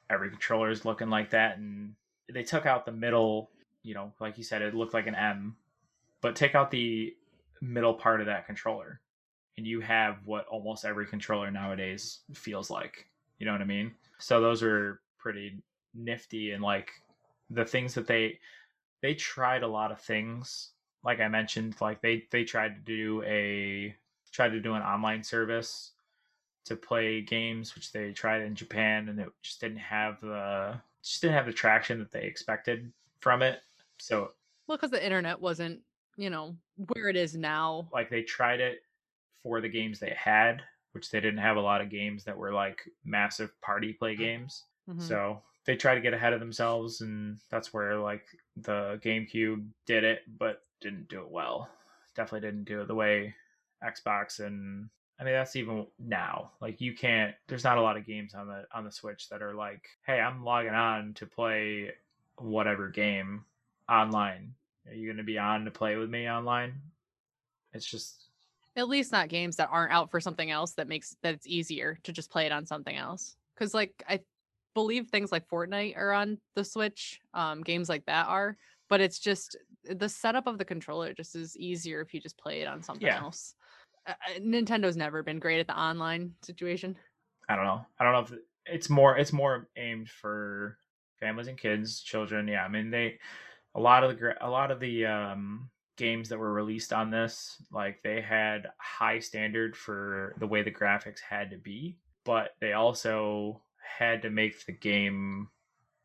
every 0.09 0.31
controller 0.31 0.71
is 0.71 0.83
looking 0.83 1.11
like 1.11 1.29
that, 1.29 1.59
and 1.59 1.93
they 2.33 2.43
took 2.43 2.65
out 2.65 2.87
the 2.87 2.91
middle. 2.91 3.51
You 3.83 3.93
know, 3.93 4.13
like 4.19 4.39
you 4.39 4.43
said, 4.43 4.63
it 4.63 4.73
looked 4.73 4.95
like 4.95 5.05
an 5.05 5.15
M, 5.15 5.57
but 6.21 6.35
take 6.35 6.55
out 6.55 6.71
the 6.71 7.15
middle 7.63 7.93
part 7.93 8.19
of 8.19 8.27
that 8.27 8.45
controller, 8.45 8.99
and 9.57 9.65
you 9.65 9.79
have 9.79 10.17
what 10.25 10.45
almost 10.47 10.85
every 10.85 11.05
controller 11.05 11.49
nowadays 11.49 12.19
feels 12.33 12.69
like. 12.69 13.07
You 13.39 13.45
know 13.45 13.53
what 13.53 13.61
I 13.61 13.65
mean? 13.65 13.93
So 14.19 14.41
those 14.41 14.61
are 14.61 15.01
pretty 15.17 15.63
nifty 15.95 16.51
and 16.51 16.63
like 16.63 16.91
the 17.49 17.65
things 17.65 17.93
that 17.93 18.07
they 18.07 18.39
they 19.01 19.13
tried 19.13 19.63
a 19.63 19.67
lot 19.67 19.91
of 19.91 20.01
things 20.01 20.71
like 21.03 21.19
i 21.19 21.27
mentioned 21.27 21.75
like 21.79 22.01
they 22.01 22.23
they 22.31 22.43
tried 22.43 22.75
to 22.75 22.81
do 22.81 23.21
a 23.23 23.95
tried 24.31 24.49
to 24.49 24.59
do 24.59 24.73
an 24.73 24.81
online 24.81 25.23
service 25.23 25.91
to 26.65 26.75
play 26.75 27.21
games 27.21 27.75
which 27.75 27.91
they 27.91 28.11
tried 28.11 28.41
in 28.41 28.55
japan 28.55 29.07
and 29.07 29.19
it 29.19 29.29
just 29.43 29.61
didn't 29.61 29.77
have 29.77 30.19
the 30.21 30.73
just 31.03 31.21
didn't 31.21 31.35
have 31.35 31.45
the 31.45 31.53
traction 31.53 31.99
that 31.99 32.11
they 32.11 32.23
expected 32.23 32.91
from 33.19 33.41
it 33.41 33.59
so 33.99 34.31
well 34.67 34.77
because 34.77 34.91
the 34.91 35.05
internet 35.05 35.39
wasn't 35.39 35.79
you 36.17 36.29
know 36.29 36.55
where 36.87 37.09
it 37.09 37.15
is 37.15 37.35
now 37.35 37.87
like 37.93 38.09
they 38.09 38.21
tried 38.21 38.59
it 38.59 38.79
for 39.41 39.61
the 39.61 39.69
games 39.69 39.99
they 39.99 40.15
had 40.17 40.61
which 40.93 41.09
they 41.09 41.19
didn't 41.19 41.39
have 41.39 41.57
a 41.57 41.61
lot 41.61 41.81
of 41.81 41.89
games 41.89 42.23
that 42.23 42.37
were 42.37 42.53
like 42.53 42.81
massive 43.03 43.49
party 43.61 43.93
play 43.93 44.15
games 44.15 44.63
mm-hmm. 44.89 45.01
so 45.01 45.41
they 45.65 45.75
try 45.75 45.95
to 45.95 46.01
get 46.01 46.13
ahead 46.13 46.33
of 46.33 46.39
themselves 46.39 47.01
and 47.01 47.39
that's 47.49 47.73
where 47.73 47.97
like 47.97 48.25
the 48.57 48.99
GameCube 49.03 49.65
did 49.85 50.03
it 50.03 50.21
but 50.37 50.61
didn't 50.81 51.07
do 51.07 51.21
it 51.21 51.31
well. 51.31 51.69
Definitely 52.15 52.47
didn't 52.47 52.65
do 52.65 52.81
it 52.81 52.87
the 52.87 52.95
way 52.95 53.33
Xbox 53.83 54.39
and 54.39 54.89
I 55.19 55.23
mean 55.23 55.33
that's 55.33 55.55
even 55.55 55.87
now. 55.97 56.51
Like 56.61 56.81
you 56.81 56.93
can't 56.93 57.33
there's 57.47 57.63
not 57.63 57.77
a 57.77 57.81
lot 57.81 57.97
of 57.97 58.05
games 58.05 58.33
on 58.35 58.47
the 58.47 58.65
on 58.73 58.83
the 58.83 58.91
Switch 58.91 59.29
that 59.29 59.41
are 59.41 59.53
like, 59.53 59.87
"Hey, 60.05 60.19
I'm 60.19 60.43
logging 60.43 60.73
on 60.73 61.13
to 61.15 61.25
play 61.25 61.91
whatever 62.37 62.89
game 62.89 63.45
online. 63.89 64.53
Are 64.87 64.93
you 64.93 65.07
going 65.07 65.17
to 65.17 65.23
be 65.23 65.37
on 65.37 65.65
to 65.65 65.71
play 65.71 65.95
with 65.95 66.09
me 66.09 66.29
online?" 66.29 66.81
It's 67.73 67.85
just 67.85 68.29
at 68.75 68.89
least 68.89 69.11
not 69.11 69.29
games 69.29 69.57
that 69.57 69.69
aren't 69.71 69.93
out 69.93 70.09
for 70.09 70.19
something 70.19 70.49
else 70.49 70.73
that 70.73 70.87
makes 70.87 71.15
that 71.21 71.33
it's 71.33 71.47
easier 71.47 71.97
to 72.03 72.11
just 72.11 72.31
play 72.31 72.45
it 72.45 72.51
on 72.51 72.65
something 72.65 72.95
else. 72.95 73.35
Cuz 73.57 73.73
like 73.73 74.03
I 74.07 74.19
believe 74.73 75.07
things 75.07 75.31
like 75.31 75.47
Fortnite 75.47 75.97
are 75.97 76.11
on 76.11 76.39
the 76.55 76.63
Switch. 76.63 77.19
Um, 77.33 77.61
games 77.61 77.89
like 77.89 78.05
that 78.05 78.27
are, 78.27 78.57
but 78.89 79.01
it's 79.01 79.19
just 79.19 79.57
the 79.83 80.09
setup 80.09 80.47
of 80.47 80.57
the 80.57 80.65
controller 80.65 81.13
just 81.13 81.35
is 81.35 81.57
easier 81.57 82.01
if 82.01 82.13
you 82.13 82.19
just 82.19 82.37
play 82.37 82.61
it 82.61 82.67
on 82.67 82.81
something 82.81 83.07
yeah. 83.07 83.21
else. 83.21 83.55
Uh, 84.05 84.13
Nintendo's 84.39 84.97
never 84.97 85.23
been 85.23 85.39
great 85.39 85.59
at 85.59 85.67
the 85.67 85.79
online 85.79 86.33
situation. 86.41 86.95
I 87.47 87.55
don't 87.55 87.65
know. 87.65 87.85
I 87.99 88.03
don't 88.03 88.13
know 88.13 88.35
if 88.35 88.41
it's 88.65 88.89
more. 88.89 89.17
It's 89.17 89.33
more 89.33 89.67
aimed 89.77 90.09
for 90.09 90.77
families 91.19 91.47
and 91.47 91.57
kids, 91.57 92.01
children. 92.01 92.47
Yeah, 92.47 92.63
I 92.63 92.69
mean 92.69 92.89
they. 92.89 93.19
A 93.75 93.79
lot 93.79 94.03
of 94.03 94.17
the 94.17 94.45
a 94.45 94.49
lot 94.49 94.71
of 94.71 94.79
the 94.79 95.05
um, 95.05 95.69
games 95.97 96.29
that 96.29 96.39
were 96.39 96.53
released 96.53 96.93
on 96.93 97.09
this, 97.09 97.57
like 97.71 98.01
they 98.03 98.21
had 98.21 98.67
high 98.77 99.19
standard 99.19 99.75
for 99.75 100.35
the 100.39 100.47
way 100.47 100.61
the 100.61 100.71
graphics 100.71 101.19
had 101.19 101.49
to 101.51 101.57
be, 101.57 101.97
but 102.23 102.55
they 102.59 102.73
also 102.73 103.61
had 103.97 104.21
to 104.21 104.29
make 104.29 104.65
the 104.65 104.71
game 104.71 105.49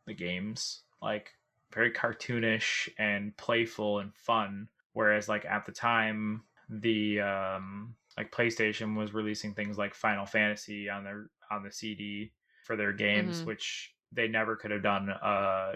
the 0.06 0.14
games 0.14 0.82
like 1.00 1.30
very 1.72 1.92
cartoonish 1.92 2.88
and 2.98 3.36
playful 3.36 4.00
and 4.00 4.14
fun 4.14 4.68
whereas 4.94 5.28
like 5.28 5.44
at 5.44 5.64
the 5.66 5.72
time 5.72 6.42
the 6.68 7.20
um 7.20 7.94
like 8.16 8.32
PlayStation 8.32 8.96
was 8.96 9.14
releasing 9.14 9.54
things 9.54 9.78
like 9.78 9.94
Final 9.94 10.26
Fantasy 10.26 10.90
on 10.90 11.04
their 11.04 11.30
on 11.50 11.62
the 11.62 11.70
CD 11.70 12.32
for 12.64 12.74
their 12.74 12.92
games 12.92 13.38
mm-hmm. 13.38 13.46
which 13.46 13.94
they 14.12 14.28
never 14.28 14.56
could 14.56 14.70
have 14.70 14.82
done 14.82 15.08
a, 15.08 15.72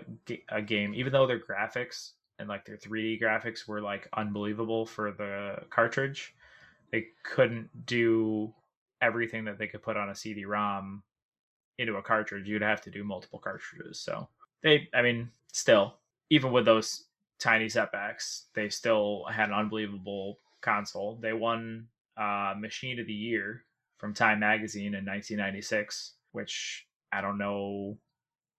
a 0.51 0.63
game 0.63 0.95
even 0.95 1.13
though 1.13 1.27
their 1.27 1.41
graphics 1.41 2.13
and 2.39 2.49
like 2.49 2.65
their 2.65 2.77
3D 2.77 3.21
graphics 3.21 3.69
were 3.69 3.81
like 3.81 4.09
unbelievable 4.15 4.87
for 4.87 5.13
the 5.13 5.57
cartridge 5.71 6.35
they 6.91 7.07
couldn't 7.25 7.69
do 7.87 8.53
everything 9.01 9.45
that 9.45 9.59
they 9.59 9.67
could 9.67 9.83
put 9.83 9.97
on 9.97 10.11
a 10.11 10.15
CD-ROM 10.15 11.03
into 11.79 11.97
a 11.97 12.03
cartridge, 12.03 12.49
you'd 12.49 12.63
have 12.63 12.81
to 12.83 12.91
do 12.91 13.03
multiple 13.03 13.39
cartridges. 13.39 13.99
So 13.99 14.29
they, 14.63 14.89
I 14.95 15.03
mean, 15.03 15.31
still, 15.53 15.95
even 16.31 16.53
with 16.53 16.65
those 16.65 17.05
tiny 17.39 17.69
setbacks, 17.69 18.47
they 18.55 18.69
still 18.69 19.25
had 19.31 19.49
an 19.49 19.55
unbelievable 19.55 20.39
console. 20.61 21.19
They 21.21 21.33
won 21.33 21.89
uh, 22.17 22.55
Machine 22.57 23.01
of 23.01 23.07
the 23.07 23.13
Year 23.13 23.65
from 23.99 24.15
Time 24.15 24.39
Magazine 24.39 24.95
in 24.95 25.05
1996, 25.05 26.13
which 26.31 26.87
I 27.11 27.21
don't 27.21 27.39
know 27.39 27.97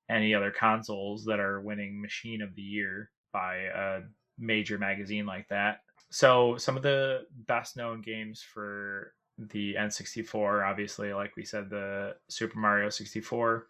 any 0.10 0.34
other 0.34 0.51
consoles 0.51 1.26
that 1.26 1.39
are 1.39 1.62
winning 1.62 2.01
Machine 2.01 2.41
of 2.41 2.56
the 2.56 2.62
Year 2.62 3.10
by 3.32 3.56
a 3.76 4.01
major 4.38 4.78
magazine 4.78 5.26
like 5.26 5.47
that. 5.49 5.80
So 6.10 6.58
some 6.58 6.78
of 6.78 6.84
the 6.84 7.26
best 7.47 7.76
known 7.76 8.01
games 8.01 8.41
for 8.41 9.14
the 9.38 9.76
N64, 9.76 10.70
obviously, 10.70 11.14
like 11.14 11.36
we 11.36 11.43
said, 11.43 11.70
the 11.70 12.16
Super 12.30 12.60
Mario 12.60 12.89
64, 12.89 13.68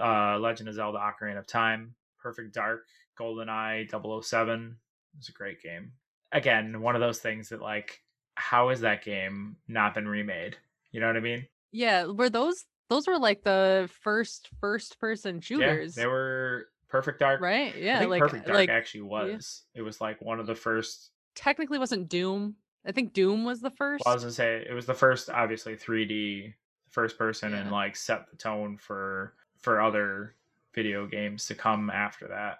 uh, 0.00 0.38
Legend 0.38 0.68
of 0.68 0.74
Zelda 0.74 0.98
Ocarina 0.98 1.38
of 1.38 1.46
Time, 1.46 1.94
Perfect 2.20 2.54
Dark, 2.54 2.86
GoldenEye 3.18 3.90
007. 3.90 4.76
It's 5.18 5.28
a 5.28 5.32
great 5.32 5.62
game. 5.62 5.92
Again, 6.32 6.80
one 6.80 6.94
of 6.94 7.00
those 7.00 7.18
things 7.18 7.48
that, 7.48 7.60
like, 7.60 8.00
how 8.34 8.68
has 8.68 8.80
that 8.82 9.04
game 9.04 9.56
not 9.66 9.94
been 9.94 10.06
remade? 10.06 10.56
You 10.92 11.00
know 11.00 11.06
what 11.06 11.16
I 11.16 11.20
mean? 11.20 11.46
Yeah, 11.72 12.06
were 12.06 12.30
those 12.30 12.64
those 12.88 13.06
were 13.06 13.18
like 13.18 13.42
the 13.42 13.88
first 14.02 14.48
first 14.60 14.98
person 14.98 15.40
shooters. 15.40 15.96
Yeah, 15.96 16.02
they 16.02 16.06
were 16.06 16.68
Perfect 16.88 17.20
Dark. 17.20 17.40
Right? 17.40 17.76
Yeah, 17.76 18.04
like 18.04 18.20
Perfect 18.20 18.46
Dark 18.46 18.56
like, 18.56 18.68
actually 18.68 19.02
was. 19.02 19.64
Yeah. 19.74 19.80
It 19.80 19.82
was 19.82 20.00
like 20.00 20.20
one 20.22 20.40
of 20.40 20.46
the 20.46 20.54
first 20.54 21.10
technically 21.34 21.78
wasn't 21.78 22.08
Doom 22.08 22.56
I 22.86 22.92
think 22.92 23.12
Doom 23.12 23.44
was 23.44 23.60
the 23.60 23.70
first. 23.70 24.04
Well, 24.04 24.12
I 24.12 24.14
was 24.14 24.22
gonna 24.22 24.32
say 24.32 24.64
it 24.68 24.72
was 24.72 24.86
the 24.86 24.94
first, 24.94 25.28
obviously 25.28 25.74
3D 25.74 26.54
first 26.90 27.18
person, 27.18 27.50
yeah. 27.50 27.58
and 27.58 27.72
like 27.72 27.96
set 27.96 28.30
the 28.30 28.36
tone 28.36 28.78
for 28.78 29.34
for 29.58 29.80
other 29.80 30.36
video 30.72 31.06
games 31.06 31.46
to 31.46 31.54
come 31.54 31.90
after 31.90 32.28
that. 32.28 32.58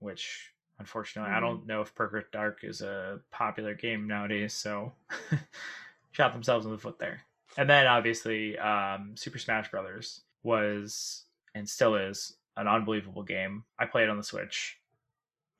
Which 0.00 0.52
unfortunately, 0.78 1.30
mm-hmm. 1.30 1.38
I 1.38 1.40
don't 1.48 1.66
know 1.66 1.80
if 1.80 1.94
Perfect 1.94 2.32
Dark 2.32 2.60
is 2.62 2.82
a 2.82 3.20
popular 3.30 3.74
game 3.74 4.06
nowadays. 4.06 4.52
So 4.52 4.92
shot 6.12 6.34
themselves 6.34 6.66
in 6.66 6.72
the 6.72 6.78
foot 6.78 6.98
there. 6.98 7.22
And 7.56 7.68
then 7.68 7.86
obviously, 7.86 8.58
um, 8.58 9.12
Super 9.16 9.38
Smash 9.38 9.70
Brothers 9.70 10.22
was 10.42 11.24
and 11.54 11.68
still 11.68 11.94
is 11.94 12.36
an 12.56 12.66
unbelievable 12.68 13.22
game. 13.22 13.64
I 13.78 13.86
played 13.86 14.08
on 14.08 14.16
the 14.16 14.24
Switch 14.24 14.78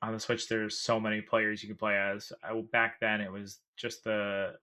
on 0.05 0.13
the 0.13 0.19
Switch, 0.19 0.47
there's 0.47 0.77
so 0.77 0.99
many 0.99 1.21
players 1.21 1.63
you 1.63 1.69
can 1.69 1.77
play 1.77 1.97
as. 1.97 2.31
I, 2.43 2.59
back 2.71 2.99
then, 2.99 3.21
it 3.21 3.31
was 3.31 3.59
just 3.75 4.03
the 4.03 4.53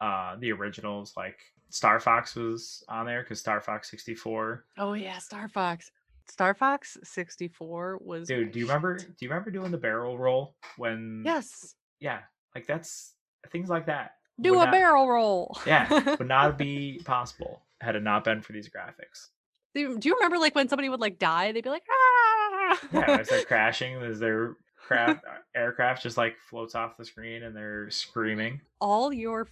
uh 0.00 0.36
the 0.38 0.52
originals. 0.52 1.14
Like 1.16 1.38
Star 1.70 1.98
Fox 1.98 2.34
was 2.36 2.84
on 2.88 3.06
there 3.06 3.22
because 3.22 3.40
Star 3.40 3.60
Fox 3.60 3.90
64. 3.90 4.64
Oh 4.78 4.92
yeah, 4.92 5.18
Star 5.18 5.48
Fox. 5.48 5.90
Star 6.28 6.54
Fox 6.54 6.96
64 7.04 7.98
was. 8.02 8.28
Dude, 8.28 8.52
do 8.52 8.58
you 8.58 8.66
remember? 8.66 8.98
Do 8.98 9.06
you 9.20 9.28
remember 9.28 9.50
doing 9.50 9.70
the 9.70 9.78
barrel 9.78 10.18
roll 10.18 10.54
when? 10.76 11.22
Yes. 11.24 11.74
Yeah, 12.00 12.20
like 12.54 12.66
that's 12.66 13.14
things 13.50 13.68
like 13.68 13.86
that. 13.86 14.12
Do 14.40 14.54
a 14.60 14.64
not, 14.64 14.72
barrel 14.72 15.08
roll. 15.08 15.58
yeah, 15.66 16.16
would 16.18 16.28
not 16.28 16.58
be 16.58 17.00
possible 17.04 17.62
had 17.80 17.96
it 17.96 18.02
not 18.02 18.24
been 18.24 18.42
for 18.42 18.52
these 18.52 18.68
graphics. 18.68 19.28
Do, 19.74 19.98
you 20.02 20.14
remember 20.14 20.38
like 20.38 20.54
when 20.54 20.68
somebody 20.68 20.88
would 20.88 21.00
like 21.00 21.18
die? 21.18 21.52
They'd 21.52 21.64
be 21.64 21.70
like, 21.70 21.84
ah. 21.90 22.80
yeah, 22.92 23.18
as 23.18 23.28
they're 23.28 23.44
crashing, 23.46 23.96
as 24.02 24.18
they're 24.18 24.56
craft 24.76 25.24
aircraft 25.54 26.02
just 26.02 26.16
like 26.16 26.36
floats 26.38 26.74
off 26.74 26.96
the 26.96 27.04
screen 27.04 27.42
and 27.42 27.54
they're 27.54 27.90
screaming. 27.90 28.60
All 28.80 29.12
your 29.12 29.48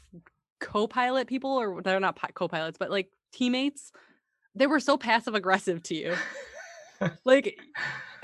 co-pilot 0.61 1.27
people, 1.27 1.51
or 1.51 1.83
they're 1.83 2.01
not 2.01 2.19
co-pilots, 2.35 2.79
but 2.79 2.91
like 2.91 3.11
teammates, 3.33 3.93
they 4.55 4.67
were 4.67 4.81
so 4.81 4.97
passive 4.97 5.35
aggressive 5.35 5.83
to 5.85 5.95
you. 5.95 6.15
like 7.25 7.59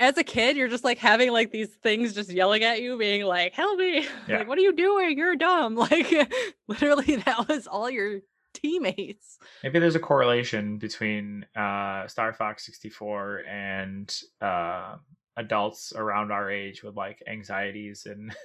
as 0.01 0.17
a 0.17 0.23
kid, 0.23 0.57
you're 0.57 0.67
just 0.67 0.83
like 0.83 0.97
having 0.97 1.31
like 1.31 1.51
these 1.51 1.69
things 1.69 2.13
just 2.13 2.31
yelling 2.31 2.63
at 2.63 2.81
you, 2.81 2.97
being 2.97 3.23
like, 3.23 3.53
"Help 3.53 3.77
me! 3.77 4.07
Yeah. 4.27 4.39
Like, 4.39 4.47
what 4.47 4.57
are 4.57 4.61
you 4.61 4.73
doing? 4.73 5.17
You're 5.17 5.35
dumb!" 5.35 5.75
Like, 5.91 6.33
literally, 6.67 7.17
that 7.17 7.47
was 7.47 7.67
all 7.67 7.89
your 7.89 8.21
teammates. 8.53 9.37
Maybe 9.63 9.79
there's 9.79 9.95
a 9.95 9.99
correlation 9.99 10.77
between 10.77 11.45
uh, 11.55 12.07
Star 12.07 12.33
Fox 12.33 12.65
64 12.65 13.43
and 13.47 14.13
uh, 14.41 14.95
adults 15.37 15.93
around 15.95 16.31
our 16.31 16.49
age 16.49 16.83
with 16.83 16.95
like 16.95 17.21
anxieties 17.27 18.05
and 18.05 18.35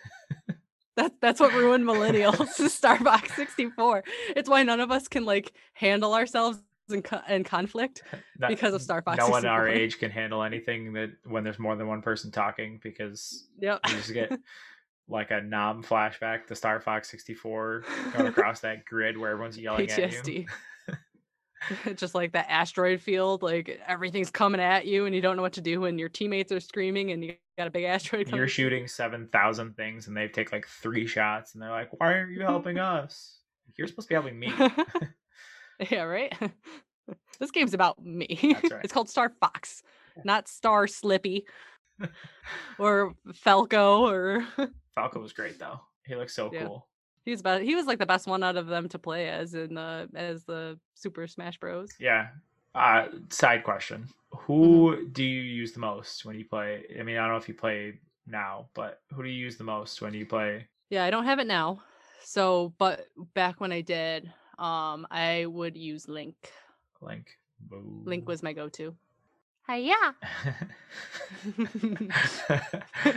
that's 0.97 1.15
that's 1.21 1.41
what 1.41 1.53
ruined 1.53 1.85
millennials 1.85 2.49
Star 2.71 2.97
Fox 2.99 3.35
64 3.35 4.05
it's 4.37 4.49
why 4.49 4.63
none 4.63 4.79
of 4.81 4.93
us 4.93 5.09
can 5.09 5.25
like 5.25 5.53
handle 5.75 6.15
ourselves 6.15 6.59
in, 6.91 7.03
co- 7.03 7.21
in 7.29 7.45
conflict 7.45 8.03
Not, 8.39 8.49
because 8.49 8.75
of 8.75 8.83
Star 8.83 9.03
Fox 9.03 9.19
no 9.19 9.29
one 9.29 9.47
our 9.47 9.69
age 9.69 9.99
can 9.99 10.11
handle 10.11 10.43
anything 10.43 10.93
that 10.95 11.11
when 11.25 11.45
there's 11.45 11.59
more 11.59 11.77
than 11.77 11.87
one 11.87 12.03
person 12.03 12.31
talking 12.31 12.81
because 12.83 13.49
yep. 13.59 13.81
you 13.89 13.95
just 13.95 14.13
get 14.13 14.33
like 15.09 15.31
a 15.31 15.41
knob 15.41 15.85
flashback 15.85 16.47
to 16.49 16.55
Star 16.55 16.81
Fox 16.81 17.11
64 17.11 17.85
going 18.17 18.27
across 18.29 18.61
that 18.61 18.85
grid 18.85 19.17
where 19.17 19.31
everyone's 19.31 19.59
yelling 19.59 19.87
PTSD. 19.87 20.19
at 20.19 20.29
you 20.29 20.47
just 21.95 22.15
like 22.15 22.33
that 22.33 22.47
asteroid 22.49 23.01
field, 23.01 23.43
like 23.43 23.81
everything's 23.87 24.31
coming 24.31 24.61
at 24.61 24.87
you 24.87 25.07
and 25.07 25.15
you 25.15 25.21
don't 25.21 25.37
know 25.37 25.43
what 25.43 25.55
to 25.55 25.61
do 25.61 25.85
and 25.85 25.99
your 25.99 26.09
teammates 26.09 26.53
are 26.53 26.61
screaming 26.61 27.13
and 27.13 27.25
you 27.25 27.35
got 27.59 27.67
a 27.67 27.71
big 27.71 27.85
asteroid 27.85 28.27
coming. 28.27 28.39
You're 28.39 28.49
shooting 28.49 28.87
7,000 28.87 29.77
things 29.77 30.09
and 30.09 30.17
they 30.17 30.29
take 30.29 30.53
like 30.53 30.67
three 30.67 31.07
shots 31.07 31.55
and 31.55 31.63
they're 31.63 31.71
like, 31.71 31.91
why 31.99 32.15
aren't 32.15 32.33
you 32.33 32.43
helping 32.43 32.79
us? 32.79 33.39
You're 33.77 33.87
supposed 33.87 34.09
to 34.09 34.11
be 34.11 34.15
helping 34.15 34.39
me. 34.39 34.53
yeah, 35.91 36.03
right? 36.03 36.33
this 37.39 37.51
game's 37.51 37.75
about 37.75 38.03
me. 38.05 38.39
Right. 38.71 38.85
it's 38.85 38.93
called 38.93 39.09
Star 39.09 39.31
Fox, 39.41 39.83
not 40.25 40.49
Star 40.49 40.87
Slippy 40.87 41.47
or 42.79 43.15
Falco 43.35 44.07
or 44.09 44.47
Falco 44.95 45.21
was 45.21 45.33
great 45.33 45.59
though. 45.59 45.81
He 46.07 46.15
looks 46.15 46.35
so 46.35 46.51
Yeah. 46.53 46.67
cool. 46.67 46.87
he 47.25 47.31
was 47.31 47.41
about 47.41 47.63
he 47.63 47.75
was 47.75 47.87
like 47.87 47.99
the 47.99 48.07
best 48.07 48.27
one 48.27 48.43
out 48.43 48.57
of 48.57 48.67
them 48.67 48.89
to 48.91 48.99
play 48.99 49.29
as 49.29 49.55
in 49.55 49.75
the 49.75 50.09
as 50.15 50.45
the 50.45 50.79
Super 50.95 51.27
Smash 51.27 51.59
Bros. 51.59 51.91
Yeah. 51.99 52.29
Uh, 52.75 53.09
side 53.31 53.65
question: 53.65 54.07
Who 54.31 55.07
do 55.13 55.25
you 55.25 55.41
use 55.41 55.73
the 55.73 55.81
most 55.81 56.27
when 56.27 56.39
you 56.39 56.45
play? 56.45 56.85
I 56.99 57.03
mean, 57.03 57.17
I 57.17 57.21
don't 57.21 57.31
know 57.31 57.37
if 57.39 57.49
you 57.49 57.55
play 57.55 57.99
now, 58.27 58.69
but 58.75 59.01
who 59.15 59.23
do 59.23 59.31
you 59.31 59.43
use 59.45 59.57
the 59.57 59.65
most 59.65 60.03
when 60.03 60.13
you 60.13 60.27
play? 60.27 60.67
Yeah, 60.91 61.05
I 61.05 61.11
don't 61.11 61.25
have 61.25 61.39
it 61.39 61.47
now. 61.47 61.81
So, 62.23 62.75
but 62.77 63.07
back 63.33 63.61
when 63.63 63.73
I 63.73 63.81
did, 63.81 64.31
um, 64.59 65.07
I 65.11 65.47
would 65.47 65.77
use 65.77 66.09
Link. 66.09 66.53
Link. 67.01 67.39
Boo. 67.61 68.03
Link 68.05 68.29
was 68.29 68.43
my 68.43 68.53
go-to. 68.53 68.95
Hiya. 69.69 70.15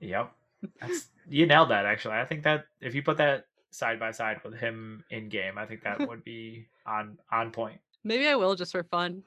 yep. 0.00 0.32
That's, 0.80 1.08
you 1.28 1.46
nailed 1.46 1.70
that. 1.70 1.86
Actually, 1.86 2.14
I 2.14 2.24
think 2.24 2.44
that 2.44 2.66
if 2.80 2.94
you 2.94 3.02
put 3.02 3.16
that 3.16 3.46
side 3.70 3.98
by 3.98 4.12
side 4.12 4.40
with 4.44 4.54
him 4.54 5.04
in 5.10 5.28
game, 5.28 5.58
I 5.58 5.66
think 5.66 5.82
that 5.82 5.98
would 6.08 6.22
be 6.22 6.66
on 6.86 7.18
on 7.30 7.50
point. 7.50 7.80
Maybe 8.04 8.28
I 8.28 8.36
will 8.36 8.54
just 8.54 8.72
for 8.72 8.84
fun. 8.84 9.22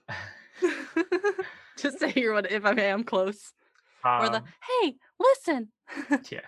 just 1.77 1.99
to 1.99 2.07
hear 2.07 2.33
what 2.33 2.49
if 2.51 2.65
I 2.65 2.71
am 2.71 3.03
close. 3.03 3.51
or 4.05 4.29
the 4.29 4.37
Um, 4.37 4.43
hey, 4.81 4.95
listen. 5.19 5.69
Yeah. 6.31 6.41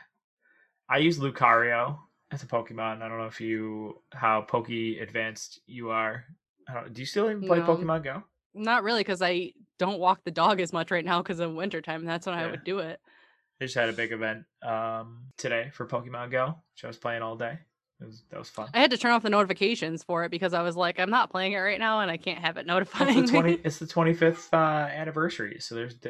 I 0.89 0.99
use 0.99 1.19
Lucario 1.19 1.99
as 2.31 2.43
a 2.43 2.47
Pokemon. 2.47 3.01
I 3.01 3.07
don't 3.07 3.17
know 3.17 3.25
if 3.27 3.39
you 3.41 4.01
how 4.11 4.41
Poke 4.41 4.69
Advanced 4.69 5.59
you 5.67 5.89
are. 5.91 6.25
I 6.69 6.73
don't, 6.73 6.93
do 6.93 7.01
you 7.01 7.05
still 7.05 7.29
even 7.29 7.41
play 7.47 7.59
No. 7.59 7.65
Pokemon 7.65 8.03
Go? 8.03 8.23
Not 8.53 8.83
really, 8.83 9.01
because 9.01 9.21
I 9.21 9.53
don't 9.77 9.99
walk 9.99 10.23
the 10.23 10.31
dog 10.31 10.59
as 10.59 10.73
much 10.73 10.89
right 10.91 11.05
now 11.05 11.21
because 11.21 11.39
of 11.39 11.53
wintertime. 11.53 12.05
That's 12.05 12.25
when 12.25 12.35
I 12.35 12.47
would 12.49 12.63
do 12.63 12.79
it. 12.79 12.99
They 13.59 13.65
just 13.65 13.75
had 13.75 13.89
a 13.89 13.93
big 13.93 14.11
event 14.11 14.43
um, 14.63 15.27
today 15.37 15.69
for 15.73 15.85
Pokemon 15.87 16.31
Go, 16.31 16.55
which 16.73 16.83
I 16.83 16.87
was 16.87 16.97
playing 16.97 17.21
all 17.21 17.35
day. 17.35 17.57
It 17.99 18.05
was 18.05 18.23
that 18.29 18.37
was 18.37 18.49
fun. 18.49 18.69
I 18.75 18.79
had 18.79 18.91
to 18.91 18.97
turn 18.97 19.11
off 19.11 19.23
the 19.23 19.29
notifications 19.31 20.03
for 20.03 20.23
it 20.23 20.29
because 20.29 20.53
I 20.53 20.61
was 20.61 20.75
like, 20.75 20.99
I'm 20.99 21.09
not 21.09 21.31
playing 21.31 21.53
it 21.53 21.57
right 21.57 21.79
now 21.79 22.01
and 22.01 22.11
I 22.11 22.17
can't 22.17 22.37
have 22.39 22.57
it 22.57 22.61
It's 22.61 22.67
notifying 22.67 23.21
the 23.25 23.31
twenty. 23.31 23.51
me. 23.53 23.61
It's 23.63 23.79
the 23.79 23.87
twenty 23.87 24.13
fifth 24.13 24.53
uh, 24.53 24.57
anniversary, 24.57 25.57
so 25.59 25.73
there's 25.73 25.95
I 26.05 26.09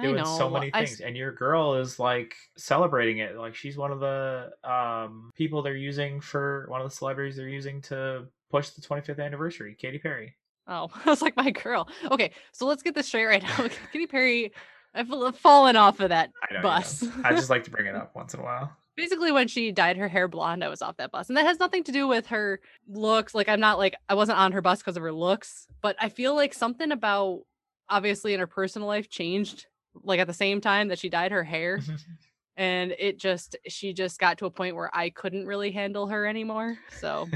doing 0.00 0.24
so 0.24 0.48
many 0.48 0.70
I 0.72 0.84
things, 0.84 1.00
and 1.00 1.16
your 1.16 1.32
girl 1.32 1.74
is 1.74 1.98
like 1.98 2.34
celebrating 2.56 3.18
it. 3.18 3.36
Like 3.36 3.54
she's 3.54 3.76
one 3.76 3.92
of 3.92 4.00
the 4.00 4.50
um, 4.64 5.30
people 5.34 5.62
they're 5.62 5.76
using 5.76 6.20
for 6.20 6.66
one 6.68 6.80
of 6.80 6.88
the 6.88 6.94
celebrities 6.94 7.36
they're 7.36 7.48
using 7.48 7.80
to 7.82 8.26
push 8.50 8.70
the 8.70 8.80
twenty 8.80 9.02
fifth 9.02 9.18
anniversary. 9.18 9.76
Katy 9.78 9.98
Perry. 9.98 10.36
Oh, 10.66 10.88
I 11.04 11.10
was 11.10 11.22
like, 11.22 11.36
my 11.36 11.50
girl. 11.50 11.88
Okay, 12.10 12.32
so 12.52 12.66
let's 12.66 12.82
get 12.82 12.94
this 12.94 13.06
straight 13.06 13.26
right 13.26 13.42
now. 13.42 13.68
Katy 13.92 14.06
Perry, 14.06 14.52
I've 14.94 15.36
fallen 15.36 15.76
off 15.76 16.00
of 16.00 16.10
that 16.10 16.30
I 16.42 16.54
know. 16.54 16.58
you 16.58 16.62
bus. 16.62 17.02
know. 17.02 17.12
I 17.24 17.32
just 17.32 17.50
like 17.50 17.64
to 17.64 17.70
bring 17.70 17.86
it 17.86 17.94
up 17.96 18.14
once 18.14 18.34
in 18.34 18.40
a 18.40 18.44
while. 18.44 18.76
Basically, 18.94 19.32
when 19.32 19.48
she 19.48 19.72
dyed 19.72 19.96
her 19.96 20.08
hair 20.08 20.28
blonde, 20.28 20.62
I 20.62 20.68
was 20.68 20.82
off 20.82 20.98
that 20.98 21.10
bus. 21.10 21.28
And 21.28 21.36
that 21.38 21.46
has 21.46 21.58
nothing 21.58 21.82
to 21.84 21.92
do 21.92 22.06
with 22.06 22.26
her 22.26 22.60
looks. 22.86 23.34
Like, 23.34 23.48
I'm 23.48 23.60
not 23.60 23.78
like, 23.78 23.94
I 24.06 24.14
wasn't 24.14 24.38
on 24.38 24.52
her 24.52 24.60
bus 24.60 24.80
because 24.80 24.98
of 24.98 25.02
her 25.02 25.12
looks, 25.12 25.66
but 25.80 25.96
I 25.98 26.10
feel 26.10 26.34
like 26.34 26.52
something 26.52 26.92
about 26.92 27.40
obviously 27.88 28.34
in 28.34 28.40
her 28.40 28.46
personal 28.46 28.86
life 28.88 29.08
changed, 29.08 29.66
like 30.02 30.20
at 30.20 30.26
the 30.26 30.32
same 30.32 30.60
time 30.60 30.88
that 30.88 30.98
she 30.98 31.08
dyed 31.08 31.32
her 31.32 31.44
hair. 31.44 31.80
and 32.56 32.94
it 32.98 33.18
just 33.18 33.56
she 33.68 33.92
just 33.92 34.18
got 34.18 34.38
to 34.38 34.46
a 34.46 34.50
point 34.50 34.76
where 34.76 34.94
I 34.94 35.10
couldn't 35.10 35.46
really 35.46 35.70
handle 35.70 36.06
her 36.08 36.26
anymore. 36.26 36.78
So 37.00 37.28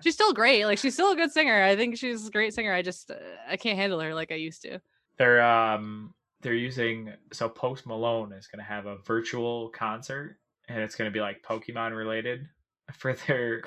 she's 0.00 0.14
still 0.14 0.32
great. 0.32 0.64
Like 0.64 0.78
she's 0.78 0.94
still 0.94 1.12
a 1.12 1.16
good 1.16 1.32
singer. 1.32 1.62
I 1.62 1.76
think 1.76 1.96
she's 1.96 2.26
a 2.26 2.30
great 2.30 2.54
singer. 2.54 2.72
I 2.72 2.82
just 2.82 3.10
uh, 3.10 3.16
I 3.48 3.56
can't 3.56 3.78
handle 3.78 4.00
her 4.00 4.14
like 4.14 4.32
I 4.32 4.36
used 4.36 4.62
to. 4.62 4.80
they're 5.16 5.42
um 5.42 6.12
they're 6.42 6.54
using 6.54 7.12
so 7.32 7.48
Post 7.48 7.86
Malone 7.86 8.32
is 8.32 8.46
going 8.46 8.58
to 8.58 8.64
have 8.64 8.86
a 8.86 8.98
virtual 8.98 9.70
concert 9.70 10.36
and 10.68 10.82
it's 10.82 10.94
going 10.94 11.10
to 11.10 11.12
be 11.12 11.20
like 11.20 11.42
Pokemon 11.42 11.96
related 11.96 12.46
for 12.92 13.14
their 13.14 13.62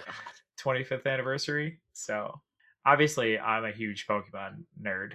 25th 0.60 1.06
anniversary. 1.06 1.80
So 1.94 2.40
obviously 2.86 3.40
I'm 3.40 3.66
a 3.66 3.72
huge 3.72 4.06
Pokemon 4.08 4.64
nerd. 4.82 5.14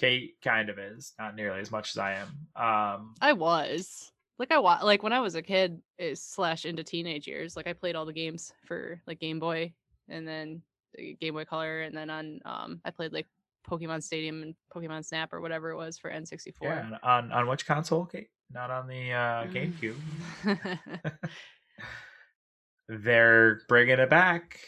Kate 0.00 0.36
kind 0.42 0.70
of 0.70 0.78
is, 0.78 1.12
not 1.18 1.36
nearly 1.36 1.60
as 1.60 1.70
much 1.70 1.90
as 1.90 1.98
I 1.98 2.14
am. 2.14 2.28
Um 2.56 3.14
I 3.20 3.34
was 3.34 4.10
like 4.38 4.50
I 4.50 4.58
wa- 4.58 4.80
like 4.82 5.02
when 5.02 5.12
I 5.12 5.20
was 5.20 5.34
a 5.34 5.42
kid 5.42 5.82
is 5.98 6.22
slash 6.22 6.64
into 6.64 6.82
teenage 6.82 7.28
years. 7.28 7.56
Like 7.56 7.66
I 7.66 7.74
played 7.74 7.94
all 7.96 8.06
the 8.06 8.12
games 8.14 8.52
for 8.64 9.02
like 9.06 9.20
Game 9.20 9.38
Boy 9.38 9.74
and 10.08 10.26
then 10.26 10.62
Game 11.20 11.34
Boy 11.34 11.44
Color 11.44 11.82
and 11.82 11.94
then 11.94 12.08
on 12.08 12.40
um 12.46 12.80
I 12.84 12.90
played 12.90 13.12
like 13.12 13.26
Pokemon 13.68 14.02
Stadium 14.02 14.42
and 14.42 14.54
Pokemon 14.74 15.04
Snap 15.04 15.34
or 15.34 15.42
whatever 15.42 15.70
it 15.70 15.76
was 15.76 15.98
for 15.98 16.10
N64. 16.10 16.54
yeah, 16.62 16.98
on 17.02 17.30
on 17.30 17.46
which 17.46 17.66
console, 17.66 18.06
Kate? 18.06 18.30
Not 18.50 18.70
on 18.70 18.88
the 18.88 19.12
uh 19.12 19.44
GameCube. 19.48 19.96
They're 22.88 23.60
bringing 23.68 23.98
it 23.98 24.08
back 24.10 24.58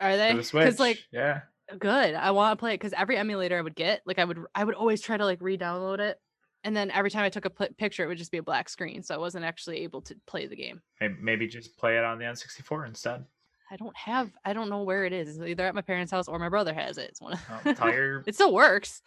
Are 0.00 0.16
they? 0.16 0.34
Because 0.34 0.78
like 0.78 0.98
yeah. 1.10 1.40
Good, 1.78 2.14
I 2.14 2.30
want 2.30 2.52
to 2.52 2.60
play 2.60 2.74
it 2.74 2.78
because 2.80 2.92
every 2.96 3.16
emulator 3.16 3.58
I 3.58 3.62
would 3.62 3.74
get, 3.76 4.02
like 4.06 4.18
I 4.18 4.24
would 4.24 4.38
I 4.54 4.64
would 4.64 4.74
always 4.74 5.00
try 5.00 5.16
to 5.16 5.24
like 5.24 5.38
re-download 5.42 5.98
it, 6.00 6.18
and 6.64 6.76
then 6.76 6.90
every 6.90 7.10
time 7.10 7.24
I 7.24 7.28
took 7.30 7.44
a 7.44 7.50
picture, 7.50 8.04
it 8.04 8.06
would 8.06 8.18
just 8.18 8.30
be 8.32 8.38
a 8.38 8.42
black 8.42 8.68
screen, 8.68 9.02
so 9.02 9.14
I 9.14 9.18
wasn't 9.18 9.44
actually 9.44 9.78
able 9.84 10.00
to 10.02 10.16
play 10.26 10.46
the 10.46 10.56
game. 10.56 10.80
May- 11.00 11.08
Maybe 11.20 11.46
just 11.46 11.76
play 11.76 11.98
it 11.98 12.04
on 12.04 12.18
the 12.18 12.24
N64 12.24 12.86
instead. 12.88 13.24
I 13.70 13.76
don't 13.76 13.96
have 13.96 14.30
I 14.44 14.52
don't 14.54 14.70
know 14.70 14.82
where 14.82 15.04
it 15.04 15.12
is. 15.12 15.28
It's 15.36 15.46
either 15.46 15.66
at 15.66 15.74
my 15.74 15.82
parents' 15.82 16.10
house 16.10 16.26
or 16.28 16.38
my 16.38 16.48
brother 16.48 16.72
has 16.72 16.96
it. 16.98 17.10
It's 17.10 17.20
one 17.20 17.34
of 17.34 17.40
Well, 17.64 17.74
tell 17.74 17.92
your 17.92 18.22
it 18.26 18.34
still 18.34 18.54
works. 18.54 19.02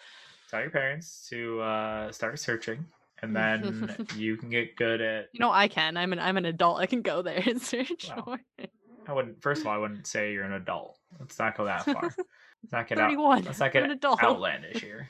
tell 0.49 0.59
your 0.62 0.70
parents 0.70 1.28
to 1.30 1.59
uh, 1.62 2.12
start 2.12 2.38
searching, 2.39 2.86
and 3.24 3.36
then 3.36 3.95
you 4.16 4.38
can 4.38 4.49
get 4.51 4.76
good 4.76 5.01
at. 5.01 5.30
You 5.34 5.39
know 5.39 5.51
I 5.51 5.68
can. 5.68 5.97
I'm 5.97 6.14
an 6.14 6.20
I'm 6.20 6.38
an 6.38 6.45
adult. 6.45 6.80
I 6.80 6.86
can 6.86 7.01
go 7.01 7.24
there 7.24 7.41
and 7.43 7.59
search 7.72 7.89
it. 7.89 8.70
I 9.07 9.14
wouldn't. 9.14 9.41
First 9.41 9.62
of 9.62 9.68
all, 9.68 9.74
I 9.74 9.78
wouldn't 9.78 10.05
say 10.05 10.32
you're 10.32 10.43
an 10.43 10.53
adult. 10.53 10.99
Let's 11.20 11.39
not 11.39 11.57
go 11.57 11.66
that 11.66 11.84
far. 11.86 12.14
Let's 12.64 12.72
not 12.72 12.88
get 12.88 12.99
out. 12.99 13.09
31. 13.09 13.43
Let's 13.43 13.59
not 13.59 13.72
get 13.74 13.84
an 13.84 13.91
adult. 13.91 14.24
outlandish 14.24 14.82
here. 14.82 15.07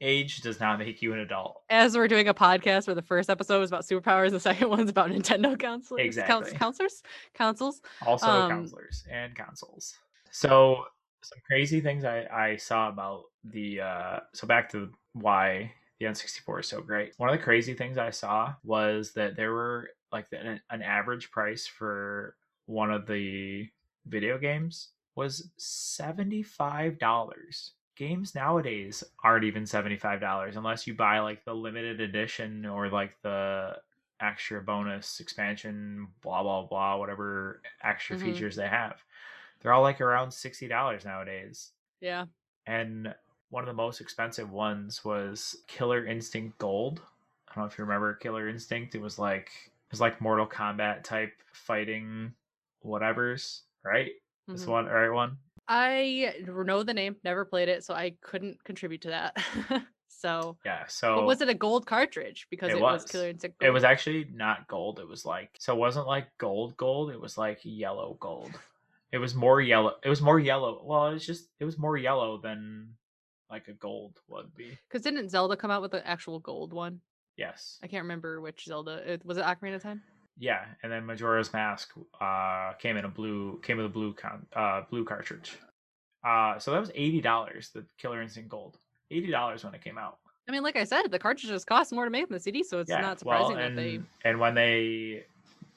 Age 0.00 0.40
does 0.40 0.58
not 0.58 0.80
make 0.80 1.00
you 1.00 1.12
an 1.12 1.20
adult. 1.20 1.62
As 1.70 1.96
we're 1.96 2.08
doing 2.08 2.26
a 2.28 2.34
podcast 2.34 2.88
where 2.88 2.94
the 2.96 3.02
first 3.02 3.30
episode 3.30 3.60
was 3.60 3.70
about 3.70 3.84
superpowers, 3.84 4.30
the 4.32 4.40
second 4.40 4.68
one's 4.68 4.90
about 4.90 5.10
Nintendo 5.10 5.56
counselors. 5.58 6.04
Exactly. 6.04 6.50
counselors? 6.52 7.02
Councils. 7.34 7.80
Also, 8.04 8.26
Um, 8.26 8.50
counselors 8.50 9.04
and 9.10 9.34
consoles. 9.36 9.94
So, 10.32 10.86
some 11.22 11.38
crazy 11.46 11.80
things 11.80 12.04
I 12.04 12.26
I 12.32 12.56
saw 12.56 12.88
about 12.88 13.24
the. 13.44 13.80
uh 13.80 14.20
So 14.32 14.46
back 14.48 14.68
to 14.72 14.90
why 15.12 15.72
the 16.00 16.06
N64 16.06 16.60
is 16.60 16.66
so 16.66 16.80
great. 16.80 17.12
One 17.18 17.28
of 17.28 17.36
the 17.38 17.42
crazy 17.44 17.74
things 17.74 17.96
I 17.96 18.10
saw 18.10 18.54
was 18.64 19.12
that 19.12 19.36
there 19.36 19.52
were 19.52 19.90
like 20.10 20.28
the, 20.30 20.40
an, 20.40 20.60
an 20.70 20.82
average 20.82 21.30
price 21.30 21.64
for 21.66 22.34
one 22.66 22.90
of 22.90 23.06
the 23.06 23.68
video 24.06 24.36
games 24.36 24.88
was 25.14 25.50
$75. 25.58 27.70
Games 27.94 28.34
nowadays 28.34 29.04
aren't 29.22 29.44
even 29.44 29.64
$75 29.64 30.56
unless 30.56 30.86
you 30.86 30.94
buy 30.94 31.20
like 31.20 31.44
the 31.44 31.54
limited 31.54 32.00
edition 32.00 32.64
or 32.64 32.88
like 32.88 33.20
the 33.22 33.76
extra 34.20 34.62
bonus 34.62 35.20
expansion, 35.20 36.08
blah, 36.22 36.42
blah, 36.42 36.62
blah, 36.62 36.96
whatever 36.96 37.60
extra 37.82 38.16
Mhm. 38.16 38.22
features 38.22 38.56
they 38.56 38.68
have. 38.68 39.04
They're 39.60 39.72
all 39.72 39.82
like 39.82 40.00
around 40.00 40.32
$60 40.32 41.04
nowadays. 41.04 41.72
Yeah. 42.00 42.26
And 42.66 43.14
one 43.50 43.62
of 43.62 43.68
the 43.68 43.74
most 43.74 44.00
expensive 44.00 44.50
ones 44.50 45.04
was 45.04 45.62
Killer 45.66 46.06
Instinct 46.06 46.58
Gold. 46.58 47.02
I 47.48 47.54
don't 47.54 47.64
know 47.64 47.68
if 47.68 47.76
you 47.76 47.84
remember 47.84 48.14
Killer 48.14 48.48
Instinct. 48.48 48.94
It 48.94 49.02
was 49.02 49.18
like 49.18 49.50
it 49.86 49.92
was 49.92 50.00
like 50.00 50.22
Mortal 50.22 50.46
Kombat 50.46 51.04
type 51.04 51.34
fighting 51.52 52.34
whatever's, 52.80 53.64
right? 53.84 54.12
This 54.52 54.64
Mhm. 54.64 54.68
one, 54.68 54.86
right 54.86 55.10
one? 55.10 55.38
I 55.68 56.34
know 56.46 56.82
the 56.82 56.94
name, 56.94 57.16
never 57.24 57.44
played 57.44 57.68
it, 57.68 57.84
so 57.84 57.94
I 57.94 58.14
couldn't 58.20 58.62
contribute 58.64 59.02
to 59.02 59.08
that. 59.08 59.36
so, 60.08 60.58
Yeah. 60.64 60.86
So 60.86 61.16
but 61.16 61.26
was 61.26 61.40
it 61.40 61.48
a 61.48 61.54
gold 61.54 61.86
cartridge? 61.86 62.46
Because 62.50 62.70
It 62.70 62.76
it, 62.76 62.82
was. 62.82 63.02
was. 63.02 63.10
Killer 63.10 63.28
Instinct. 63.28 63.62
it 63.62 63.70
was 63.70 63.84
actually 63.84 64.24
not 64.32 64.66
gold. 64.68 64.98
It 64.98 65.08
was 65.08 65.24
like 65.24 65.50
so 65.58 65.74
it 65.74 65.78
wasn't 65.78 66.06
like 66.06 66.26
gold 66.38 66.76
gold, 66.76 67.10
it 67.10 67.20
was 67.20 67.38
like 67.38 67.60
yellow 67.62 68.16
gold. 68.20 68.52
It 69.12 69.18
was 69.18 69.34
more 69.34 69.60
yellow. 69.60 69.94
It 70.02 70.08
was 70.08 70.22
more 70.22 70.38
yellow. 70.40 70.82
Well, 70.84 71.08
it 71.08 71.12
was 71.14 71.26
just 71.26 71.48
it 71.60 71.64
was 71.64 71.78
more 71.78 71.96
yellow 71.96 72.38
than 72.38 72.94
like 73.50 73.68
a 73.68 73.74
gold 73.74 74.18
would 74.28 74.54
be. 74.54 74.78
Because 74.88 75.02
didn't 75.02 75.28
Zelda 75.28 75.56
come 75.56 75.70
out 75.70 75.82
with 75.82 75.90
the 75.90 76.06
actual 76.06 76.38
gold 76.40 76.72
one? 76.72 77.00
Yes. 77.36 77.78
I 77.82 77.86
can't 77.88 78.02
remember 78.04 78.40
which 78.40 78.64
Zelda. 78.64 79.12
It, 79.12 79.24
was 79.24 79.36
it 79.38 79.44
Ocarina 79.44 79.74
of 79.76 79.82
Time? 79.82 80.02
Yeah, 80.38 80.64
and 80.82 80.90
then 80.90 81.04
Majora's 81.06 81.52
Mask 81.52 81.92
uh 82.20 82.72
came 82.74 82.96
in 82.96 83.04
a 83.04 83.08
blue 83.08 83.60
came 83.62 83.76
with 83.76 83.86
a 83.86 83.90
blue 83.90 84.14
con 84.14 84.46
uh 84.54 84.82
blue 84.90 85.04
cartridge. 85.04 85.58
Uh, 86.24 86.58
so 86.58 86.70
that 86.72 86.80
was 86.80 86.90
eighty 86.94 87.20
dollars. 87.20 87.70
The 87.74 87.84
Killer 87.98 88.22
Instinct 88.22 88.48
Gold, 88.48 88.78
eighty 89.10 89.30
dollars 89.30 89.64
when 89.64 89.74
it 89.74 89.82
came 89.82 89.98
out. 89.98 90.18
I 90.48 90.52
mean, 90.52 90.62
like 90.62 90.76
I 90.76 90.84
said, 90.84 91.08
the 91.10 91.18
cartridges 91.18 91.64
cost 91.64 91.92
more 91.92 92.04
to 92.04 92.10
make 92.10 92.28
than 92.28 92.34
the 92.34 92.40
CD, 92.40 92.62
so 92.62 92.80
it's 92.80 92.90
not 92.90 93.20
surprising 93.20 93.56
well, 93.56 93.64
and, 93.64 93.78
that 93.78 93.82
they. 93.82 94.00
and 94.24 94.40
when 94.40 94.54
they 94.54 95.24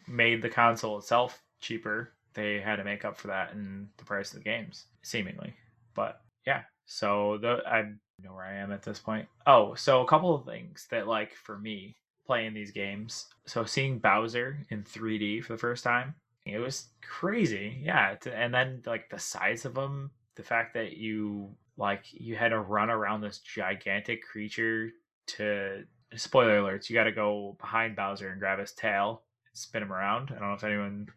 made 0.08 0.42
the 0.42 0.50
console 0.50 0.98
itself 0.98 1.42
cheaper, 1.62 2.14
they 2.34 2.60
had 2.60 2.78
to 2.78 2.84
make 2.84 3.06
up 3.06 3.18
for 3.18 3.28
that 3.28 3.52
in 3.54 3.88
the 3.98 4.04
price 4.04 4.32
of 4.32 4.40
the 4.40 4.44
games, 4.44 4.86
seemingly. 5.04 5.54
But 5.94 6.22
yeah, 6.46 6.62
so 6.86 7.38
the 7.42 7.62
I 7.68 7.84
know 8.24 8.34
where 8.34 8.46
I 8.46 8.56
am 8.56 8.72
at 8.72 8.84
this 8.84 9.00
point. 9.00 9.28
Oh, 9.46 9.76
so 9.76 10.02
a 10.02 10.08
couple 10.08 10.34
of 10.34 10.46
things 10.46 10.88
that 10.92 11.08
like 11.08 11.34
for 11.34 11.58
me 11.58 11.96
playing 12.26 12.54
these 12.54 12.72
games. 12.72 13.28
So 13.46 13.66
seeing 13.66 14.00
Bowser 14.00 14.58
in 14.70 14.84
3D 14.84 15.44
for 15.44 15.54
the 15.54 15.60
first 15.60 15.84
time, 15.84 16.16
it 16.46 16.60
was 16.60 16.88
crazy. 17.02 17.82
Yeah, 17.84 18.16
and 18.32 18.54
then 18.54 18.82
like 18.86 19.10
the 19.10 19.20
size 19.20 19.66
of 19.66 19.78
him, 19.78 20.12
the 20.36 20.44
fact 20.44 20.74
that 20.76 20.98
you 20.98 21.50
like 21.78 22.06
you 22.12 22.36
had 22.36 22.50
to 22.50 22.60
run 22.60 22.90
around 22.90 23.22
this 23.22 23.40
gigantic 23.40 24.24
creature 24.24 24.92
to 25.28 25.84
spoiler 26.16 26.62
alerts, 26.62 26.90
you 26.90 26.94
got 26.94 27.06
to 27.06 27.12
go 27.12 27.58
behind 27.60 27.96
Bowser 27.96 28.30
and 28.30 28.40
grab 28.40 28.60
his 28.60 28.74
tail 28.74 29.24
and 29.48 29.58
spin 29.58 29.84
him 29.84 29.92
around. 29.92 30.32
I 30.32 30.40
don't 30.40 30.50
know 30.50 30.54
if 30.54 30.64
anyone 30.64 31.08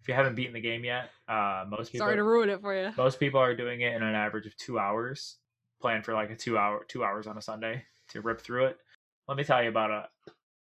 if 0.00 0.08
you 0.08 0.14
haven't 0.14 0.36
beaten 0.36 0.54
the 0.54 0.60
game 0.60 0.84
yet, 0.84 1.10
uh, 1.28 1.64
most 1.68 1.92
people 1.92 2.06
sorry 2.06 2.16
to 2.16 2.24
ruin 2.24 2.48
it 2.48 2.60
for 2.60 2.74
you. 2.74 2.92
Most 2.96 3.20
people 3.20 3.40
are 3.40 3.54
doing 3.54 3.80
it 3.80 3.94
in 3.94 4.02
an 4.02 4.14
average 4.14 4.46
of 4.46 4.56
two 4.56 4.78
hours. 4.78 5.36
Plan 5.80 6.02
for 6.02 6.14
like 6.14 6.30
a 6.30 6.36
two 6.36 6.56
hour 6.56 6.84
two 6.88 7.04
hours 7.04 7.26
on 7.26 7.36
a 7.36 7.42
Sunday 7.42 7.84
to 8.10 8.20
rip 8.20 8.40
through 8.40 8.66
it. 8.66 8.78
Let 9.28 9.36
me 9.36 9.44
tell 9.44 9.62
you 9.62 9.68
about 9.68 9.90
a, 9.90 10.08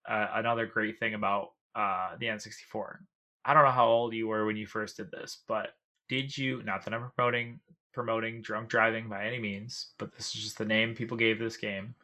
another 0.09 0.67
great 0.67 0.99
thing 0.99 1.15
about 1.15 1.53
uh, 1.75 2.11
the 2.19 2.27
N64. 2.27 2.99
I 3.45 3.55
don't 3.55 3.65
know 3.65 3.71
how 3.71 3.87
old 3.87 4.15
you 4.15 4.29
were 4.29 4.47
when 4.47 4.57
you 4.57 4.67
first 4.67 4.97
did 4.97 5.11
this, 5.11 5.39
but 5.47 5.75
did 6.09 6.37
you? 6.37 6.63
Not 6.65 6.85
that 6.85 6.95
I'm 6.95 7.11
promoting 7.17 7.61
promoting 7.93 8.43
drunk 8.43 8.69
driving 8.69 9.09
by 9.09 9.27
any 9.27 9.39
means, 9.39 9.89
but 9.99 10.15
this 10.15 10.35
is 10.35 10.43
just 10.43 10.59
the 10.59 10.65
name 10.65 10.95
people 10.95 11.17
gave 11.17 11.39
this 11.39 11.57
game. 11.57 11.95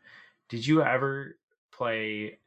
Did 0.48 0.66
you 0.66 0.82
ever 0.82 1.36
play 1.72 2.38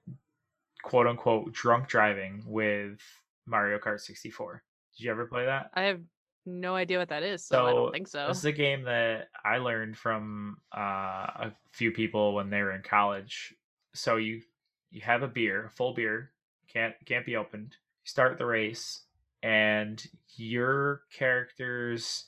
quote 0.83 1.07
unquote 1.07 1.51
drunk 1.53 1.87
driving 1.87 2.43
with 2.45 2.99
Mario 3.45 3.77
Kart 3.77 4.01
64? 4.01 4.63
Did 4.95 5.03
you 5.03 5.11
ever 5.11 5.25
play 5.25 5.45
that? 5.45 5.71
I 5.73 5.83
have 5.83 6.01
no 6.45 6.75
idea 6.75 6.97
what 6.97 7.09
that 7.09 7.23
is, 7.23 7.43
so, 7.43 7.55
so 7.55 7.65
I 7.65 7.71
don't 7.71 7.91
think 7.91 8.07
so. 8.07 8.27
This 8.27 8.37
is 8.37 8.45
a 8.45 8.51
game 8.51 8.83
that 8.83 9.29
I 9.43 9.57
learned 9.57 9.97
from 9.97 10.57
uh, 10.75 10.79
a 10.79 11.51
few 11.71 11.91
people 11.91 12.33
when 12.33 12.49
they 12.49 12.61
were 12.61 12.71
in 12.71 12.81
college. 12.81 13.53
So 13.93 14.15
you 14.15 14.41
you 14.91 15.01
have 15.01 15.23
a 15.23 15.27
beer, 15.27 15.65
a 15.65 15.69
full 15.69 15.93
beer, 15.93 16.31
can't 16.71 16.95
can't 17.05 17.25
be 17.25 17.35
opened. 17.35 17.75
You 18.03 18.09
start 18.09 18.37
the 18.37 18.45
race, 18.45 19.03
and 19.43 20.05
your 20.35 21.01
character's 21.11 22.25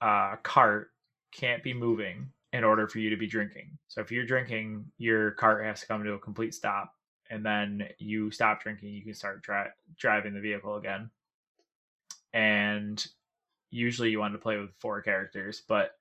uh, 0.00 0.36
cart 0.42 0.90
can't 1.32 1.62
be 1.62 1.74
moving 1.74 2.30
in 2.52 2.64
order 2.64 2.86
for 2.86 2.98
you 2.98 3.10
to 3.10 3.16
be 3.16 3.26
drinking. 3.26 3.78
So 3.88 4.00
if 4.00 4.12
you're 4.12 4.26
drinking, 4.26 4.84
your 4.98 5.32
cart 5.32 5.64
has 5.64 5.80
to 5.80 5.86
come 5.86 6.04
to 6.04 6.12
a 6.12 6.18
complete 6.18 6.54
stop, 6.54 6.94
and 7.30 7.44
then 7.44 7.88
you 7.98 8.30
stop 8.30 8.62
drinking. 8.62 8.90
You 8.90 9.02
can 9.02 9.14
start 9.14 9.42
dri- 9.42 9.72
driving 9.98 10.34
the 10.34 10.40
vehicle 10.40 10.76
again 10.76 11.10
and 12.32 13.06
usually 13.70 14.10
you 14.10 14.18
want 14.18 14.34
to 14.34 14.38
play 14.38 14.58
with 14.58 14.70
four 14.78 15.00
characters, 15.02 15.62
but 15.66 15.92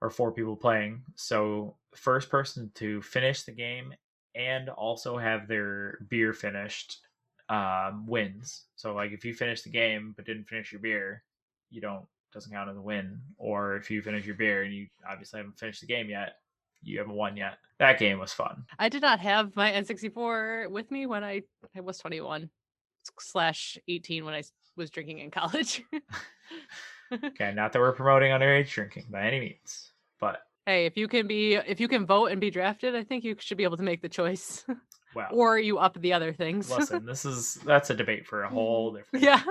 or 0.00 0.10
four 0.10 0.32
people 0.32 0.56
playing. 0.56 1.02
So 1.14 1.76
first 1.94 2.28
person 2.28 2.70
to 2.74 3.00
finish 3.02 3.42
the 3.42 3.52
game 3.52 3.94
and 4.34 4.68
also 4.68 5.16
have 5.16 5.48
their 5.48 5.98
beer 6.08 6.32
finished 6.32 6.98
um, 7.48 8.06
wins. 8.06 8.64
So 8.76 8.94
like 8.94 9.12
if 9.12 9.24
you 9.24 9.34
finish 9.34 9.62
the 9.62 9.70
game 9.70 10.14
but 10.16 10.26
didn't 10.26 10.48
finish 10.48 10.72
your 10.72 10.80
beer, 10.80 11.22
you 11.70 11.80
don't 11.80 12.06
doesn't 12.32 12.52
count 12.52 12.70
as 12.70 12.76
a 12.76 12.82
win. 12.82 13.20
Or 13.38 13.76
if 13.76 13.90
you 13.90 14.02
finish 14.02 14.26
your 14.26 14.34
beer 14.34 14.64
and 14.64 14.74
you 14.74 14.88
obviously 15.08 15.38
haven't 15.38 15.58
finished 15.58 15.80
the 15.80 15.86
game 15.86 16.08
yet, 16.08 16.36
you 16.82 16.98
haven't 16.98 17.14
won 17.14 17.36
yet. 17.36 17.58
That 17.78 17.98
game 17.98 18.18
was 18.18 18.32
fun. 18.32 18.64
I 18.78 18.88
did 18.88 19.02
not 19.02 19.20
have 19.20 19.56
my 19.56 19.72
N64 19.72 20.70
with 20.70 20.90
me 20.90 21.06
when 21.06 21.24
I, 21.24 21.42
I 21.76 21.80
was 21.80 21.98
21 21.98 22.50
slash 23.20 23.78
18 23.88 24.24
when 24.24 24.34
I 24.34 24.42
was 24.76 24.90
drinking 24.90 25.20
in 25.20 25.30
college. 25.30 25.82
okay, 27.24 27.52
not 27.54 27.72
that 27.72 27.78
we're 27.78 27.92
promoting 27.92 28.32
underage 28.32 28.70
drinking 28.70 29.04
by 29.10 29.26
any 29.26 29.40
means, 29.40 29.92
but 30.20 30.42
hey, 30.66 30.86
if 30.86 30.96
you 30.96 31.08
can 31.08 31.26
be 31.26 31.54
if 31.54 31.80
you 31.80 31.88
can 31.88 32.06
vote 32.06 32.26
and 32.26 32.40
be 32.40 32.50
drafted, 32.50 32.94
I 32.94 33.04
think 33.04 33.24
you 33.24 33.36
should 33.38 33.56
be 33.58 33.64
able 33.64 33.76
to 33.76 33.82
make 33.82 34.02
the 34.02 34.08
choice. 34.08 34.64
Well, 35.14 35.28
or 35.30 35.60
you 35.60 35.78
up 35.78 36.00
the 36.00 36.12
other 36.12 36.32
things. 36.32 36.68
listen, 36.68 37.06
this 37.06 37.24
is 37.24 37.54
that's 37.64 37.90
a 37.90 37.94
debate 37.94 38.26
for 38.26 38.42
a 38.42 38.48
whole 38.48 38.94
different. 38.94 39.24
Yeah, 39.24 39.44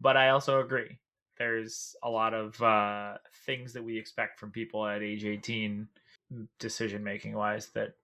but 0.00 0.16
I 0.16 0.28
also 0.28 0.60
agree. 0.60 1.00
There's 1.36 1.96
a 2.04 2.08
lot 2.08 2.32
of 2.32 2.62
uh, 2.62 3.14
things 3.44 3.72
that 3.72 3.82
we 3.82 3.98
expect 3.98 4.38
from 4.38 4.52
people 4.52 4.86
at 4.86 5.02
age 5.02 5.24
18, 5.24 5.88
decision 6.60 7.02
making 7.02 7.34
wise, 7.34 7.70
that 7.70 7.94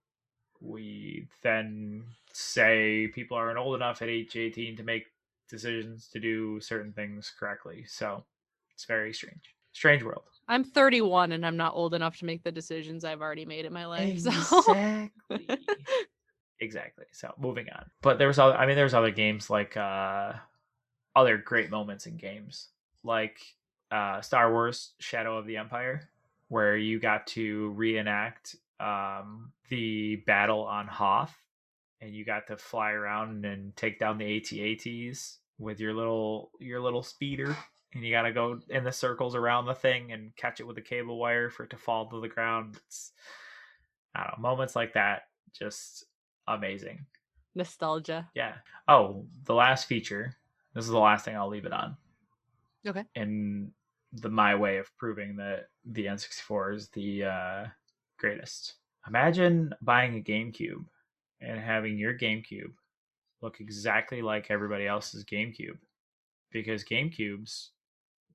we 0.61 1.29
then 1.43 2.03
say 2.33 3.09
people 3.15 3.37
aren't 3.37 3.59
old 3.59 3.77
enough 3.77 4.03
at 4.03 4.09
age 4.09 4.37
18 4.37 4.77
to 4.77 4.83
make 4.83 5.07
decisions 5.49 6.09
to 6.09 6.19
do 6.19 6.61
certain 6.61 6.93
things 6.93 7.33
correctly. 7.39 7.85
So 7.87 8.25
it's 8.75 8.85
very 8.85 9.13
strange. 9.13 9.55
Strange 9.73 10.03
world. 10.03 10.25
I'm 10.51 10.65
31 10.65 11.31
and 11.31 11.47
I'm 11.47 11.57
not 11.57 11.75
old 11.77 11.95
enough 11.95 12.19
to 12.19 12.25
make 12.25 12.43
the 12.43 12.51
decisions 12.51 13.05
I've 13.05 13.23
already 13.23 13.45
made 13.45 13.65
in 13.65 13.73
my 13.73 13.87
life. 13.87 14.01
Exactly. 14.11 15.09
So. 15.49 15.57
exactly. 16.59 17.05
So 17.13 17.33
moving 17.39 17.67
on. 17.73 17.87
But 18.03 18.19
there 18.19 18.27
was 18.27 18.39
other 18.39 18.57
I 18.57 18.67
mean 18.67 18.75
there's 18.75 18.93
other 18.93 19.13
games 19.13 19.49
like 19.49 19.77
uh 19.77 20.33
other 21.15 21.39
great 21.39 21.71
moments 21.71 22.07
in 22.07 22.17
games. 22.17 22.69
Like 23.05 23.39
uh 23.93 24.21
Star 24.23 24.53
Wars 24.53 24.93
Shadow 24.99 25.39
of 25.39 25.47
the 25.47 25.57
Empire 25.57 26.11
where 26.49 26.77
you 26.77 26.99
got 26.99 27.29
to 27.29 27.71
reenact 27.71 28.57
um 28.81 29.53
the 29.69 30.17
battle 30.27 30.65
on 30.65 30.89
Hoth 30.89 31.35
and 32.01 32.13
you 32.13 32.25
got 32.25 32.49
to 32.49 32.57
fly 32.57 32.91
around 32.91 33.45
and 33.45 33.77
take 33.77 34.01
down 34.01 34.19
the 34.19 34.37
AT-ATs 34.37 35.39
with 35.59 35.79
your 35.79 35.95
little 35.95 36.51
your 36.59 36.81
little 36.81 37.05
speeder 37.05 37.57
and 37.95 38.05
you 38.05 38.13
got 38.13 38.23
to 38.23 38.33
go 38.33 38.61
in 38.69 38.85
the 38.85 38.93
circles 38.93 39.35
around 39.35 39.67
the 39.67 39.75
thing 39.75 40.13
and 40.13 40.35
catch 40.37 40.61
it 40.61 40.67
with 40.67 40.79
a 40.79 40.83
cable 40.83 41.19
wire 41.19 41.51
for 41.51 41.65
it 41.65 41.71
to 41.71 41.77
fall 41.77 42.09
to 42.09 42.21
the 42.21 42.29
ground. 42.29 42.77
It's 42.87 43.13
I 44.15 44.25
don't 44.25 44.39
know, 44.39 44.49
moments 44.49 44.77
like 44.77 44.95
that 44.95 45.23
just 45.53 46.05
amazing. 46.47 47.07
Nostalgia. 47.55 48.29
Yeah. 48.35 48.55
Oh, 48.89 49.27
the 49.45 49.55
last 49.55 49.87
feature. 49.87 50.37
This 50.75 50.85
is 50.85 50.91
the 50.91 50.99
last 50.99 51.25
thing 51.25 51.37
I'll 51.37 51.49
leave 51.49 51.67
it 51.67 51.73
on. 51.73 51.97
Okay. 52.87 53.05
And 53.17 53.73
the 54.13 54.29
my 54.29 54.55
way 54.55 54.79
of 54.79 54.97
proving 54.97 55.37
that 55.37 55.69
the 55.85 56.07
N64 56.07 56.77
is 56.77 56.89
the 56.89 57.25
uh, 57.25 57.67
greatest. 58.19 58.75
Imagine 59.07 59.75
buying 59.83 60.17
a 60.17 60.23
GameCube 60.23 60.85
and 61.41 61.59
having 61.59 61.99
your 61.99 62.17
GameCube 62.17 62.73
look 63.43 63.61
exactly 63.61 64.23
like 64.23 64.51
everybody 64.51 64.87
else's 64.87 65.25
GameCube 65.25 65.79
because 66.53 66.85
GameCubes 66.85 67.69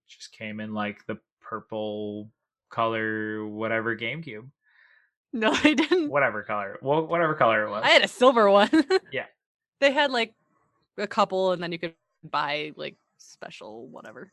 just 0.07 0.31
came 0.31 0.59
in 0.59 0.73
like 0.73 1.05
the 1.07 1.17
purple 1.41 2.29
color, 2.69 3.45
whatever 3.45 3.95
GameCube. 3.95 4.49
No, 5.33 5.53
they 5.63 5.75
didn't. 5.75 6.09
Whatever 6.09 6.43
color. 6.43 6.79
Well, 6.81 7.07
whatever 7.07 7.35
color 7.35 7.63
it 7.63 7.69
was. 7.69 7.83
I 7.83 7.89
had 7.89 8.03
a 8.03 8.07
silver 8.07 8.49
one. 8.49 8.69
yeah. 9.11 9.25
They 9.79 9.91
had 9.91 10.11
like 10.11 10.33
a 10.97 11.07
couple, 11.07 11.51
and 11.51 11.61
then 11.61 11.71
you 11.71 11.79
could 11.79 11.93
buy 12.23 12.71
like 12.75 12.95
special 13.17 13.87
whatever. 13.87 14.31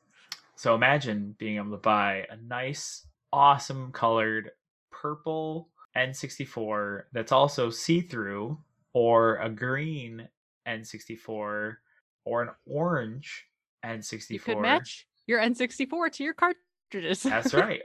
So 0.54 0.74
imagine 0.74 1.34
being 1.38 1.56
able 1.56 1.72
to 1.72 1.76
buy 1.78 2.26
a 2.30 2.36
nice, 2.36 3.06
awesome 3.32 3.90
colored 3.92 4.50
purple 4.90 5.68
N64 5.96 7.04
that's 7.12 7.32
also 7.32 7.68
see 7.68 8.00
through, 8.00 8.58
or 8.92 9.36
a 9.36 9.50
green 9.50 10.28
N64 10.68 11.76
or 12.24 12.42
an 12.42 12.50
orange 12.66 13.46
N64. 13.84 14.30
You 14.30 14.38
could 14.38 14.58
match 14.58 15.06
your 15.26 15.40
N64 15.40 16.12
to 16.12 16.24
your 16.24 16.34
cartridges. 16.34 17.22
That's 17.22 17.54
right. 17.54 17.82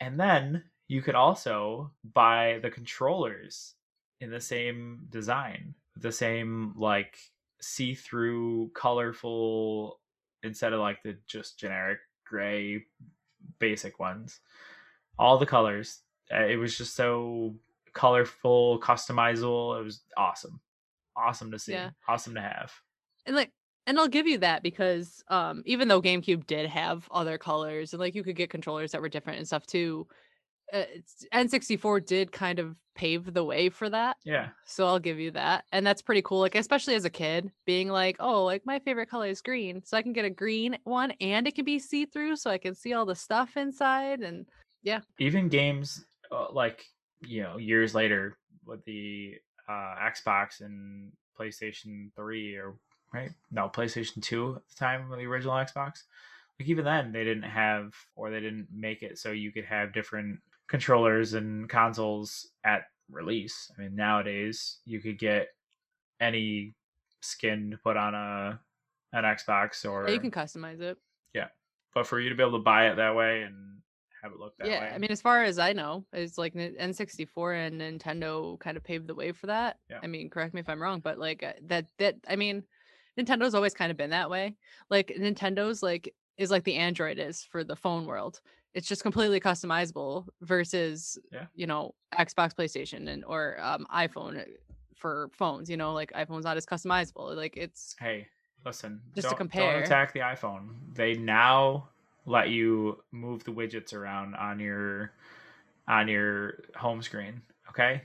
And 0.00 0.18
then 0.18 0.64
you 0.88 1.02
could 1.02 1.14
also 1.14 1.92
buy 2.12 2.58
the 2.62 2.70
controllers 2.70 3.74
in 4.20 4.30
the 4.30 4.40
same 4.40 5.06
design, 5.10 5.74
the 5.96 6.12
same 6.12 6.74
like 6.76 7.18
see-through, 7.60 8.70
colorful 8.74 10.00
instead 10.42 10.72
of 10.72 10.80
like 10.80 11.02
the 11.02 11.16
just 11.26 11.58
generic 11.58 11.98
gray 12.26 12.84
basic 13.58 13.98
ones. 13.98 14.40
All 15.18 15.38
the 15.38 15.46
colors. 15.46 16.00
Uh, 16.34 16.44
it 16.44 16.56
was 16.56 16.76
just 16.76 16.96
so 16.96 17.54
colorful, 17.92 18.80
customizable. 18.80 19.78
It 19.78 19.84
was 19.84 20.02
awesome 20.16 20.60
awesome 21.16 21.50
to 21.50 21.58
see. 21.58 21.72
Yeah. 21.72 21.90
Awesome 22.08 22.34
to 22.34 22.40
have. 22.40 22.72
And 23.26 23.36
like 23.36 23.50
and 23.86 23.98
I'll 23.98 24.08
give 24.08 24.26
you 24.26 24.38
that 24.38 24.62
because 24.62 25.22
um 25.28 25.62
even 25.66 25.88
though 25.88 26.02
GameCube 26.02 26.46
did 26.46 26.68
have 26.68 27.08
other 27.10 27.38
colors 27.38 27.92
and 27.92 28.00
like 28.00 28.14
you 28.14 28.24
could 28.24 28.36
get 28.36 28.50
controllers 28.50 28.92
that 28.92 29.00
were 29.00 29.08
different 29.08 29.38
and 29.38 29.46
stuff 29.46 29.66
too, 29.66 30.06
uh, 30.72 30.84
N64 31.32 32.06
did 32.06 32.32
kind 32.32 32.58
of 32.58 32.76
pave 32.94 33.32
the 33.32 33.44
way 33.44 33.68
for 33.68 33.90
that. 33.90 34.16
Yeah. 34.24 34.48
So 34.64 34.86
I'll 34.86 34.98
give 34.98 35.18
you 35.18 35.30
that. 35.32 35.64
And 35.72 35.86
that's 35.86 36.02
pretty 36.02 36.22
cool. 36.22 36.40
Like, 36.40 36.54
especially 36.54 36.94
as 36.94 37.04
a 37.04 37.10
kid, 37.10 37.50
being 37.66 37.88
like, 37.88 38.16
oh, 38.20 38.44
like 38.44 38.64
my 38.64 38.78
favorite 38.78 39.10
color 39.10 39.26
is 39.26 39.40
green. 39.40 39.82
So 39.84 39.96
I 39.96 40.02
can 40.02 40.12
get 40.12 40.24
a 40.24 40.30
green 40.30 40.78
one 40.84 41.12
and 41.20 41.46
it 41.46 41.54
can 41.54 41.64
be 41.64 41.78
see 41.78 42.06
through 42.06 42.36
so 42.36 42.50
I 42.50 42.58
can 42.58 42.74
see 42.74 42.94
all 42.94 43.04
the 43.04 43.14
stuff 43.14 43.56
inside. 43.56 44.20
And 44.20 44.46
yeah. 44.82 45.00
Even 45.18 45.48
games 45.48 46.04
uh, 46.30 46.46
like 46.52 46.84
you 47.26 47.42
know 47.42 47.58
years 47.58 47.94
later 47.94 48.38
with 48.64 48.84
the 48.84 49.34
uh, 49.68 49.94
Xbox 50.00 50.60
and 50.60 51.12
PlayStation 51.38 52.10
Three 52.16 52.54
or 52.54 52.76
right 53.14 53.30
no 53.50 53.68
PlayStation 53.68 54.22
Two 54.22 54.56
at 54.56 54.68
the 54.68 54.76
time 54.76 55.10
of 55.10 55.18
the 55.18 55.24
original 55.24 55.54
Xbox. 55.54 56.02
Like 56.58 56.68
even 56.68 56.84
then 56.84 57.12
they 57.12 57.24
didn't 57.24 57.44
have 57.44 57.92
or 58.16 58.30
they 58.30 58.40
didn't 58.40 58.68
make 58.74 59.02
it 59.02 59.18
so 59.18 59.32
you 59.32 59.52
could 59.52 59.64
have 59.64 59.92
different 59.92 60.38
controllers 60.68 61.34
and 61.34 61.68
consoles 61.68 62.48
at 62.64 62.82
release. 63.10 63.70
I 63.76 63.82
mean 63.82 63.96
nowadays 63.96 64.78
you 64.84 65.00
could 65.00 65.18
get 65.18 65.48
any 66.20 66.74
skin 67.20 67.70
to 67.70 67.76
put 67.78 67.96
on 67.96 68.14
a 68.14 68.60
an 69.12 69.24
Xbox 69.24 69.88
or 69.88 70.08
you 70.08 70.20
can 70.20 70.30
customize 70.30 70.80
it. 70.80 70.98
Yeah. 71.32 71.48
But 71.94 72.06
for 72.06 72.18
you 72.20 72.28
to 72.28 72.34
be 72.34 72.42
able 72.42 72.58
to 72.58 72.64
buy 72.64 72.88
it 72.88 72.96
that 72.96 73.14
way 73.14 73.42
and 73.42 73.74
have 74.24 74.32
it 74.32 74.38
look 74.38 74.56
that 74.58 74.66
yeah. 74.66 74.80
way. 74.80 74.90
I 74.92 74.98
mean, 74.98 75.12
as 75.12 75.20
far 75.20 75.44
as 75.44 75.58
I 75.58 75.72
know, 75.72 76.04
it's 76.12 76.38
like 76.38 76.56
N- 76.56 76.74
N64 76.80 77.66
and 77.66 77.80
Nintendo 77.80 78.58
kind 78.58 78.76
of 78.76 78.82
paved 78.82 79.06
the 79.06 79.14
way 79.14 79.32
for 79.32 79.46
that. 79.46 79.78
Yeah. 79.88 80.00
I 80.02 80.06
mean, 80.06 80.30
correct 80.30 80.54
me 80.54 80.60
if 80.60 80.68
I'm 80.68 80.82
wrong, 80.82 81.00
but 81.00 81.18
like 81.18 81.42
uh, 81.42 81.52
that, 81.66 81.86
that, 81.98 82.16
I 82.28 82.36
mean, 82.36 82.64
Nintendo's 83.18 83.54
always 83.54 83.74
kind 83.74 83.90
of 83.90 83.96
been 83.96 84.10
that 84.10 84.30
way. 84.30 84.56
Like 84.90 85.12
Nintendo's 85.18 85.82
like, 85.82 86.14
is 86.36 86.50
like 86.50 86.64
the 86.64 86.74
Android 86.74 87.18
is 87.18 87.42
for 87.44 87.62
the 87.64 87.76
phone 87.76 88.06
world. 88.06 88.40
It's 88.74 88.88
just 88.88 89.02
completely 89.02 89.38
customizable 89.38 90.26
versus, 90.40 91.16
Yeah. 91.32 91.46
you 91.54 91.66
know, 91.68 91.94
Xbox, 92.12 92.52
PlayStation, 92.54 93.08
and 93.08 93.24
or 93.24 93.56
um, 93.62 93.86
iPhone 93.94 94.40
uh, 94.40 94.44
for 94.96 95.30
phones. 95.32 95.70
You 95.70 95.76
know, 95.76 95.92
like 95.92 96.12
iPhone's 96.12 96.44
not 96.44 96.56
as 96.56 96.66
customizable. 96.66 97.36
Like 97.36 97.56
it's 97.56 97.94
hey, 98.00 98.26
listen, 98.66 99.00
Just 99.14 99.28
to 99.28 99.36
compare. 99.36 99.74
don't 99.74 99.82
attack 99.84 100.12
the 100.12 100.20
iPhone. 100.20 100.70
They 100.92 101.14
now 101.14 101.88
let 102.26 102.48
you 102.48 102.98
move 103.12 103.44
the 103.44 103.52
widgets 103.52 103.92
around 103.94 104.34
on 104.34 104.58
your 104.58 105.12
on 105.86 106.08
your 106.08 106.64
home 106.74 107.00
screen. 107.00 107.42
Okay, 107.68 108.02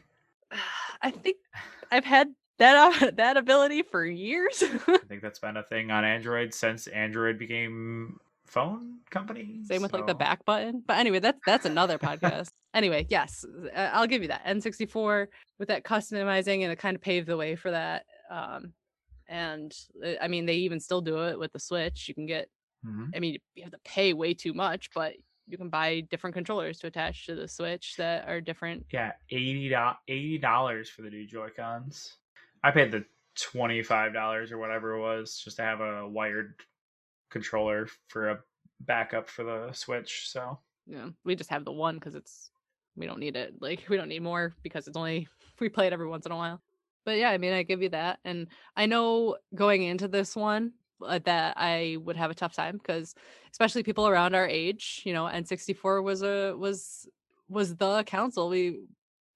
I 1.01 1.10
think 1.10 1.38
I've 1.91 2.05
had 2.05 2.28
that 2.60 3.01
uh, 3.03 3.12
that 3.16 3.38
ability 3.38 3.84
for 3.84 4.05
years. 4.05 4.64
I 4.64 4.97
think 5.10 5.22
that's 5.22 5.39
been 5.39 5.57
a 5.57 5.64
thing 5.64 5.91
on 5.91 6.05
Android 6.05 6.53
since 6.53 6.88
Android 6.88 7.39
became 7.39 8.20
phone 8.45 8.97
company. 9.12 9.62
Same 9.66 9.82
with 9.82 9.93
like 9.93 10.07
the 10.07 10.16
back 10.16 10.43
button. 10.45 10.84
But 10.86 10.97
anyway, 10.97 11.20
that's 11.20 11.39
that's 11.45 11.66
another 11.66 11.97
podcast. 11.97 12.49
Anyway, 12.74 13.05
yes, 13.10 13.45
uh, 13.76 13.89
I'll 13.93 14.07
give 14.07 14.22
you 14.22 14.28
that. 14.28 14.45
N64 14.45 15.28
with 15.57 15.68
that 15.70 15.84
customizing 15.84 16.64
and 16.64 16.72
it 16.72 16.78
kind 16.78 16.95
of 16.95 17.01
paved 17.01 17.28
the 17.28 17.38
way 17.38 17.55
for 17.55 17.72
that. 17.72 18.05
Um, 18.30 18.74
and 19.28 19.76
uh, 20.05 20.14
I 20.22 20.28
mean, 20.28 20.45
they 20.45 20.55
even 20.55 20.80
still 20.80 21.01
do 21.01 21.26
it 21.28 21.39
with 21.39 21.51
the 21.53 21.60
Switch. 21.60 22.07
You 22.07 22.14
can 22.14 22.26
get, 22.26 22.47
Mhm. 22.86 23.10
I 23.16 23.20
mean, 23.20 23.38
you 23.55 23.64
have 23.64 23.74
to 23.74 23.80
pay 23.84 24.14
way 24.14 24.34
too 24.34 24.53
much, 24.53 24.89
but 24.93 25.14
you 25.47 25.57
can 25.57 25.70
buy 25.70 26.01
different 26.12 26.34
controllers 26.36 26.78
to 26.80 26.88
attach 26.88 27.26
to 27.26 27.36
the 27.36 27.47
Switch 27.47 27.95
that 27.97 28.28
are 28.28 28.39
different. 28.39 28.86
Yeah, 28.91 29.14
eighty 29.32 30.38
dollars 30.39 30.89
for 30.89 31.01
the 31.01 31.10
new 31.10 31.26
Joy 31.28 31.49
Cons. 31.55 32.18
I 32.64 32.72
paid 32.72 32.91
the 32.91 33.05
twenty 33.36 33.84
five 33.84 34.14
dollars 34.14 34.51
or 34.51 34.57
whatever 34.57 34.95
it 34.95 35.01
was 35.01 35.39
just 35.43 35.57
to 35.57 35.64
have 35.64 35.82
a 35.82 36.07
wired 36.07 36.55
controller 37.30 37.88
for 38.07 38.30
a 38.30 38.39
backup 38.82 39.30
for 39.30 39.43
the 39.43 39.72
Switch. 39.74 40.30
So 40.30 40.60
know, 40.97 41.14
we 41.24 41.36
just 41.36 41.49
have 41.49 41.66
the 41.66 41.72
one 41.72 41.95
because 41.95 42.16
it's 42.16 42.51
we 42.95 43.05
don't 43.05 43.20
need 43.20 43.36
it. 43.36 43.55
Like 43.62 43.86
we 43.89 43.97
don't 43.97 44.10
need 44.10 44.24
more 44.24 44.55
because 44.64 44.88
it's 44.88 44.97
only 44.97 45.28
we 45.60 45.70
play 45.70 45.88
it 45.88 45.93
every 45.93 46.07
once 46.07 46.26
in 46.26 46.32
a 46.32 46.38
while. 46.38 46.62
But 47.05 47.18
yeah, 47.18 47.30
I 47.30 47.38
mean, 47.38 47.53
I 47.53 47.64
give 47.64 47.82
you 47.82 47.89
that, 47.89 48.20
and 48.26 48.47
I 48.76 48.86
know 48.86 49.38
going 49.55 49.84
into 49.84 50.07
this 50.07 50.36
one 50.36 50.74
uh, 51.03 51.20
that 51.24 51.53
I 51.57 51.97
would 52.01 52.18
have 52.18 52.30
a 52.30 52.36
tough 52.36 52.53
time 52.53 52.78
because 52.78 53.16
especially 53.51 53.84
people 53.84 54.07
around 54.07 54.36
our 54.36 54.47
age, 54.47 55.01
you 55.05 55.14
know, 55.14 55.24
N64 55.26 56.03
was 56.03 56.24
a 56.24 56.55
was 56.57 57.07
was 57.47 57.76
the 57.76 58.03
console 58.03 58.49
we 58.49 58.82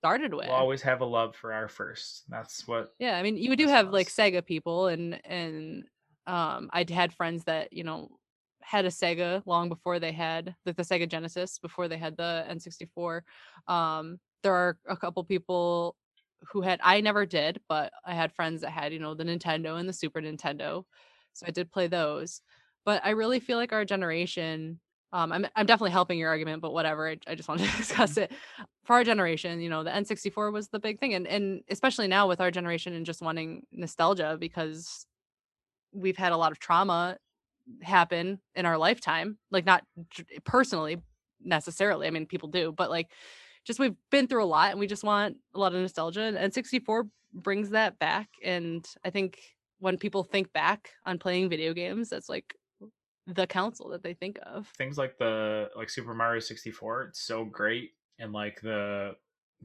started 0.03 0.33
with. 0.33 0.47
we'll 0.47 0.55
always 0.55 0.81
have 0.81 0.99
a 0.99 1.05
love 1.05 1.33
for 1.33 1.53
our 1.53 1.69
first. 1.69 2.23
That's 2.29 2.67
what 2.67 2.93
Yeah, 2.99 3.17
I 3.17 3.23
mean, 3.23 3.37
you 3.37 3.55
do 3.55 3.67
have 3.67 3.89
like. 3.89 4.09
Sega 4.09 4.45
people, 4.45 4.87
and 4.87 5.19
and 5.25 5.85
um, 6.27 6.69
I'd 6.73 6.89
had 6.89 7.13
friends 7.13 7.45
that 7.45 7.71
you 7.71 7.85
know 7.85 8.09
had 8.61 8.83
a 8.83 8.89
Sega 8.89 9.41
long 9.45 9.69
before 9.69 9.99
they 9.99 10.11
had 10.11 10.55
the, 10.65 10.73
the 10.73 10.83
Sega 10.83 11.07
Genesis, 11.07 11.57
before 11.57 11.87
they 11.87 11.97
had 11.97 12.17
the 12.17 12.45
N64. 12.49 13.21
Um, 13.67 14.19
there 14.41 14.53
are 14.53 14.77
a 14.89 14.97
couple 14.97 15.23
people 15.23 15.95
who 16.51 16.61
had 16.61 16.81
I 16.83 16.99
never 16.99 17.25
did, 17.25 17.61
but 17.69 17.93
I 18.05 18.13
had 18.13 18.33
friends 18.33 18.61
that 18.61 18.71
had 18.71 18.91
you 18.91 18.99
know 18.99 19.13
the 19.13 19.23
Nintendo 19.23 19.79
and 19.79 19.87
the 19.87 19.93
Super 19.93 20.19
Nintendo, 20.19 20.83
so 21.31 21.45
I 21.47 21.51
did 21.51 21.71
play 21.71 21.87
those. 21.87 22.41
But 22.83 23.01
I 23.05 23.11
really 23.11 23.39
feel 23.39 23.57
like 23.57 23.71
our 23.71 23.85
generation. 23.85 24.81
Um, 25.13 25.31
I'm 25.31 25.47
I'm 25.55 25.65
definitely 25.65 25.91
helping 25.91 26.19
your 26.19 26.29
argument, 26.29 26.61
but 26.61 26.73
whatever. 26.73 27.07
I, 27.07 27.17
I 27.27 27.35
just 27.35 27.47
wanted 27.47 27.69
to 27.69 27.77
discuss 27.77 28.17
it 28.17 28.31
for 28.83 28.95
our 28.95 29.03
generation, 29.03 29.61
you 29.61 29.69
know, 29.69 29.83
the 29.83 29.91
N64 29.91 30.51
was 30.51 30.67
the 30.69 30.79
big 30.79 30.99
thing. 30.99 31.13
And 31.13 31.27
and 31.27 31.61
especially 31.69 32.07
now 32.07 32.27
with 32.27 32.41
our 32.41 32.51
generation 32.51 32.93
and 32.93 33.05
just 33.05 33.21
wanting 33.21 33.65
nostalgia 33.71 34.37
because 34.39 35.05
we've 35.93 36.17
had 36.17 36.31
a 36.31 36.37
lot 36.37 36.51
of 36.51 36.59
trauma 36.59 37.17
happen 37.81 38.39
in 38.55 38.65
our 38.65 38.77
lifetime. 38.77 39.37
Like 39.51 39.65
not 39.65 39.83
personally 40.43 41.01
necessarily. 41.41 42.07
I 42.07 42.09
mean, 42.11 42.25
people 42.25 42.49
do, 42.49 42.71
but 42.71 42.89
like 42.89 43.09
just 43.65 43.79
we've 43.79 43.95
been 44.11 44.27
through 44.27 44.43
a 44.43 44.45
lot 44.45 44.71
and 44.71 44.79
we 44.79 44.87
just 44.87 45.03
want 45.03 45.37
a 45.55 45.59
lot 45.59 45.73
of 45.73 45.81
nostalgia. 45.81 46.21
And 46.21 46.37
N64 46.37 47.09
brings 47.33 47.69
that 47.69 47.99
back. 47.99 48.27
And 48.43 48.85
I 49.05 49.09
think 49.09 49.39
when 49.79 49.97
people 49.97 50.23
think 50.23 50.51
back 50.51 50.89
on 51.05 51.19
playing 51.19 51.49
video 51.49 51.73
games, 51.73 52.09
that's 52.09 52.29
like 52.29 52.53
the 53.27 53.47
council 53.47 53.89
that 53.89 54.03
they 54.03 54.13
think 54.13 54.39
of. 54.43 54.67
things 54.77 54.97
like 54.97 55.17
the 55.17 55.69
like 55.75 55.89
Super 55.89 56.13
Mario 56.13 56.39
64, 56.39 57.03
it's 57.03 57.19
so 57.21 57.45
great 57.45 57.91
and 58.19 58.33
like 58.33 58.61
the 58.61 59.15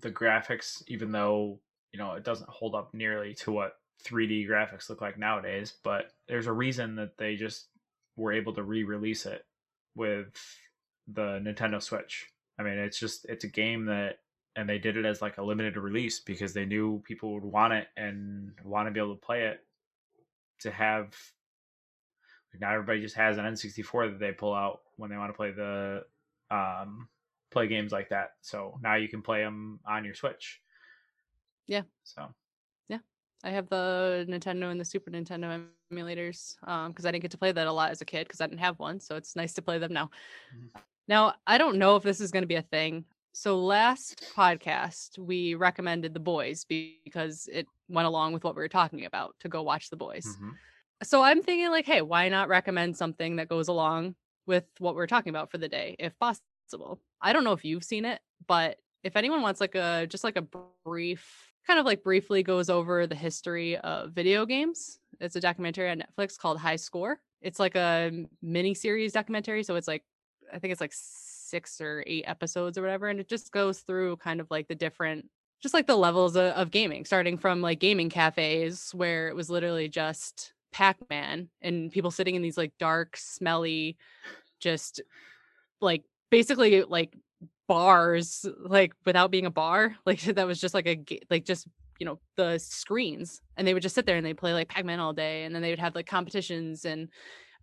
the 0.01 0.11
graphics 0.11 0.83
even 0.87 1.11
though, 1.13 1.61
you 1.93 1.99
know, 1.99 2.13
it 2.13 2.25
doesn't 2.25 2.49
hold 2.49 2.75
up 2.75 2.95
nearly 2.95 3.35
to 3.35 3.51
what 3.51 3.79
3D 4.05 4.49
graphics 4.49 4.89
look 4.89 5.01
like 5.01 5.19
nowadays, 5.19 5.75
but 5.83 6.13
there's 6.29 6.47
a 6.47 6.53
reason 6.53 6.95
that 6.97 7.19
they 7.19 7.37
just 7.37 7.67
were 8.17 8.33
able 8.33 8.53
to 8.55 8.63
re-release 8.63 9.27
it 9.27 9.45
with 9.95 10.33
the 11.09 11.41
Nintendo 11.41 11.83
Switch. 11.83 12.27
I 12.59 12.63
mean, 12.63 12.79
it's 12.79 12.99
just 12.99 13.25
it's 13.27 13.45
a 13.45 13.49
game 13.49 13.87
that 13.87 14.21
and 14.57 14.69
they 14.69 14.79
did 14.79 14.97
it 14.97 15.05
as 15.05 15.23
like 15.23 15.39
a 15.39 15.43
limited 15.43 15.77
release 15.77 16.21
because 16.21 16.53
they 16.53 16.65
knew 16.65 17.03
people 17.07 17.35
would 17.35 17.45
want 17.45 17.73
it 17.73 17.89
and 17.97 18.53
want 18.65 18.87
to 18.89 18.93
be 18.93 19.01
able 19.01 19.15
to 19.15 19.21
play 19.21 19.45
it 19.45 19.65
to 20.61 20.71
have 20.71 21.15
like 22.53 22.61
not 22.61 22.73
everybody 22.73 23.01
just 23.01 23.17
has 23.17 23.39
an 23.39 23.45
N64 23.45 24.11
that 24.13 24.19
they 24.19 24.33
pull 24.33 24.55
out 24.55 24.81
when 24.97 25.11
they 25.11 25.17
want 25.17 25.31
to 25.33 25.37
play 25.37 25.51
the 25.53 26.05
um 26.51 27.09
play 27.51 27.67
games 27.67 27.93
like 27.93 28.09
that. 28.11 28.33
So 28.43 28.79
now 28.83 28.95
you 28.97 29.09
can 29.09 29.23
play 29.23 29.43
them 29.43 29.81
on 29.87 30.05
your 30.05 30.15
Switch. 30.15 30.61
Yeah. 31.67 31.83
So 32.05 32.35
Yeah, 32.89 32.99
I 33.45 33.51
have 33.51 33.69
the 33.69 34.27
Nintendo 34.29 34.71
and 34.71 34.81
the 34.81 34.85
Super 34.85 35.11
Nintendo 35.11 35.53
em- 35.53 35.71
emulators 35.93 36.57
um 36.69 36.93
because 36.93 37.07
I 37.07 37.11
didn't 37.11 37.23
get 37.23 37.31
to 37.33 37.39
play 37.39 37.53
that 37.53 37.67
a 37.67 37.73
lot 37.73 37.91
as 37.91 38.01
a 38.01 38.05
kid 38.05 38.27
because 38.27 38.41
I 38.41 38.47
didn't 38.47 38.61
have 38.61 38.79
one, 38.79 39.01
so 39.01 39.17
it's 39.17 39.37
nice 39.37 39.55
to 39.55 39.63
play 39.63 39.79
them 39.79 39.93
now. 39.93 40.11
Mhm. 40.55 40.71
Now 41.07 41.35
I 41.47 41.59
don't 41.59 41.79
know 41.79 41.97
if 41.97 42.03
this 42.03 42.21
is 42.21 42.31
going 42.31 42.43
to 42.43 42.47
be 42.49 42.57
a 42.57 42.63
thing. 42.63 43.05
So 43.33 43.59
last 43.59 44.33
podcast 44.35 45.19
we 45.19 45.55
recommended 45.55 46.13
The 46.13 46.21
Boys 46.21 46.65
because 46.65 47.49
it 47.53 47.67
went 47.89 48.07
along 48.07 48.33
with 48.33 48.43
what 48.45 48.57
we 48.57 48.63
were 48.63 48.69
talking 48.69 49.05
about 49.05 49.35
to 49.41 49.49
go 49.49 49.63
watch 49.63 49.91
The 49.91 49.97
Boys. 49.97 50.37
mhm. 50.41 50.53
So 51.03 51.23
I'm 51.23 51.43
thinking 51.43 51.71
like, 51.71 51.87
hey, 51.87 52.03
why 52.03 52.29
not 52.29 52.49
recommend 52.49 52.97
something 52.97 53.37
that 53.37 53.49
goes 53.49 53.69
along 53.69 54.17
with 54.47 54.65
what 54.79 54.95
we're 54.95 55.07
talking 55.07 55.31
about 55.31 55.51
for 55.51 55.59
the 55.59 55.69
day, 55.69 55.97
if 55.99 56.19
possible? 56.19 57.01
I 57.21 57.33
don't 57.33 57.45
know 57.45 57.53
if 57.53 57.65
you've 57.65 57.85
seen 57.85 58.05
it, 58.05 58.21
but 58.47 58.79
if 59.05 59.17
anyone 59.17 59.43
wants 59.43 59.61
like 59.61 59.75
a 59.75 60.07
just 60.09 60.25
like 60.25 60.37
a 60.37 60.47
brief, 60.85 61.53
kind 61.67 61.79
of 61.79 61.87
like 61.87 62.03
briefly 62.03 62.43
goes 62.43 62.69
over 62.69 63.07
the 63.07 63.15
history 63.15 63.77
of 63.77 64.13
video 64.13 64.45
games, 64.45 64.99
it's 65.21 65.37
a 65.37 65.41
documentary 65.41 65.89
on 65.89 66.03
Netflix 66.03 66.37
called 66.39 66.59
High 66.59 66.77
Score. 66.77 67.21
It's 67.41 67.61
like 67.61 67.77
a 67.77 68.27
mini 68.43 68.75
series 68.75 69.13
documentary, 69.13 69.63
so 69.63 69.77
it's 69.77 69.89
like 69.89 70.05
I 70.53 70.59
think 70.59 70.73
it's 70.73 70.81
like 70.81 70.93
six 70.95 71.81
or 71.81 72.03
eight 72.07 72.25
episodes 72.27 72.77
or 72.77 72.83
whatever, 72.83 73.09
and 73.09 73.21
it 73.21 73.29
just 73.29 73.53
goes 73.53 73.81
through 73.81 74.17
kind 74.17 74.41
of 74.41 74.51
like 74.51 74.67
the 74.67 74.75
different 74.75 75.27
just 75.61 75.75
like 75.75 75.87
the 75.87 75.97
levels 75.97 76.37
of, 76.37 76.53
of 76.55 76.71
gaming, 76.71 77.05
starting 77.05 77.39
from 77.39 77.61
like 77.61 77.79
gaming 77.81 78.11
cafes 78.11 78.91
where 78.95 79.29
it 79.29 79.37
was 79.37 79.51
literally 79.51 79.89
just 79.89 80.53
Pac-Man 80.73 81.49
and 81.63 81.91
people 81.91 82.11
sitting 82.11 82.35
in 82.35 82.43
these 82.43 82.57
like 82.57 82.73
dark, 82.79 83.17
smelly, 83.17 83.97
just 84.61 85.01
like 85.81 86.05
basically 86.31 86.83
like 86.83 87.17
bars, 87.67 88.47
like 88.59 88.93
without 89.05 89.31
being 89.31 89.47
a 89.47 89.51
bar, 89.51 89.97
like 90.07 90.21
that 90.23 90.47
was 90.47 90.61
just 90.61 90.75
like 90.75 90.87
a 90.87 91.05
like 91.31 91.45
just 91.45 91.67
you 91.99 92.07
know 92.07 92.19
the 92.37 92.59
screens, 92.59 93.41
and 93.57 93.67
they 93.67 93.75
would 93.75 93.83
just 93.83 93.95
sit 93.95 94.07
there 94.07 94.17
and 94.17 94.27
they 94.27 94.35
play 94.35 94.53
like 94.53 94.69
Pac-Man 94.69 95.01
all 95.01 95.13
day, 95.13 95.45
and 95.45 95.55
then 95.55 95.63
they 95.63 95.71
would 95.71 95.79
have 95.79 95.95
like 95.95 96.07
competitions 96.07 96.85
and 96.85 97.09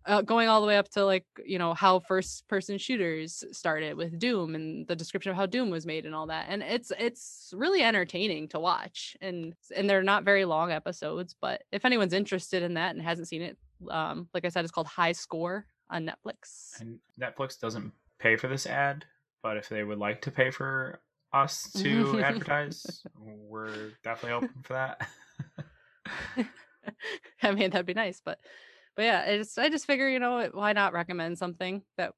uh, 0.06 0.22
going 0.22 0.48
all 0.48 0.60
the 0.60 0.66
way 0.66 0.76
up 0.76 0.88
to 0.88 1.04
like 1.04 1.24
you 1.44 1.58
know 1.58 1.74
how 1.74 1.98
first 2.00 2.46
person 2.48 2.78
shooters 2.78 3.44
started 3.52 3.96
with 3.96 4.18
doom 4.18 4.54
and 4.54 4.86
the 4.86 4.96
description 4.96 5.30
of 5.30 5.36
how 5.36 5.46
doom 5.46 5.70
was 5.70 5.84
made 5.86 6.06
and 6.06 6.14
all 6.14 6.26
that 6.26 6.46
and 6.48 6.62
it's 6.62 6.92
it's 6.98 7.52
really 7.56 7.82
entertaining 7.82 8.48
to 8.48 8.58
watch 8.60 9.16
and 9.20 9.54
and 9.76 9.88
they're 9.90 10.02
not 10.02 10.24
very 10.24 10.44
long 10.44 10.70
episodes 10.70 11.34
but 11.40 11.62
if 11.72 11.84
anyone's 11.84 12.12
interested 12.12 12.62
in 12.62 12.74
that 12.74 12.94
and 12.94 13.02
hasn't 13.02 13.28
seen 13.28 13.42
it 13.42 13.58
um 13.90 14.28
like 14.32 14.44
i 14.44 14.48
said 14.48 14.64
it's 14.64 14.72
called 14.72 14.86
high 14.86 15.12
score 15.12 15.66
on 15.90 16.04
netflix 16.06 16.80
And 16.80 16.98
Netflix 17.20 17.58
doesn't 17.58 17.92
pay 18.18 18.36
for 18.36 18.48
this 18.48 18.66
ad, 18.66 19.04
but 19.42 19.56
if 19.56 19.68
they 19.68 19.84
would 19.84 19.98
like 19.98 20.22
to 20.22 20.30
pay 20.30 20.50
for 20.50 21.00
us 21.32 21.70
to 21.74 22.20
advertise, 22.24 23.02
we're 23.18 23.90
definitely 24.02 24.32
open 24.32 24.62
for 24.62 24.72
that. 24.72 25.08
I 27.42 27.52
mean, 27.52 27.70
that'd 27.70 27.86
be 27.86 27.94
nice, 27.94 28.20
but 28.24 28.38
but 28.96 29.02
yeah, 29.04 29.24
I 29.26 29.36
just 29.36 29.58
I 29.58 29.68
just 29.68 29.86
figure, 29.86 30.08
you 30.08 30.18
know, 30.18 30.48
why 30.52 30.72
not 30.72 30.92
recommend 30.92 31.38
something 31.38 31.82
that, 31.98 32.12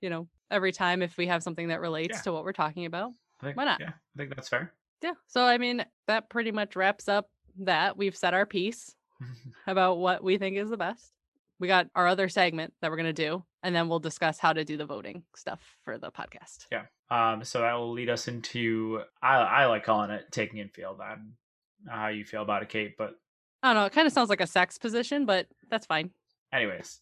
you 0.00 0.08
know, 0.10 0.28
every 0.50 0.72
time 0.72 1.02
if 1.02 1.16
we 1.16 1.26
have 1.26 1.42
something 1.42 1.68
that 1.68 1.80
relates 1.80 2.18
Yeah. 2.18 2.22
to 2.22 2.32
what 2.32 2.44
we're 2.44 2.52
talking 2.52 2.86
about. 2.86 3.12
Think, 3.42 3.56
Why 3.56 3.64
not? 3.64 3.80
Yeah, 3.80 3.90
I 3.90 4.16
think 4.18 4.34
that's 4.34 4.48
fair. 4.48 4.72
Yeah. 5.02 5.14
So 5.26 5.42
I 5.44 5.58
mean, 5.58 5.84
that 6.06 6.28
pretty 6.28 6.52
much 6.52 6.76
wraps 6.76 7.08
up 7.08 7.28
that. 7.60 7.96
We've 7.96 8.16
said 8.16 8.34
our 8.34 8.46
piece 8.46 8.94
about 9.66 9.98
what 9.98 10.22
we 10.22 10.38
think 10.38 10.56
is 10.56 10.70
the 10.70 10.76
best. 10.76 11.12
We 11.58 11.68
got 11.68 11.88
our 11.94 12.06
other 12.06 12.28
segment 12.28 12.72
that 12.80 12.90
we're 12.90 12.96
gonna 12.96 13.12
do, 13.12 13.44
and 13.62 13.74
then 13.74 13.88
we'll 13.88 13.98
discuss 13.98 14.38
how 14.38 14.52
to 14.52 14.64
do 14.64 14.76
the 14.76 14.86
voting 14.86 15.24
stuff 15.36 15.60
for 15.84 15.98
the 15.98 16.10
podcast. 16.10 16.66
Yeah. 16.72 16.84
Um, 17.10 17.44
so 17.44 17.60
that 17.60 17.74
will 17.74 17.92
lead 17.92 18.08
us 18.08 18.28
into 18.28 19.02
I 19.22 19.36
I 19.36 19.66
like 19.66 19.84
calling 19.84 20.10
it 20.10 20.26
taking 20.30 20.58
in 20.58 20.68
field. 20.68 21.00
I 21.02 21.10
don't 21.16 21.34
how 21.88 22.08
you 22.08 22.24
feel 22.24 22.42
about 22.42 22.62
it, 22.62 22.68
Kate, 22.68 22.94
but 22.98 23.14
I 23.62 23.68
don't 23.72 23.82
know. 23.82 23.86
It 23.86 23.92
kind 23.92 24.06
of 24.06 24.12
sounds 24.12 24.28
like 24.30 24.40
a 24.42 24.46
sex 24.46 24.76
position, 24.78 25.24
but 25.26 25.46
that's 25.70 25.86
fine. 25.86 26.10
Anyways, 26.52 27.00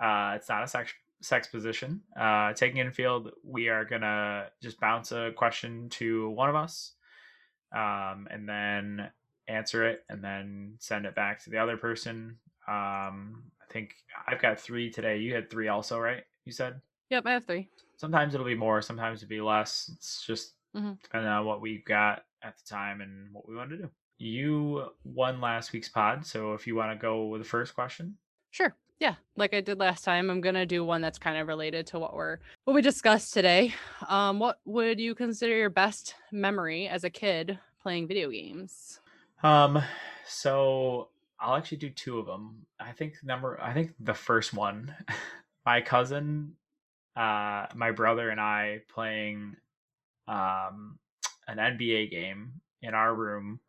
uh, 0.00 0.32
it's 0.36 0.48
not 0.48 0.62
a 0.62 0.66
sex 0.66 0.92
sex 1.22 1.46
position. 1.48 2.00
Uh, 2.18 2.52
taking 2.54 2.78
in 2.78 2.90
field, 2.92 3.30
we 3.44 3.68
are 3.68 3.84
gonna 3.84 4.46
just 4.62 4.80
bounce 4.80 5.12
a 5.12 5.32
question 5.36 5.88
to 5.90 6.30
one 6.30 6.48
of 6.48 6.54
us, 6.56 6.94
um, 7.72 8.26
and 8.30 8.48
then 8.48 9.10
answer 9.48 9.86
it, 9.86 10.04
and 10.08 10.22
then 10.24 10.74
send 10.78 11.04
it 11.06 11.14
back 11.14 11.42
to 11.44 11.50
the 11.50 11.58
other 11.58 11.76
person. 11.76 12.38
Um, 12.68 13.42
I 13.62 13.72
think 13.72 13.94
I've 14.26 14.40
got 14.40 14.58
three 14.60 14.90
today. 14.90 15.18
You 15.18 15.34
had 15.34 15.50
three 15.50 15.68
also, 15.68 15.98
right? 15.98 16.22
You 16.44 16.52
said. 16.52 16.80
Yep, 17.10 17.26
I 17.26 17.32
have 17.32 17.44
three. 17.44 17.68
sometimes 17.96 18.32
it'll 18.34 18.46
be 18.46 18.54
more 18.54 18.80
sometimes 18.80 19.22
it'll 19.22 19.28
be 19.28 19.40
less 19.42 19.90
it's 19.94 20.24
just 20.26 20.54
Mhm. 20.74 21.02
depending 21.02 21.28
on 21.30 21.44
what 21.44 21.60
we've 21.60 21.84
got 21.84 22.24
at 22.42 22.56
the 22.56 22.62
time 22.64 23.02
and 23.02 23.30
what 23.34 23.46
we 23.46 23.54
want 23.54 23.68
to 23.68 23.76
do 23.76 23.90
you 24.16 24.90
won 25.04 25.38
last 25.38 25.72
week's 25.74 25.88
pod 25.90 26.24
so 26.24 26.54
if 26.54 26.66
you 26.66 26.74
want 26.74 26.90
to 26.92 27.02
go 27.02 27.26
with 27.26 27.42
the 27.42 27.46
first 27.48 27.74
question 27.74 28.16
Sure. 28.52 28.74
Yeah, 29.00 29.14
like 29.36 29.54
I 29.54 29.60
did 29.62 29.78
last 29.78 30.04
time, 30.04 30.30
I'm 30.30 30.40
gonna 30.40 30.66
do 30.66 30.84
one 30.84 31.00
that's 31.00 31.18
kind 31.18 31.38
of 31.38 31.48
related 31.48 31.86
to 31.88 31.98
what 31.98 32.14
we're 32.14 32.38
what 32.64 32.74
we 32.74 32.82
discussed 32.82 33.32
today. 33.34 33.74
Um, 34.08 34.38
what 34.38 34.60
would 34.66 35.00
you 35.00 35.14
consider 35.14 35.56
your 35.56 35.70
best 35.70 36.14
memory 36.30 36.86
as 36.86 37.02
a 37.02 37.10
kid 37.10 37.58
playing 37.82 38.06
video 38.06 38.30
games? 38.30 39.00
um 39.42 39.82
so 40.26 41.08
i'll 41.38 41.56
actually 41.56 41.78
do 41.78 41.90
two 41.90 42.18
of 42.18 42.26
them 42.26 42.66
i 42.78 42.92
think 42.92 43.14
number 43.22 43.58
i 43.60 43.72
think 43.72 43.92
the 44.00 44.14
first 44.14 44.52
one 44.52 44.94
my 45.66 45.80
cousin 45.80 46.52
uh 47.16 47.66
my 47.74 47.90
brother 47.90 48.30
and 48.30 48.40
i 48.40 48.80
playing 48.92 49.56
um 50.28 50.98
an 51.48 51.56
nba 51.56 52.10
game 52.10 52.52
in 52.82 52.94
our 52.94 53.14
room 53.14 53.60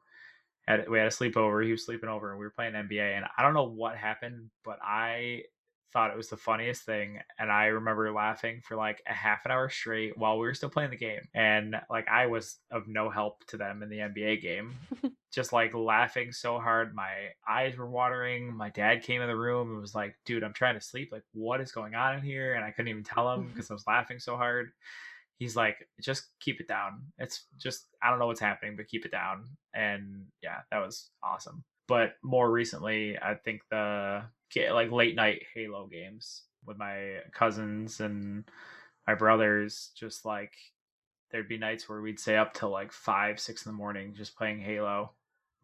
had 0.67 0.87
we 0.89 0.97
had 0.97 1.07
a 1.07 1.11
sleepover. 1.11 1.63
He 1.63 1.71
was 1.71 1.85
sleeping 1.85 2.09
over, 2.09 2.31
and 2.31 2.39
we 2.39 2.45
were 2.45 2.51
playing 2.51 2.73
NBA. 2.73 3.17
And 3.17 3.25
I 3.37 3.41
don't 3.41 3.53
know 3.53 3.67
what 3.67 3.95
happened, 3.95 4.49
but 4.63 4.79
I 4.83 5.43
thought 5.91 6.11
it 6.11 6.17
was 6.17 6.29
the 6.29 6.37
funniest 6.37 6.83
thing. 6.83 7.19
And 7.37 7.51
I 7.51 7.65
remember 7.65 8.11
laughing 8.11 8.61
for 8.63 8.75
like 8.75 9.01
a 9.07 9.13
half 9.13 9.45
an 9.45 9.51
hour 9.51 9.69
straight 9.69 10.17
while 10.17 10.37
we 10.37 10.47
were 10.47 10.53
still 10.53 10.69
playing 10.69 10.91
the 10.91 10.97
game. 10.97 11.21
And 11.33 11.75
like 11.89 12.07
I 12.07 12.27
was 12.27 12.57
of 12.71 12.87
no 12.87 13.09
help 13.09 13.45
to 13.47 13.57
them 13.57 13.83
in 13.83 13.89
the 13.89 13.97
NBA 13.97 14.41
game, 14.41 14.75
just 15.33 15.53
like 15.53 15.73
laughing 15.73 16.31
so 16.31 16.59
hard, 16.59 16.95
my 16.95 17.11
eyes 17.47 17.77
were 17.77 17.89
watering. 17.89 18.55
My 18.55 18.69
dad 18.69 19.03
came 19.03 19.21
in 19.21 19.27
the 19.27 19.35
room 19.35 19.71
and 19.71 19.81
was 19.81 19.95
like, 19.95 20.15
"Dude, 20.25 20.43
I'm 20.43 20.53
trying 20.53 20.75
to 20.75 20.85
sleep. 20.85 21.09
Like, 21.11 21.23
what 21.33 21.61
is 21.61 21.71
going 21.71 21.95
on 21.95 22.15
in 22.15 22.21
here?" 22.21 22.53
And 22.53 22.63
I 22.63 22.71
couldn't 22.71 22.89
even 22.89 23.03
tell 23.03 23.31
him 23.33 23.47
because 23.53 23.69
I 23.69 23.73
was 23.73 23.87
laughing 23.87 24.19
so 24.19 24.37
hard 24.37 24.71
he's 25.41 25.55
like 25.55 25.87
just 25.99 26.27
keep 26.39 26.61
it 26.61 26.67
down. 26.67 27.01
It's 27.17 27.47
just 27.57 27.87
i 28.03 28.09
don't 28.09 28.19
know 28.19 28.27
what's 28.27 28.39
happening 28.39 28.75
but 28.75 28.87
keep 28.87 29.05
it 29.05 29.11
down. 29.11 29.45
And 29.73 30.27
yeah 30.43 30.59
that 30.71 30.77
was 30.77 31.09
awesome. 31.23 31.63
But 31.87 32.13
more 32.23 32.49
recently 32.51 33.17
i 33.17 33.33
think 33.33 33.61
the 33.71 34.21
like 34.71 34.91
late 34.91 35.15
night 35.15 35.43
halo 35.55 35.87
games 35.87 36.43
with 36.65 36.77
my 36.77 37.17
cousins 37.33 38.01
and 38.01 38.43
my 39.07 39.15
brothers 39.15 39.91
just 39.97 40.25
like 40.25 40.53
there'd 41.31 41.49
be 41.49 41.57
nights 41.57 41.89
where 41.89 42.01
we'd 42.01 42.19
stay 42.19 42.37
up 42.37 42.53
till 42.53 42.69
like 42.69 42.91
five 42.91 43.39
six 43.39 43.65
in 43.65 43.71
the 43.71 43.77
morning 43.77 44.13
just 44.15 44.35
playing 44.37 44.59
halo 44.59 45.11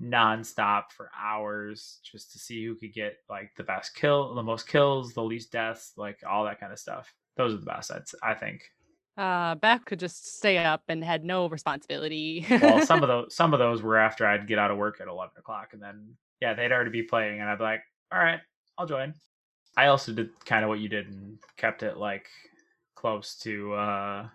nonstop 0.01 0.85
for 0.95 1.11
hours 1.21 1.99
just 2.03 2.31
to 2.31 2.39
see 2.39 2.65
who 2.65 2.75
could 2.75 2.93
get 2.93 3.17
like 3.29 3.51
the 3.57 3.63
best 3.63 3.93
kill 3.93 4.33
the 4.33 4.41
most 4.41 4.67
kills 4.67 5.13
the 5.13 5.23
least 5.23 5.51
deaths 5.51 5.91
like 5.97 6.19
all 6.27 6.45
that 6.45 6.59
kind 6.59 6.73
of 6.73 6.79
stuff. 6.79 7.13
Those 7.35 7.53
are 7.53 7.57
the 7.57 7.65
best 7.65 7.91
I'd, 7.91 8.03
i 8.23 8.33
think 8.33 8.63
Uh, 9.17 9.55
Beth 9.55 9.83
could 9.85 9.99
just 9.99 10.37
stay 10.37 10.59
up 10.59 10.83
and 10.87 11.03
had 11.03 11.23
no 11.25 11.49
responsibility. 11.49 12.45
well, 12.49 12.85
some 12.85 13.01
of 13.01 13.07
those 13.07 13.35
some 13.35 13.53
of 13.53 13.59
those 13.59 13.81
were 13.81 13.97
after 13.97 14.27
I'd 14.27 14.47
get 14.47 14.59
out 14.59 14.71
of 14.71 14.77
work 14.77 15.01
at 15.01 15.07
eleven 15.07 15.33
o'clock, 15.37 15.69
and 15.73 15.81
then 15.81 16.15
yeah, 16.39 16.53
they'd 16.53 16.71
already 16.71 16.91
be 16.91 17.03
playing, 17.03 17.41
and 17.41 17.49
I'd 17.49 17.57
be 17.57 17.63
like, 17.63 17.81
all 18.11 18.19
right, 18.19 18.39
I'll 18.77 18.85
join. 18.85 19.13
I 19.75 19.87
also 19.87 20.11
did 20.11 20.29
kind 20.45 20.63
of 20.63 20.69
what 20.69 20.79
you 20.79 20.89
did 20.89 21.07
and 21.07 21.37
kept 21.55 21.83
it 21.83 21.97
like 21.97 22.27
close 22.95 23.35
to 23.39 23.73
uh, 23.73 24.27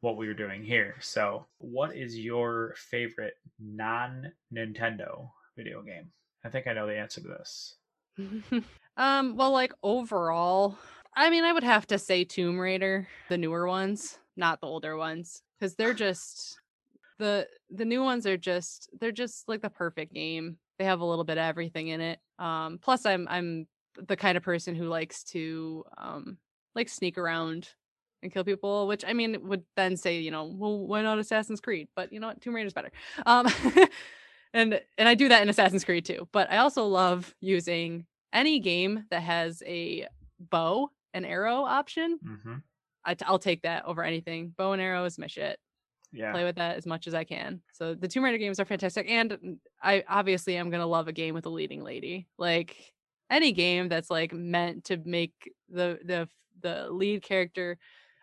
what 0.00 0.16
we 0.16 0.26
were 0.26 0.34
doing 0.34 0.62
here. 0.62 0.96
So, 1.00 1.46
what 1.58 1.96
is 1.96 2.18
your 2.18 2.74
favorite 2.76 3.34
non 3.58 4.32
Nintendo 4.52 5.28
video 5.56 5.82
game? 5.82 6.10
I 6.44 6.48
think 6.48 6.66
I 6.66 6.72
know 6.72 6.86
the 6.86 6.98
answer 6.98 7.20
to 7.20 7.28
this. 7.28 7.76
um, 8.96 9.36
well, 9.36 9.50
like 9.50 9.72
overall, 9.82 10.76
I 11.16 11.30
mean, 11.30 11.44
I 11.44 11.52
would 11.52 11.64
have 11.64 11.86
to 11.88 11.98
say 11.98 12.24
Tomb 12.24 12.58
Raider, 12.58 13.08
the 13.28 13.38
newer 13.38 13.66
ones, 13.66 14.18
not 14.36 14.60
the 14.60 14.66
older 14.66 14.96
ones, 14.96 15.42
because 15.58 15.74
they're 15.74 15.94
just 16.06 16.60
the 17.18 17.46
the 17.70 17.84
new 17.84 18.02
ones 18.02 18.26
are 18.26 18.36
just 18.36 18.90
they're 19.00 19.12
just 19.12 19.48
like 19.48 19.62
the 19.62 19.70
perfect 19.70 20.12
game. 20.14 20.58
They 20.78 20.84
have 20.84 21.00
a 21.00 21.04
little 21.04 21.24
bit 21.24 21.38
of 21.38 21.44
everything 21.44 21.88
in 21.88 22.00
it. 22.00 22.18
Um, 22.38 22.78
plus, 22.82 23.06
I'm 23.06 23.26
I'm 23.28 23.66
the 23.96 24.16
kind 24.16 24.36
of 24.36 24.42
person 24.42 24.74
who 24.74 24.88
likes 24.88 25.22
to 25.24 25.84
um 25.96 26.38
like 26.74 26.88
sneak 26.88 27.16
around 27.16 27.68
and 28.22 28.32
kill 28.32 28.42
people, 28.42 28.88
which 28.88 29.04
I 29.06 29.12
mean 29.12 29.46
would 29.48 29.62
then 29.76 29.96
say, 29.96 30.18
you 30.18 30.30
know, 30.30 30.44
well, 30.44 30.86
why 30.86 31.02
not 31.02 31.18
Assassin's 31.18 31.60
Creed? 31.60 31.88
But 31.94 32.12
you 32.12 32.18
know 32.18 32.28
what, 32.28 32.40
Tomb 32.40 32.54
Raider's 32.54 32.72
better. 32.72 32.90
Um, 33.26 33.46
and 34.54 34.80
and 34.98 35.08
I 35.08 35.14
do 35.14 35.28
that 35.28 35.42
in 35.42 35.48
Assassin's 35.48 35.84
Creed 35.84 36.04
too. 36.04 36.28
But 36.32 36.50
I 36.50 36.56
also 36.56 36.86
love 36.86 37.32
using 37.40 38.06
any 38.32 38.58
game 38.58 39.04
that 39.10 39.22
has 39.22 39.62
a 39.66 40.08
bow 40.40 40.90
and 41.12 41.24
arrow 41.24 41.64
option. 41.64 42.18
Mm-hmm. 42.26 42.54
I 43.04 43.14
t- 43.14 43.24
I'll 43.26 43.38
take 43.38 43.62
that 43.62 43.84
over 43.84 44.02
anything. 44.02 44.54
Bow 44.56 44.72
and 44.72 44.82
arrow 44.82 45.04
is 45.04 45.18
my 45.18 45.26
shit. 45.26 45.58
Yeah, 46.12 46.30
Play 46.30 46.44
with 46.44 46.56
that 46.56 46.76
as 46.76 46.86
much 46.86 47.08
as 47.08 47.14
I 47.14 47.24
can. 47.24 47.60
So 47.72 47.94
the 47.94 48.06
Tomb 48.06 48.24
Raider 48.24 48.38
games 48.38 48.60
are 48.60 48.64
fantastic, 48.64 49.06
and 49.08 49.32
mm, 49.32 49.58
I 49.82 50.04
obviously 50.08 50.56
am 50.56 50.70
gonna 50.70 50.86
love 50.86 51.08
a 51.08 51.12
game 51.12 51.34
with 51.34 51.46
a 51.46 51.50
leading 51.50 51.82
lady. 51.82 52.28
Like 52.38 52.92
any 53.30 53.52
game 53.52 53.88
that's 53.88 54.10
like 54.10 54.32
meant 54.32 54.84
to 54.84 54.98
make 55.04 55.32
the 55.68 55.98
the 56.04 56.28
the 56.60 56.88
lead 56.90 57.22
character 57.22 57.78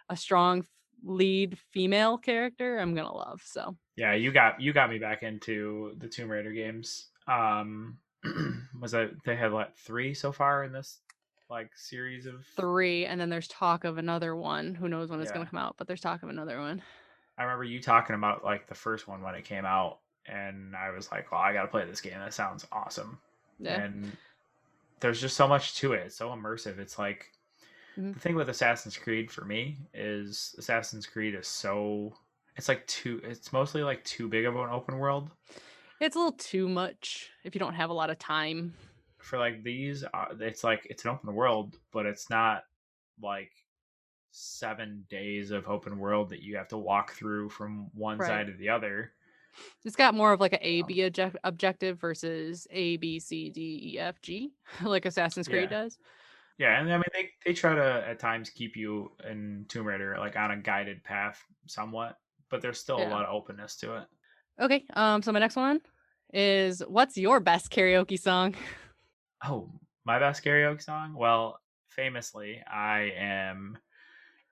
a 0.09 0.15
strong 0.15 0.65
lead 1.03 1.57
female 1.73 2.17
character, 2.17 2.77
I'm 2.77 2.95
gonna 2.95 3.13
love. 3.13 3.41
So 3.43 3.75
yeah, 3.95 4.13
you 4.13 4.31
got 4.31 4.61
you 4.61 4.73
got 4.73 4.89
me 4.89 4.99
back 4.99 5.23
into 5.23 5.93
the 5.97 6.07
Tomb 6.07 6.29
Raider 6.29 6.51
games. 6.51 7.09
Um, 7.27 7.97
was 8.79 8.91
that 8.91 9.11
they 9.25 9.35
had 9.35 9.51
what 9.51 9.77
three 9.77 10.13
so 10.13 10.31
far 10.31 10.63
in 10.63 10.71
this 10.71 10.99
like 11.51 11.77
series 11.77 12.25
of 12.25 12.45
three, 12.55 13.05
and 13.05 13.21
then 13.21 13.29
there's 13.29 13.47
talk 13.47 13.83
of 13.83 13.97
another 13.99 14.35
one. 14.35 14.73
Who 14.75 14.87
knows 14.89 15.09
when 15.09 15.21
it's 15.21 15.31
gonna 15.31 15.45
come 15.45 15.59
out? 15.59 15.75
But 15.77 15.87
there's 15.87 16.01
talk 16.01 16.23
of 16.23 16.29
another 16.29 16.59
one. 16.59 16.81
I 17.37 17.43
remember 17.43 17.63
you 17.63 17.81
talking 17.81 18.15
about 18.15 18.43
like 18.43 18.67
the 18.67 18.75
first 18.75 19.07
one 19.07 19.21
when 19.21 19.35
it 19.35 19.45
came 19.45 19.65
out, 19.65 19.99
and 20.25 20.75
I 20.75 20.91
was 20.91 21.11
like, 21.11 21.31
"Well, 21.31 21.41
I 21.41 21.53
got 21.53 21.63
to 21.63 21.67
play 21.67 21.85
this 21.85 22.01
game. 22.01 22.19
That 22.19 22.33
sounds 22.33 22.65
awesome." 22.71 23.19
Yeah. 23.59 23.81
And 23.81 24.17
there's 24.99 25.21
just 25.21 25.35
so 25.37 25.47
much 25.47 25.75
to 25.77 25.93
it. 25.93 26.07
It's 26.07 26.15
so 26.15 26.29
immersive. 26.29 26.79
It's 26.79 26.99
like 26.99 27.31
Mhm. 27.97 28.13
the 28.13 28.19
thing 28.19 28.35
with 28.35 28.49
Assassin's 28.49 28.97
Creed 28.97 29.31
for 29.31 29.45
me 29.45 29.79
is 29.93 30.55
Assassin's 30.57 31.07
Creed 31.07 31.35
is 31.35 31.47
so 31.47 32.13
it's 32.57 32.67
like 32.67 32.85
too 32.87 33.21
it's 33.23 33.53
mostly 33.53 33.83
like 33.83 34.03
too 34.03 34.27
big 34.27 34.45
of 34.45 34.55
an 34.55 34.69
open 34.69 34.97
world 34.97 35.31
It's 35.99 36.15
a 36.15 36.19
little 36.19 36.33
too 36.33 36.67
much 36.67 37.31
if 37.43 37.55
you 37.55 37.59
don't 37.59 37.75
have 37.75 37.89
a 37.89 37.93
lot 37.93 38.09
of 38.09 38.19
time. 38.19 38.73
For 39.23 39.37
like 39.39 39.63
these 39.63 40.03
uh, 40.13 40.25
it's 40.39 40.63
like 40.63 40.85
it's 40.89 41.03
an 41.05 41.11
open 41.11 41.33
world 41.33 41.77
but 41.91 42.05
it's 42.05 42.29
not 42.29 42.63
like 43.21 43.51
seven 44.31 45.05
days 45.09 45.51
of 45.51 45.67
open 45.67 45.97
world 45.99 46.29
that 46.29 46.41
you 46.41 46.55
have 46.55 46.67
to 46.69 46.77
walk 46.77 47.13
through 47.13 47.49
from 47.49 47.89
one 47.93 48.17
Right. 48.19 48.27
side 48.27 48.47
to 48.47 48.53
the 48.53 48.69
other 48.69 49.11
It's 49.83 49.95
got 49.97 50.15
more 50.15 50.31
of 50.31 50.39
like 50.39 50.53
a 50.53 50.65
A 50.67 50.79
Um, 50.81 50.87
object- 50.89 51.37
objective 51.43 51.99
versus 51.99 52.65
A 52.71 52.95
B 52.97 53.19
C 53.19 53.49
D 53.49 53.93
E 53.95 53.99
F 53.99 54.21
G, 54.21 54.53
like 54.83 55.05
Assassin's 55.05 55.47
Creed 55.47 55.63
Yeah. 55.69 55.81
does. 55.81 55.97
Yeah, 56.57 56.79
and 56.79 56.89
I 56.93 56.97
mean 56.97 57.03
they, 57.13 57.29
they 57.45 57.53
try 57.53 57.73
to 57.75 58.07
at 58.07 58.19
times 58.19 58.49
keep 58.49 58.77
you 58.77 59.11
in 59.29 59.65
Tomb 59.67 59.87
Raider 59.87 60.15
like 60.19 60.35
on 60.37 60.51
a 60.51 60.57
guided 60.57 61.03
path 61.03 61.43
somewhat, 61.65 62.17
but 62.49 62.61
there's 62.61 62.79
still 62.79 62.97
a 62.99 63.09
lot 63.09 63.25
of 63.25 63.33
openness 63.33 63.75
to 63.77 63.95
it. 63.97 64.07
Okay. 64.59 64.85
Um. 64.93 65.21
So 65.21 65.31
my 65.31 65.39
next 65.39 65.55
one 65.55 65.81
is 66.33 66.81
what's 66.87 67.17
your 67.17 67.39
best 67.39 67.71
karaoke 67.71 68.19
song? 68.19 68.55
Oh, 69.43 69.71
my 70.05 70.19
best 70.19 70.43
karaoke 70.43 70.81
song? 70.81 71.13
Well, 71.15 71.59
famously, 71.89 72.61
I 72.67 73.11
am 73.17 73.77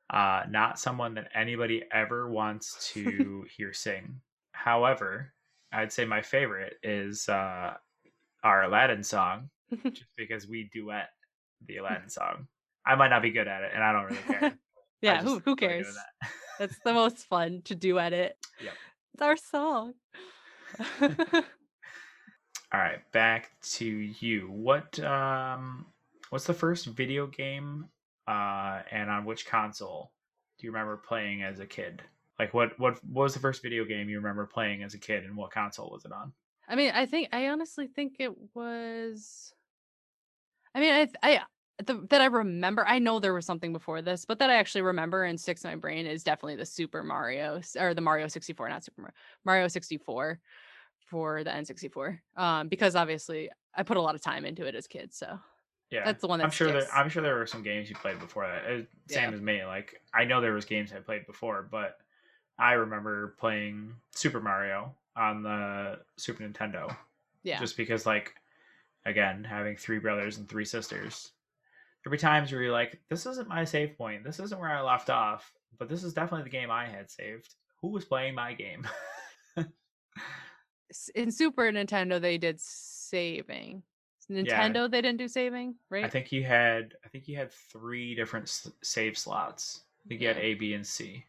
uh, 0.10 0.44
not 0.50 0.80
someone 0.80 1.16
that 1.16 1.30
anybody 1.34 1.84
ever 1.92 2.30
wants 2.30 2.90
to 2.94 3.46
hear 3.56 3.74
sing. 3.74 4.22
However, 4.52 5.34
I'd 5.72 5.94
say 5.94 6.06
my 6.06 6.22
favorite 6.22 6.74
is 6.84 7.30
uh, 7.30 7.76
our 8.44 8.64
Aladdin 8.64 9.04
song, 9.04 9.50
just 9.84 10.10
because 10.18 10.48
we 10.48 10.70
duet 10.74 11.10
the 11.68 11.78
Aladdin 11.78 12.10
song. 12.10 12.48
I 12.86 12.96
might 12.96 13.10
not 13.10 13.22
be 13.22 13.32
good 13.32 13.48
at 13.48 13.64
it, 13.64 13.72
and 13.74 13.84
I 13.84 13.92
don't 13.92 14.06
really 14.06 14.40
care. 14.40 14.58
Yeah. 15.02 15.22
Who 15.22 15.40
who 15.40 15.56
cares? 15.56 15.96
that. 15.96 16.30
It's 16.60 16.78
the 16.84 16.92
most 16.92 17.20
fun 17.28 17.62
to 17.64 17.74
duet 17.74 18.12
it. 18.12 18.36
Yep. 18.62 18.74
It's 19.14 19.22
our 19.22 19.38
song. 19.38 19.94
All 22.72 22.80
right, 22.80 23.00
back 23.12 23.52
to 23.62 23.86
you. 23.86 24.42
What 24.42 25.00
um 25.00 25.88
what's 26.30 26.46
the 26.46 26.54
first 26.54 26.86
video 26.86 27.26
game 27.26 27.86
uh 28.28 28.82
and 28.92 29.10
on 29.10 29.26
which 29.26 29.48
console 29.48 30.12
do 30.60 30.68
you 30.68 30.72
remember 30.72 30.98
playing 30.98 31.42
as 31.42 31.60
a 31.60 31.66
kid? 31.66 32.04
Like 32.38 32.54
what 32.54 32.80
what, 32.80 33.04
what 33.06 33.24
was 33.24 33.34
the 33.34 33.40
first 33.40 33.64
video 33.64 33.86
game 33.86 34.08
you 34.08 34.18
remember 34.18 34.46
playing 34.46 34.84
as 34.84 34.94
a 34.94 35.00
kid 35.00 35.24
and 35.24 35.36
what 35.36 35.52
console 35.52 35.90
was 35.90 36.06
it 36.06 36.12
on? 36.12 36.32
I 36.68 36.76
mean, 36.76 36.92
I 36.94 37.08
think 37.08 37.30
I 37.32 37.48
honestly 37.48 37.88
think 37.88 38.18
it 38.20 38.34
was. 38.54 39.52
I 40.76 40.80
mean, 40.80 40.94
I 40.94 41.08
I 41.24 41.42
the, 41.84 42.06
that 42.12 42.22
I 42.22 42.26
remember. 42.26 42.86
I 42.88 43.00
know 43.00 43.20
there 43.20 43.34
was 43.34 43.48
something 43.48 43.74
before 43.74 44.04
this, 44.04 44.26
but 44.26 44.38
that 44.40 44.52
I 44.52 44.56
actually 44.56 44.84
remember 44.84 45.24
and 45.24 45.40
sticks 45.40 45.64
in 45.64 45.72
my 45.72 45.76
brain 45.76 46.06
is 46.06 46.24
definitely 46.24 46.58
the 46.58 46.66
Super 46.66 47.04
Mario 47.04 47.62
or 47.80 47.96
the 47.96 48.02
Mario 48.02 48.28
sixty 48.28 48.54
four, 48.54 48.70
not 48.70 48.84
Super 48.84 49.02
Mario, 49.02 49.16
Mario 49.44 49.68
sixty 49.70 49.98
four 49.98 50.40
for 51.10 51.44
the 51.44 51.54
N 51.54 51.66
sixty 51.66 51.88
four. 51.88 52.22
Um, 52.38 52.68
because 52.68 52.96
obviously 52.96 53.50
I 53.76 53.84
put 53.84 53.98
a 53.98 54.02
lot 54.02 54.16
of 54.16 54.22
time 54.22 54.46
into 54.46 54.66
it 54.66 54.76
as 54.76 54.88
kids, 54.88 55.18
so 55.18 55.40
Yeah. 55.90 56.06
that's 56.06 56.22
the 56.22 56.28
one 56.28 56.40
that 56.40 56.46
I'm 56.46 56.52
sure 56.52 56.72
that 56.72 56.88
I'm 56.94 57.10
sure 57.10 57.22
there 57.22 57.36
were 57.36 57.48
some 57.48 57.64
games 57.64 57.90
you 57.90 57.96
played 57.96 58.20
before 58.20 58.48
that. 58.48 58.64
Uh, 58.66 58.84
Same 59.08 59.30
Yeah. 59.32 59.36
as 59.36 59.42
me. 59.42 59.66
Like 59.66 60.02
I 60.14 60.24
know 60.26 60.42
there 60.42 60.54
was 60.54 60.66
games 60.66 60.92
I 60.94 61.00
played 61.00 61.26
before, 61.26 61.68
but 61.70 61.98
I 62.58 62.74
remember 62.74 63.36
playing 63.40 63.94
Super 64.16 64.40
Mario 64.40 64.94
on 65.16 65.44
the 65.44 66.00
Super 66.18 66.44
Nintendo. 66.44 66.96
yeah, 67.44 67.60
just 67.60 67.76
because 67.78 68.06
like 68.06 68.36
again 69.06 69.44
having 69.46 69.76
three 69.78 69.98
brothers 70.00 70.38
and 70.38 70.48
three 70.50 70.66
sisters 70.66 71.32
there'll 72.04 72.12
be 72.14 72.18
times 72.18 72.52
where 72.52 72.62
you're 72.62 72.72
like 72.72 73.00
this 73.10 73.26
isn't 73.26 73.48
my 73.48 73.64
save 73.64 73.98
point 73.98 74.26
this 74.26 74.40
isn't 74.42 74.60
where 74.60 74.70
i 74.70 74.82
left 74.82 75.10
off 75.10 75.54
but 75.78 75.88
this 75.88 76.04
is 76.04 76.14
definitely 76.14 76.44
the 76.44 76.50
game 76.50 76.70
i 76.70 76.86
had 76.86 77.10
saved 77.10 77.56
who 77.82 77.88
was 77.88 78.04
playing 78.04 78.36
my 78.36 78.54
game 78.54 78.86
in 81.16 81.32
Super 81.32 81.64
Nintendo 81.72 82.20
they 82.20 82.38
did 82.38 82.60
saving. 82.60 83.84
Nintendo 84.30 84.90
they 84.90 85.02
didn't 85.02 85.18
do 85.18 85.28
saving, 85.28 85.74
right? 85.90 86.06
i 86.06 86.08
think 86.08 86.32
you 86.32 86.44
had 86.44 86.94
i 87.04 87.08
think 87.08 87.28
you 87.28 87.36
had 87.36 87.52
three 87.52 88.14
different 88.14 88.46
s- 88.48 88.70
save 88.84 89.18
slots 89.18 89.82
i 90.06 90.08
think 90.08 90.22
you 90.22 90.28
had 90.28 90.38
a 90.38 90.54
b 90.54 90.76
and 90.76 90.86
c 90.86 91.26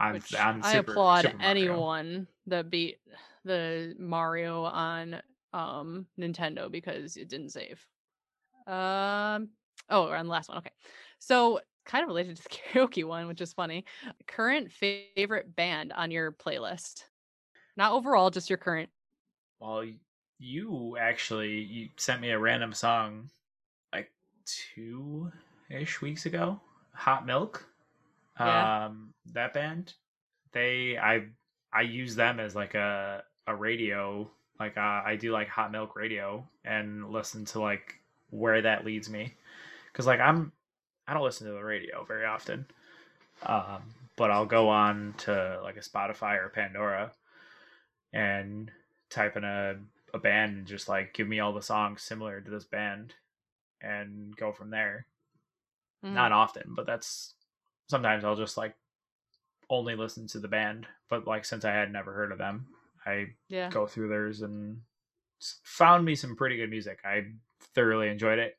on, 0.00 0.14
Which 0.14 0.34
on 0.34 0.60
I 0.64 0.72
Super- 0.72 0.90
applaud 0.90 1.22
Super 1.26 1.38
anyone 1.40 2.26
that 2.48 2.68
beat 2.68 2.98
the 3.44 3.94
Mario 3.96 4.64
on 4.64 5.22
um 5.52 6.06
Nintendo 6.18 6.68
because 6.68 7.16
it 7.16 7.28
didn't 7.28 7.50
save. 7.50 7.86
Um 8.66 9.50
oh, 9.88 10.08
on 10.08 10.26
the 10.26 10.32
last 10.32 10.48
one. 10.48 10.58
Okay. 10.58 10.72
So 11.20 11.60
kind 11.86 12.02
of 12.02 12.08
related 12.08 12.36
to 12.38 12.42
the 12.42 12.48
karaoke 12.74 13.04
one, 13.04 13.28
which 13.28 13.40
is 13.40 13.52
funny. 13.52 13.84
Current 14.26 14.72
favorite 14.72 15.54
band 15.54 15.92
on 15.92 16.10
your 16.10 16.32
playlist. 16.32 17.04
Not 17.76 17.92
overall, 17.92 18.30
just 18.30 18.48
your 18.50 18.58
current. 18.58 18.88
well 19.60 19.84
you 20.38 20.96
actually 21.00 21.58
you 21.62 21.88
sent 21.96 22.20
me 22.20 22.30
a 22.30 22.38
random 22.38 22.72
song 22.72 23.30
like 23.92 24.10
two 24.44 25.30
ish 25.70 26.02
weeks 26.02 26.26
ago 26.26 26.60
hot 26.92 27.24
milk 27.24 27.66
Yeah. 28.38 28.86
um 28.86 29.14
that 29.32 29.54
band 29.54 29.94
they 30.52 30.98
i 30.98 31.26
i 31.72 31.82
use 31.82 32.16
them 32.16 32.40
as 32.40 32.54
like 32.56 32.74
a 32.74 33.22
a 33.46 33.54
radio 33.54 34.28
like 34.58 34.76
uh, 34.76 35.02
i 35.06 35.16
do 35.18 35.32
like 35.32 35.48
hot 35.48 35.70
milk 35.70 35.94
radio 35.94 36.46
and 36.64 37.10
listen 37.10 37.44
to 37.46 37.60
like 37.60 37.94
where 38.30 38.60
that 38.60 38.84
leads 38.84 39.08
me 39.08 39.32
because 39.92 40.06
like 40.06 40.20
i'm 40.20 40.50
i 41.06 41.14
don't 41.14 41.22
listen 41.24 41.46
to 41.46 41.52
the 41.52 41.62
radio 41.64 42.04
very 42.04 42.24
often 42.26 42.66
um 43.46 43.82
but 44.16 44.30
i'll 44.32 44.46
go 44.46 44.68
on 44.68 45.14
to 45.16 45.60
like 45.62 45.76
a 45.76 45.80
spotify 45.80 46.36
or 46.44 46.48
pandora 46.48 47.12
and 48.14 48.70
type 49.10 49.36
in 49.36 49.44
a, 49.44 49.74
a 50.14 50.18
band 50.18 50.56
and 50.56 50.66
just 50.66 50.88
like 50.88 51.12
give 51.12 51.28
me 51.28 51.40
all 51.40 51.52
the 51.52 51.60
songs 51.60 52.02
similar 52.02 52.40
to 52.40 52.50
this 52.50 52.64
band 52.64 53.12
and 53.82 54.34
go 54.36 54.52
from 54.52 54.70
there 54.70 55.06
Mhm. 56.02 56.14
not 56.14 56.32
often, 56.32 56.74
but 56.74 56.86
that's 56.86 57.34
sometimes 57.88 58.24
I'll 58.24 58.36
just 58.36 58.56
like 58.56 58.74
only 59.68 59.96
listen 59.96 60.26
to 60.28 60.38
the 60.38 60.48
band. 60.48 60.86
But 61.08 61.26
like 61.26 61.44
since 61.44 61.64
I 61.64 61.72
had 61.72 61.92
never 61.92 62.12
heard 62.12 62.32
of 62.32 62.38
them, 62.38 62.68
I 63.04 63.26
Yeah. 63.48 63.68
go 63.70 63.86
through 63.86 64.08
theirs 64.08 64.42
and 64.42 64.80
found 65.64 66.04
me 66.04 66.14
some 66.14 66.36
pretty 66.36 66.56
good 66.56 66.70
music. 66.70 67.00
I 67.04 67.32
thoroughly 67.74 68.08
enjoyed 68.08 68.38
it, 68.38 68.56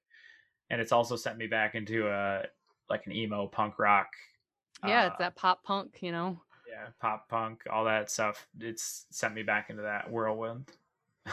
and 0.69 0.81
it's 0.81 0.91
also 0.91 1.15
sent 1.15 1.37
me 1.37 1.47
back 1.47 1.75
into 1.75 2.07
a 2.07 2.43
like 2.89 3.05
an 3.05 3.13
emo 3.13 3.47
punk 3.47 3.79
rock. 3.79 4.07
Yeah, 4.83 5.05
it's 5.07 5.13
uh, 5.15 5.17
that 5.19 5.35
pop 5.35 5.63
punk, 5.63 5.99
you 6.01 6.11
know. 6.11 6.41
Yeah 6.75 6.87
pop 6.99 7.29
punk 7.29 7.63
all 7.71 7.85
that 7.85 8.11
stuff. 8.11 8.47
It's 8.59 9.05
sent 9.09 9.33
me 9.33 9.43
back 9.43 9.69
into 9.69 9.83
that 9.83 10.11
whirlwind. 10.11 10.69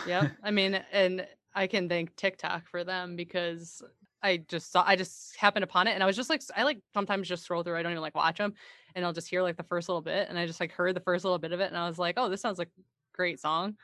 Yeah. 0.07 0.29
I 0.43 0.51
mean, 0.51 0.75
and 0.93 1.27
I 1.55 1.67
can 1.67 1.89
thank 1.89 2.15
TikTok 2.17 2.69
for 2.69 2.85
them 2.85 3.17
because 3.17 3.83
I 4.23 4.37
just 4.39 4.71
saw 4.71 4.85
I 4.87 4.97
just 4.97 5.37
happened 5.37 5.65
upon 5.65 5.89
it 5.89 5.93
and 5.93 6.03
I 6.03 6.07
was 6.07 6.17
just 6.17 6.31
like 6.31 6.43
I 6.57 6.63
like 6.63 6.79
sometimes 6.95 7.29
just 7.29 7.45
scroll 7.45 7.63
through. 7.63 7.77
I 7.77 7.83
don't 7.83 7.93
even 7.93 8.03
like 8.03 8.15
watch 8.15 8.39
them 8.39 8.55
and 8.95 9.05
I'll 9.05 9.13
just 9.13 9.29
hear 9.29 9.43
like 9.43 9.57
the 9.57 9.65
first 9.65 9.89
little 9.89 10.03
bit 10.03 10.29
and 10.29 10.39
I 10.39 10.47
just 10.47 10.61
like 10.61 10.73
heard 10.73 10.95
the 10.95 11.01
first 11.01 11.25
little 11.25 11.39
bit 11.39 11.53
of 11.53 11.61
it 11.61 11.69
and 11.69 11.77
I 11.77 11.89
was 11.89 11.99
like, 11.99 12.15
"Oh, 12.17 12.29
this 12.29 12.41
sounds 12.41 12.59
like 12.59 12.71
great 13.13 13.41
song." 13.41 13.77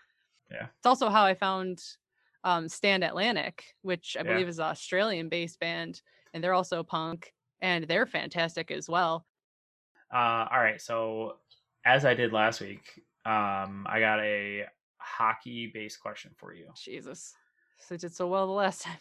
Yeah. 0.51 0.67
It's 0.77 0.87
also 0.87 1.09
how 1.09 1.25
I 1.25 1.35
found 1.35 1.83
um 2.45 2.69
Stand 2.69 3.03
Atlantic, 3.03 3.65
which 3.83 4.17
I 4.19 4.23
Yeah. 4.23 4.33
believe 4.33 4.49
is 4.49 4.59
an 4.61 4.67
Australian-based 4.67 5.59
band 5.59 6.03
and 6.33 6.43
they're 6.43 6.55
also 6.55 6.83
punk 6.83 7.35
and 7.61 7.85
they're 7.85 8.07
fantastic 8.07 8.71
as 8.71 8.89
well. 8.89 9.27
Uh, 10.13 10.47
all 10.51 10.61
right, 10.61 10.81
so 10.81 11.37
as 11.89 12.05
I 12.05 12.13
did 12.13 12.33
last 12.35 12.61
week, 12.61 13.03
um, 13.25 13.87
I 13.89 13.99
got 13.99 14.21
a 14.21 14.67
hockey-based 14.99 15.99
question 16.01 16.33
for 16.37 16.53
you. 16.53 16.67
Jesus. 16.77 17.35
So 17.79 17.95
I 17.95 17.99
did 17.99 18.15
so 18.15 18.27
well 18.27 18.47
the 18.47 18.53
last 18.53 18.83
time. 18.83 18.99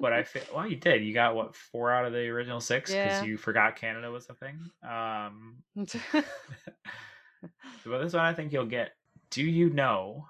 But 0.00 0.12
I 0.12 0.22
feel 0.32 0.42
well, 0.54 0.66
you 0.66 0.74
did. 0.76 1.04
You 1.04 1.14
got 1.14 1.36
what 1.36 1.54
four 1.54 1.92
out 1.92 2.04
of 2.06 2.12
the 2.12 2.26
original 2.28 2.60
six 2.60 2.90
because 2.90 3.20
Yeah. 3.20 3.24
you 3.28 3.36
forgot 3.36 3.76
Canada 3.76 4.10
was 4.10 4.26
a 4.28 4.34
thing. 4.34 4.58
Um, 4.82 5.62
but 5.76 6.24
this 8.02 8.12
one 8.12 8.24
I 8.24 8.34
think 8.34 8.52
you'll 8.52 8.66
get. 8.66 8.92
Do 9.30 9.42
you 9.44 9.70
know 9.70 10.26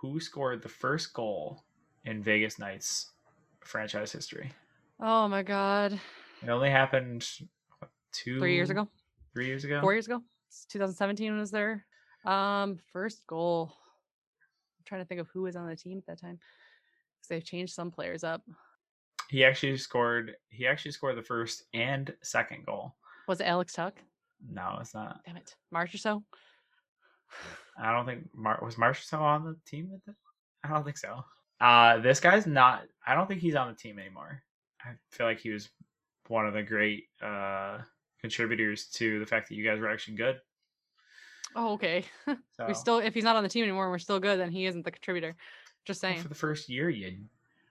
who 0.00 0.20
scored 0.20 0.62
the 0.62 0.68
first 0.68 1.12
goal 1.12 1.64
in 2.04 2.22
Vegas 2.22 2.58
Knights 2.60 3.10
franchise 3.64 4.12
history? 4.12 4.52
oh 5.00 5.26
my 5.28 5.42
god. 5.42 5.98
It 6.42 6.48
only 6.48 6.70
happened 6.70 7.26
what, 7.80 7.90
two, 8.12 8.38
3 8.38 8.54
years 8.54 8.70
ago. 8.70 8.86
Three 9.34 9.46
years 9.46 9.64
ago. 9.64 9.80
four 9.80 9.92
years 9.92 10.06
ago. 10.06 10.22
It's 10.48 10.64
2017 10.66 11.38
was 11.38 11.50
there. 11.50 11.84
Um, 12.24 12.78
first 12.92 13.26
goal. 13.26 13.72
I'm 14.78 14.84
trying 14.86 15.02
to 15.02 15.06
think 15.06 15.20
of 15.20 15.28
who 15.28 15.42
was 15.42 15.56
on 15.56 15.68
the 15.68 15.76
team 15.76 15.98
at 15.98 16.06
that 16.06 16.20
time 16.20 16.38
because 17.18 17.28
they've 17.28 17.44
changed 17.44 17.74
some 17.74 17.90
players 17.90 18.24
up. 18.24 18.42
He 19.28 19.44
actually 19.44 19.76
scored. 19.76 20.36
He 20.48 20.66
actually 20.66 20.92
scored 20.92 21.16
the 21.16 21.22
first 21.22 21.64
and 21.74 22.12
second 22.22 22.64
goal. 22.64 22.94
Was 23.26 23.40
it 23.40 23.46
Alex 23.46 23.74
Tuch? 23.74 23.94
No, 24.50 24.78
it's 24.80 24.94
not. 24.94 25.20
Damn 25.26 25.36
it, 25.36 25.54
Marchessault. 25.74 26.22
I 27.78 27.92
don't 27.92 28.06
think 28.06 28.28
Mar- 28.34 28.60
was 28.62 28.78
Marshall 28.78 29.20
on 29.20 29.44
the 29.44 29.56
team 29.66 29.90
the. 30.06 30.14
I 30.64 30.68
don't 30.70 30.84
think 30.84 30.96
so. 30.96 31.24
Uh, 31.60 31.98
this 31.98 32.20
guy's 32.20 32.46
not. 32.46 32.84
I 33.06 33.14
don't 33.14 33.26
think 33.26 33.40
he's 33.40 33.54
on 33.54 33.68
the 33.68 33.74
team 33.74 33.98
anymore. 33.98 34.42
I 34.82 34.90
feel 35.10 35.26
like 35.26 35.40
he 35.40 35.50
was 35.50 35.68
one 36.28 36.46
of 36.46 36.54
the 36.54 36.62
great 36.62 37.04
uh, 37.22 37.78
contributors 38.20 38.86
to 38.94 39.18
the 39.18 39.26
fact 39.26 39.48
that 39.48 39.54
you 39.54 39.64
guys 39.64 39.78
were 39.78 39.90
actually 39.90 40.16
good. 40.16 40.40
Oh, 41.54 41.74
okay. 41.74 42.04
So 42.56 42.66
we 42.66 42.74
still, 42.74 42.98
if 42.98 43.14
he's 43.14 43.22
not 43.22 43.36
on 43.36 43.44
the 43.44 43.48
team 43.48 43.62
anymore, 43.62 43.84
and 43.84 43.92
we're 43.92 43.98
still 43.98 44.18
good. 44.18 44.40
Then 44.40 44.50
he 44.50 44.66
isn't 44.66 44.84
the 44.84 44.90
contributor. 44.90 45.36
Just 45.84 46.02
well, 46.02 46.10
saying. 46.10 46.22
for 46.22 46.28
the 46.28 46.34
first 46.34 46.68
year, 46.68 46.90
you 46.90 47.18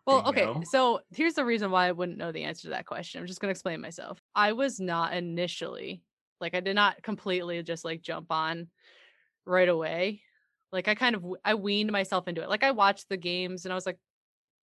Well, 0.05 0.25
okay. 0.29 0.45
Bingo. 0.45 0.63
So 0.63 1.01
here's 1.13 1.33
the 1.33 1.43
reason 1.43 1.71
why 1.71 1.87
I 1.87 1.91
wouldn't 1.91 2.17
know 2.17 2.31
the 2.31 2.45
answer 2.45 2.63
to 2.63 2.69
that 2.69 2.85
question. 2.85 3.19
I'm 3.19 3.27
just 3.27 3.41
going 3.41 3.49
to 3.49 3.51
explain 3.51 3.81
myself. 3.81 4.21
I 4.33 4.53
was 4.53 4.79
not 4.79 5.13
initially, 5.13 6.03
like, 6.39 6.55
I 6.55 6.61
did 6.61 6.75
not 6.75 7.03
completely 7.03 7.61
just 7.63 7.83
like 7.83 8.01
jump 8.01 8.31
on 8.31 8.69
right 9.45 9.67
away. 9.67 10.21
Like, 10.71 10.87
I 10.87 10.95
kind 10.95 11.15
of, 11.15 11.25
I 11.43 11.55
weaned 11.55 11.91
myself 11.91 12.29
into 12.29 12.41
it. 12.41 12.49
Like, 12.49 12.63
I 12.63 12.71
watched 12.71 13.09
the 13.09 13.17
games 13.17 13.65
and 13.65 13.73
I 13.73 13.75
was 13.75 13.85
like, 13.85 13.99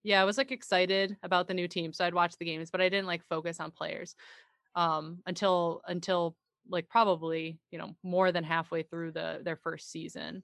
Yeah, 0.04 0.22
I 0.22 0.24
was 0.24 0.38
like 0.38 0.52
excited 0.52 1.18
about 1.22 1.48
the 1.48 1.54
new 1.54 1.68
team, 1.68 1.92
so 1.92 2.06
I'd 2.06 2.14
watch 2.14 2.36
the 2.38 2.46
games, 2.46 2.70
but 2.70 2.80
I 2.80 2.88
didn't 2.88 3.06
like 3.06 3.22
focus 3.28 3.60
on 3.60 3.72
players 3.72 4.14
um 4.74 5.20
until 5.26 5.82
until 5.86 6.36
like 6.68 6.88
probably, 6.88 7.58
you 7.70 7.78
know, 7.78 7.94
more 8.02 8.32
than 8.32 8.44
halfway 8.44 8.82
through 8.82 9.12
the 9.12 9.40
their 9.44 9.56
first 9.56 9.90
season. 9.90 10.42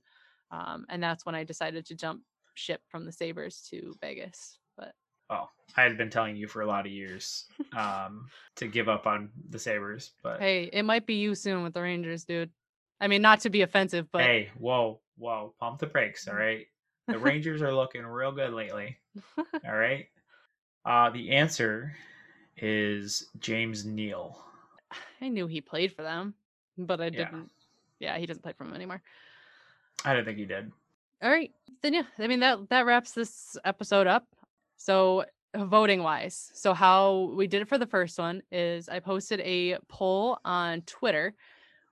Um 0.50 0.86
and 0.88 1.02
that's 1.02 1.24
when 1.24 1.34
I 1.34 1.44
decided 1.44 1.86
to 1.86 1.94
jump 1.94 2.22
ship 2.54 2.80
from 2.88 3.04
the 3.04 3.12
Sabres 3.12 3.66
to 3.70 3.94
Vegas. 4.00 4.58
But 4.76 4.92
Oh, 5.30 5.48
I 5.76 5.82
had 5.82 5.96
been 5.96 6.10
telling 6.10 6.36
you 6.36 6.48
for 6.48 6.62
a 6.62 6.66
lot 6.66 6.86
of 6.86 6.92
years 6.92 7.46
um, 7.76 8.26
to 8.56 8.66
give 8.66 8.88
up 8.88 9.06
on 9.06 9.30
the 9.48 9.60
Sabres, 9.60 10.10
but 10.24 10.40
hey, 10.40 10.68
it 10.72 10.82
might 10.82 11.06
be 11.06 11.14
you 11.14 11.36
soon 11.36 11.62
with 11.62 11.72
the 11.72 11.82
Rangers, 11.82 12.24
dude. 12.24 12.50
I 13.00 13.06
mean, 13.06 13.22
not 13.22 13.40
to 13.40 13.50
be 13.50 13.62
offensive, 13.62 14.08
but 14.12 14.22
hey, 14.22 14.50
whoa, 14.58 15.00
whoa, 15.16 15.54
pump 15.60 15.78
the 15.78 15.86
brakes, 15.86 16.26
all 16.26 16.34
right? 16.34 16.66
The 17.06 17.18
Rangers 17.18 17.62
are 17.62 17.72
looking 17.72 18.04
real 18.04 18.32
good 18.32 18.52
lately, 18.52 18.98
all 19.38 19.76
right? 19.76 20.06
Uh, 20.84 21.10
the 21.10 21.30
answer 21.30 21.96
is 22.62 23.28
James 23.38 23.84
Neal. 23.84 24.44
I 25.20 25.28
knew 25.28 25.46
he 25.46 25.60
played 25.60 25.92
for 25.92 26.02
them, 26.02 26.34
but 26.78 27.00
I 27.00 27.10
didn't. 27.10 27.50
Yeah, 27.98 28.18
he 28.18 28.26
doesn't 28.26 28.42
play 28.42 28.52
for 28.56 28.64
them 28.64 28.74
anymore. 28.74 29.02
I 30.04 30.14
don't 30.14 30.24
think 30.24 30.38
he 30.38 30.46
did. 30.46 30.72
All 31.22 31.30
right, 31.30 31.52
then 31.82 31.92
yeah, 31.92 32.04
I 32.18 32.26
mean 32.26 32.40
that 32.40 32.68
that 32.70 32.86
wraps 32.86 33.12
this 33.12 33.56
episode 33.64 34.06
up. 34.06 34.26
So 34.76 35.26
voting 35.54 36.02
wise, 36.02 36.50
so 36.54 36.72
how 36.72 37.32
we 37.36 37.46
did 37.46 37.60
it 37.60 37.68
for 37.68 37.76
the 37.76 37.86
first 37.86 38.18
one 38.18 38.42
is 38.50 38.88
I 38.88 39.00
posted 39.00 39.40
a 39.40 39.76
poll 39.88 40.38
on 40.44 40.80
Twitter, 40.82 41.34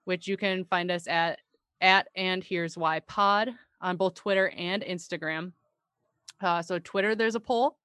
which 0.05 0.27
you 0.27 0.37
can 0.37 0.64
find 0.64 0.91
us 0.91 1.07
at 1.07 1.41
at 1.81 2.09
and 2.16 2.43
here's 2.43 2.79
why 2.79 3.01
pod 3.01 3.51
on 3.81 3.97
both 3.97 4.14
Twitter 4.14 4.49
and 4.57 4.83
Instagram. 4.83 5.53
Uh, 6.41 6.62
so 6.62 6.79
Twitter, 6.79 7.14
there's 7.14 7.35
a 7.35 7.41
poll. 7.41 7.77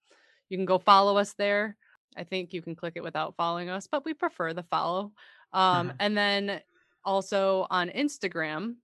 You 0.49 0.57
can 0.57 0.65
go 0.65 0.77
follow 0.77 1.17
us 1.17 1.33
there. 1.33 1.75
I 2.17 2.23
think 2.23 2.53
you 2.53 2.61
can 2.61 2.75
click 2.75 2.93
it 2.95 3.03
without 3.03 3.35
following 3.35 3.69
us, 3.69 3.87
but 3.87 4.05
we 4.05 4.13
prefer 4.13 4.53
the 4.53 4.63
follow. 4.63 5.13
Um, 5.51 5.89
Mhm. 5.89 5.95
And 5.99 6.17
then 6.17 6.61
also 7.05 7.67
on 7.69 7.89
Instagram, 7.89 8.75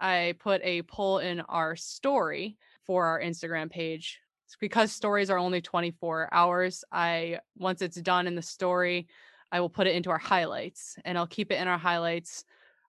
I 0.00 0.34
put 0.38 0.60
a 0.62 0.82
poll 0.82 1.18
in 1.18 1.40
our 1.42 1.76
story 1.76 2.58
for 2.86 3.06
our 3.06 3.20
Instagram 3.20 3.70
page. 3.70 4.20
It's 4.46 4.56
because 4.56 4.92
stories 4.92 5.30
are 5.30 5.38
only 5.38 5.60
24 5.60 6.28
hours. 6.32 6.84
I 6.92 7.40
once 7.56 7.80
it's 7.82 8.00
done 8.00 8.26
in 8.26 8.34
the 8.34 8.42
story, 8.42 9.08
I 9.50 9.60
will 9.60 9.70
put 9.70 9.86
it 9.86 9.94
into 9.94 10.10
our 10.10 10.18
highlights 10.18 10.96
and 11.04 11.16
I'll 11.16 11.26
keep 11.26 11.50
it 11.50 11.60
in 11.60 11.68
our 11.68 11.78
highlights 11.78 12.44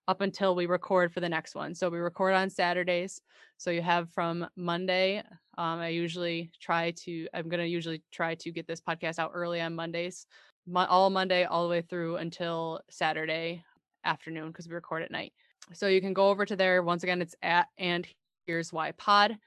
up 0.08 0.22
until 0.22 0.56
we 0.56 0.66
record 0.66 1.14
for 1.14 1.20
the 1.20 1.30
next 1.30 1.56
one. 1.56 1.74
So 1.74 1.90
we 1.90 1.98
record 1.98 2.34
on 2.34 2.50
Saturdays. 2.50 3.22
So 3.58 3.72
you 3.72 3.82
have 3.82 4.12
from 4.12 4.48
Monday. 4.56 5.24
Um, 5.58 5.80
I 5.80 5.90
usually 5.90 6.52
try 6.60 6.92
to, 7.04 7.28
I'm 7.34 7.50
going 7.50 7.62
to 7.62 7.68
usually 7.68 8.02
try 8.12 8.36
to 8.36 8.52
get 8.52 8.68
this 8.68 8.82
podcast 8.82 9.20
out 9.20 9.32
early 9.34 9.62
on 9.62 9.76
Mondays, 9.76 10.28
Mo- 10.68 10.88
all 10.90 11.10
Monday, 11.10 11.46
all 11.46 11.64
the 11.64 11.70
way 11.70 11.82
through 11.82 12.18
until 12.18 12.82
Saturday 12.90 13.64
afternoon 14.04 14.48
because 14.48 14.68
we 14.68 14.76
record 14.76 15.04
at 15.04 15.12
night. 15.12 15.34
So 15.74 15.88
you 15.88 16.02
can 16.02 16.14
go 16.14 16.30
over 16.30 16.46
to 16.46 16.56
there. 16.56 16.84
Once 16.84 17.04
again, 17.04 17.22
it's 17.22 17.36
at 17.42 17.68
and 17.78 18.08
here's 18.46 18.72
why 18.72 18.92
pod. 18.92 19.38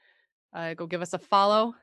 Uh, 0.53 0.73
go 0.73 0.87
give 0.87 1.01
us 1.01 1.13
a 1.13 1.19
follow. 1.19 1.75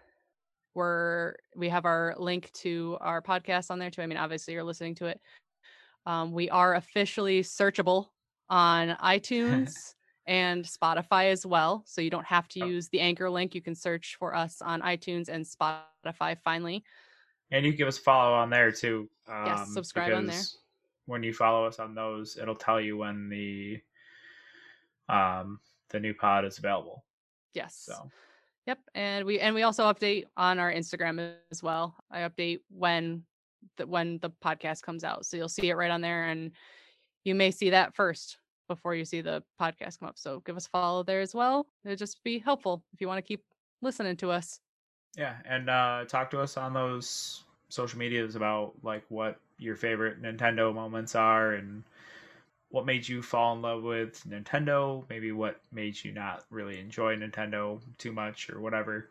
We're 0.75 1.37
we 1.55 1.69
have 1.71 1.87
our 1.87 2.15
link 2.19 2.53
to 2.55 2.99
our 3.01 3.23
podcast 3.23 3.71
on 3.71 3.79
there 3.79 3.91
too. 3.91 4.03
I 4.03 4.07
mean, 4.07 4.19
obviously 4.19 4.55
you're 4.55 4.65
listening 4.65 4.95
to 4.97 5.07
it. 5.07 5.21
Um, 6.05 6.33
we 6.33 6.51
are 6.51 6.75
officially 6.75 7.43
searchable 7.43 8.09
on 8.51 8.91
iTunes 9.03 9.95
and 10.27 10.65
Spotify 10.65 11.31
as 11.31 11.47
well. 11.47 11.83
So 11.87 12.01
you 12.01 12.11
don't 12.11 12.27
have 12.27 12.49
to 12.49 12.63
Oh. 12.63 12.67
use 12.67 12.89
the 12.89 13.01
anchor 13.01 13.31
link. 13.31 13.55
You 13.55 13.63
can 13.63 13.75
search 13.75 14.17
for 14.19 14.35
us 14.35 14.61
on 14.61 14.83
iTunes 14.83 15.29
and 15.29 15.45
Spotify 15.45 16.37
finally. 16.43 16.85
And 17.51 17.65
you 17.65 17.73
can 17.73 17.79
give 17.79 17.89
us 17.89 17.99
a 17.99 18.03
follow 18.03 18.35
on 18.35 18.51
there 18.51 18.73
too. 18.73 19.09
Um, 19.29 19.47
Yes, 19.47 19.73
subscribe 19.73 20.13
on 20.13 20.27
there. 20.27 20.43
When 21.07 21.23
you 21.23 21.33
follow 21.33 21.65
us 21.67 21.79
on 21.79 21.95
those, 21.95 22.37
it'll 22.37 22.57
tell 22.57 22.81
you 22.81 22.97
when 22.97 23.29
the 23.29 23.81
um 25.09 25.61
the 25.91 26.01
new 26.01 26.15
pod 26.15 26.45
is 26.45 26.59
available. 26.59 27.05
Yes. 27.55 27.77
So 27.77 28.11
Yep, 28.67 28.81
and 28.97 29.25
we 29.25 29.39
and 29.39 29.55
we 29.55 29.63
also 29.63 29.85
update 29.85 30.25
on 30.37 30.59
our 30.59 30.73
Instagram 30.73 31.37
as 31.53 31.63
well. 31.63 31.95
I 32.11 32.23
update 32.23 32.59
when 32.69 33.25
the 33.77 33.87
when 33.87 34.19
the 34.19 34.31
podcast 34.31 34.83
comes 34.83 35.05
out, 35.05 35.25
so 35.25 35.37
you'll 35.37 35.49
see 35.49 35.71
it 35.71 35.75
right 35.77 35.91
on 35.91 36.01
there, 36.01 36.25
and 36.25 36.51
you 37.23 37.37
may 37.37 37.53
see 37.53 37.71
that 37.71 37.95
first 37.95 38.39
before 38.69 38.95
you 38.95 39.05
see 39.05 39.21
the 39.21 39.43
podcast 39.61 40.01
come 40.01 40.09
up. 40.09 40.19
So 40.19 40.41
give 40.41 40.57
us 40.57 40.67
a 40.67 40.71
follow 40.71 41.03
there 41.03 41.21
as 41.21 41.35
well. 41.35 41.67
It'd 41.85 41.99
just 41.99 42.23
be 42.25 42.39
helpful 42.39 42.83
if 42.93 43.01
you 43.01 43.09
want 43.09 43.19
to 43.19 43.23
keep 43.23 43.43
listening 43.83 44.17
to 44.19 44.31
us. 44.31 44.61
yeah, 45.17 45.37
and 45.45 45.69
uh 45.71 46.05
talk 46.07 46.31
to 46.31 46.41
us 46.41 46.57
on 46.57 46.73
those 46.73 47.45
social 47.69 47.99
medias 47.99 48.37
about 48.37 48.73
like 48.83 49.05
what 49.09 49.39
your 49.59 49.77
favorite 49.77 50.23
Nintendo 50.23 50.75
moments 50.75 51.15
are 51.15 51.55
and 51.55 51.83
what 52.71 52.85
made 52.87 53.09
you 53.09 53.23
fall 53.23 53.55
in 53.55 53.63
love 53.63 53.83
with 53.83 54.23
Nintendo, 54.29 55.05
maybe 55.09 55.33
what 55.33 55.61
made 55.73 56.03
you 56.05 56.13
not 56.13 56.45
really 56.51 56.79
enjoy 56.79 57.17
Nintendo 57.17 57.81
too 57.99 58.13
much 58.13 58.51
or 58.51 58.61
whatever. 58.61 59.09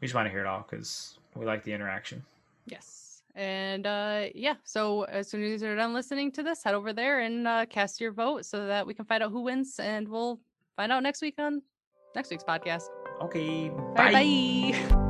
We 0.00 0.06
just 0.06 0.14
want 0.14 0.26
to 0.26 0.30
hear 0.30 0.40
it 0.40 0.46
all 0.46 0.64
because 0.68 1.18
we 1.34 1.44
like 1.44 1.64
the 1.64 1.72
interaction. 1.72 2.24
Yes, 2.66 3.15
and 3.36 3.86
uh, 3.86 4.24
yeah. 4.34 4.54
So 4.64 5.02
as 5.04 5.28
soon 5.28 5.44
as 5.44 5.62
you're 5.62 5.76
done 5.76 5.94
listening 5.94 6.32
to 6.32 6.42
this, 6.42 6.64
head 6.64 6.74
over 6.74 6.92
there 6.92 7.20
and 7.20 7.46
uh, 7.46 7.66
cast 7.66 8.00
your 8.00 8.12
vote 8.12 8.44
so 8.44 8.66
that 8.66 8.86
we 8.86 8.94
can 8.94 9.04
find 9.04 9.22
out 9.22 9.30
who 9.30 9.42
wins, 9.42 9.78
and 9.78 10.08
we'll 10.08 10.40
find 10.76 10.90
out 10.90 11.02
next 11.02 11.22
week 11.22 11.34
on 11.38 11.62
next 12.14 12.30
week's 12.30 12.44
podcast. 12.44 12.84
Okay, 13.20 13.70
right, 13.70 14.12
bye. 14.12 15.05